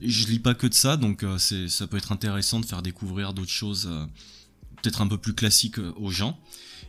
je 0.00 0.26
lis 0.26 0.38
pas 0.38 0.54
que 0.54 0.66
de 0.66 0.74
ça, 0.74 0.96
donc 0.96 1.22
euh, 1.22 1.38
c'est, 1.38 1.68
ça 1.68 1.86
peut 1.86 1.96
être 1.96 2.12
intéressant 2.12 2.60
de 2.60 2.66
faire 2.66 2.82
découvrir 2.82 3.34
d'autres 3.34 3.50
choses 3.50 3.86
euh, 3.90 4.06
peut-être 4.82 5.02
un 5.02 5.06
peu 5.06 5.18
plus 5.18 5.34
classiques 5.34 5.78
euh, 5.78 5.92
aux 5.96 6.10
gens. 6.10 6.38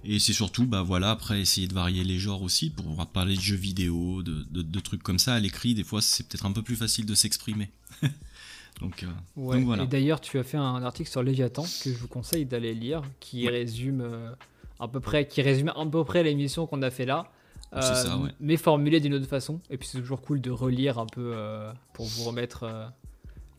Et 0.03 0.17
c'est 0.17 0.33
surtout, 0.33 0.65
bah 0.65 0.81
voilà, 0.81 1.11
après 1.11 1.41
essayer 1.41 1.67
de 1.67 1.73
varier 1.73 2.03
les 2.03 2.17
genres 2.17 2.41
aussi 2.41 2.71
pour 2.71 3.05
parler 3.07 3.35
de 3.35 3.41
jeux 3.41 3.55
vidéo, 3.55 4.23
de, 4.23 4.43
de, 4.49 4.79
trucs 4.79 5.03
comme 5.03 5.19
ça. 5.19 5.35
À 5.35 5.39
l'écrit, 5.39 5.75
des 5.75 5.83
fois, 5.83 6.01
c'est 6.01 6.27
peut-être 6.27 6.47
un 6.47 6.51
peu 6.51 6.63
plus 6.63 6.75
facile 6.75 7.05
de 7.05 7.13
s'exprimer. 7.13 7.69
donc, 8.79 9.05
voilà. 9.35 9.83
Et 9.83 9.87
d'ailleurs, 9.87 10.21
tu 10.21 10.39
as 10.39 10.43
fait 10.43 10.57
un 10.57 10.83
article 10.83 11.09
sur 11.09 11.21
Léviathan 11.21 11.63
que 11.63 11.91
je 11.91 11.97
vous 11.97 12.07
conseille 12.07 12.45
d'aller 12.45 12.73
lire, 12.73 13.03
qui 13.19 13.47
résume 13.47 14.03
à 14.79 14.87
peu 14.87 14.99
près, 14.99 15.27
qui 15.27 15.41
résume 15.41 15.71
à 15.75 15.85
peu 15.85 16.03
près 16.03 16.23
l'émission 16.23 16.65
qu'on 16.65 16.81
a 16.81 16.89
fait 16.89 17.05
là. 17.05 17.27
ça, 17.73 18.17
ouais. 18.17 18.31
mais 18.39 18.57
formulé 18.57 18.99
d'une 18.99 19.13
autre 19.13 19.27
façon. 19.27 19.59
Et 19.69 19.77
puis 19.77 19.87
c'est 19.87 19.99
toujours 19.99 20.21
cool 20.21 20.41
de 20.41 20.49
relire 20.49 20.97
un 20.97 21.05
peu 21.05 21.35
pour 21.93 22.05
vous 22.05 22.23
remettre 22.23 22.91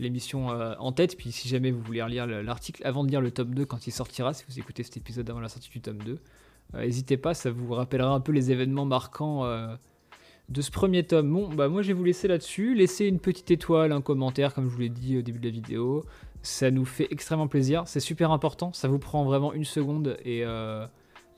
l'émission 0.03 0.51
euh, 0.51 0.75
en 0.79 0.93
tête. 0.93 1.17
Puis 1.17 1.33
si 1.33 1.49
jamais 1.49 1.71
vous 1.71 1.81
voulez 1.81 2.03
relire 2.03 2.27
l'article 2.27 2.83
avant 2.85 3.05
de 3.05 3.11
lire 3.11 3.21
le 3.21 3.31
tome 3.31 3.55
2 3.55 3.65
quand 3.65 3.87
il 3.87 3.93
sortira, 3.93 4.35
si 4.35 4.45
vous 4.49 4.59
écoutez 4.59 4.83
cet 4.83 4.97
épisode 4.99 5.29
avant 5.31 5.41
la 5.41 5.49
sortie 5.49 5.71
du 5.71 5.81
tome 5.81 6.03
2, 6.03 6.19
euh, 6.75 6.81
n'hésitez 6.81 7.17
pas, 7.17 7.33
ça 7.35 7.51
vous 7.51 7.73
rappellera 7.73 8.13
un 8.13 8.21
peu 8.21 8.33
les 8.33 8.51
événements 8.51 8.85
marquants 8.85 9.45
euh, 9.45 9.75
de 10.53 10.63
ce 10.63 10.71
premier 10.71 11.03
tome. 11.05 11.33
Bon, 11.33 11.49
bah 11.49 11.69
moi 11.69 11.83
je 11.83 11.89
vais 11.89 11.95
vous 11.95 12.05
laisser 12.05 12.29
là-dessus. 12.29 12.75
Laissez 12.75 13.07
une 13.07 13.19
petite 13.19 13.51
étoile, 13.51 13.93
un 13.93 14.03
commentaire, 14.03 14.55
comme 14.55 14.69
je 14.69 14.75
vous 14.75 14.81
l'ai 14.81 14.89
dit 14.89 15.19
au 15.19 15.23
début 15.23 15.39
de 15.39 15.47
la 15.47 15.53
vidéo. 15.53 16.05
Ça 16.43 16.71
nous 16.71 16.85
fait 16.85 17.09
extrêmement 17.11 17.49
plaisir. 17.49 17.85
C'est 17.87 18.01
super 18.01 18.31
important. 18.31 18.73
Ça 18.73 18.89
vous 18.89 18.99
prend 18.99 19.25
vraiment 19.25 19.53
une 19.53 19.65
seconde. 19.65 20.17
Et, 20.25 20.45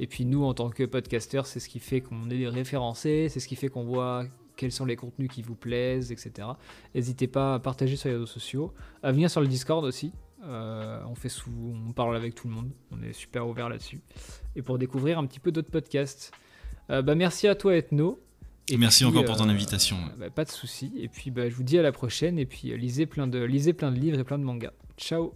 et 0.01 0.07
puis 0.07 0.25
nous, 0.25 0.45
en 0.45 0.55
tant 0.55 0.71
que 0.71 0.85
podcasteurs, 0.85 1.47
c'est 1.47 1.61
ce 1.61 1.69
qui 1.69 1.79
fait 1.79 2.01
qu'on 2.01 2.31
est 2.31 2.49
référencés. 2.49 3.29
C'est 3.29 3.41
ce 3.41 3.47
qui 3.47 3.57
fait 3.57 3.69
qu'on 3.69 3.85
voit 3.85 4.25
quels 4.57 4.73
sont 4.73 4.85
les 4.85 4.97
contenus 4.97 5.31
qui 5.31 5.43
vous 5.43 5.55
plaisent, 5.55 6.13
etc. 6.13 6.49
N'hésitez 6.95 7.27
pas 7.27 7.55
à 7.55 7.59
partager 7.59 7.97
sur 7.97 8.09
les 8.09 8.15
réseaux 8.15 8.27
sociaux, 8.27 8.73
à 9.03 9.13
venir 9.13 9.31
sur 9.31 9.41
le 9.41 9.47
Discord 9.47 9.85
aussi. 9.85 10.13
Euh, 10.45 11.01
on 11.07 11.15
fait 11.15 11.33
on 11.49 11.93
parle 11.93 12.17
avec 12.17 12.35
tout 12.35 12.49
le 12.49 12.55
monde, 12.55 12.71
on 12.91 13.03
est 13.03 13.13
super 13.13 13.49
ouvert 13.49 13.69
là-dessus. 13.69 14.01
Et 14.57 14.63
pour 14.63 14.79
découvrir 14.79 15.19
un 15.19 15.27
petit 15.27 15.41
peu 15.41 15.53
d'autres 15.53 15.71
podcasts. 15.71 16.33
Euh, 16.91 17.01
bah, 17.01 17.15
merci 17.15 17.49
à 17.49 17.55
toi 17.55 17.77
Ethno. 17.77 18.21
Et 18.69 18.77
merci 18.77 19.05
encore 19.05 19.25
pour 19.25 19.37
ton 19.37 19.49
euh, 19.49 19.53
invitation. 19.53 19.97
Bah, 20.19 20.31
pas 20.31 20.45
de 20.45 20.51
souci. 20.51 20.93
Et 20.97 21.09
puis 21.09 21.31
bah, 21.31 21.49
je 21.49 21.55
vous 21.55 21.63
dis 21.63 21.79
à 21.79 21.83
la 21.83 21.93
prochaine. 21.93 22.39
Et 22.39 22.47
puis 22.47 22.77
lisez 22.77 23.07
plein 23.07 23.27
de, 23.27 23.43
lisez 23.43 23.73
plein 23.73 23.91
de 23.91 23.99
livres 23.99 24.19
et 24.19 24.25
plein 24.25 24.39
de 24.39 24.45
mangas. 24.45 24.73
Ciao. 24.97 25.35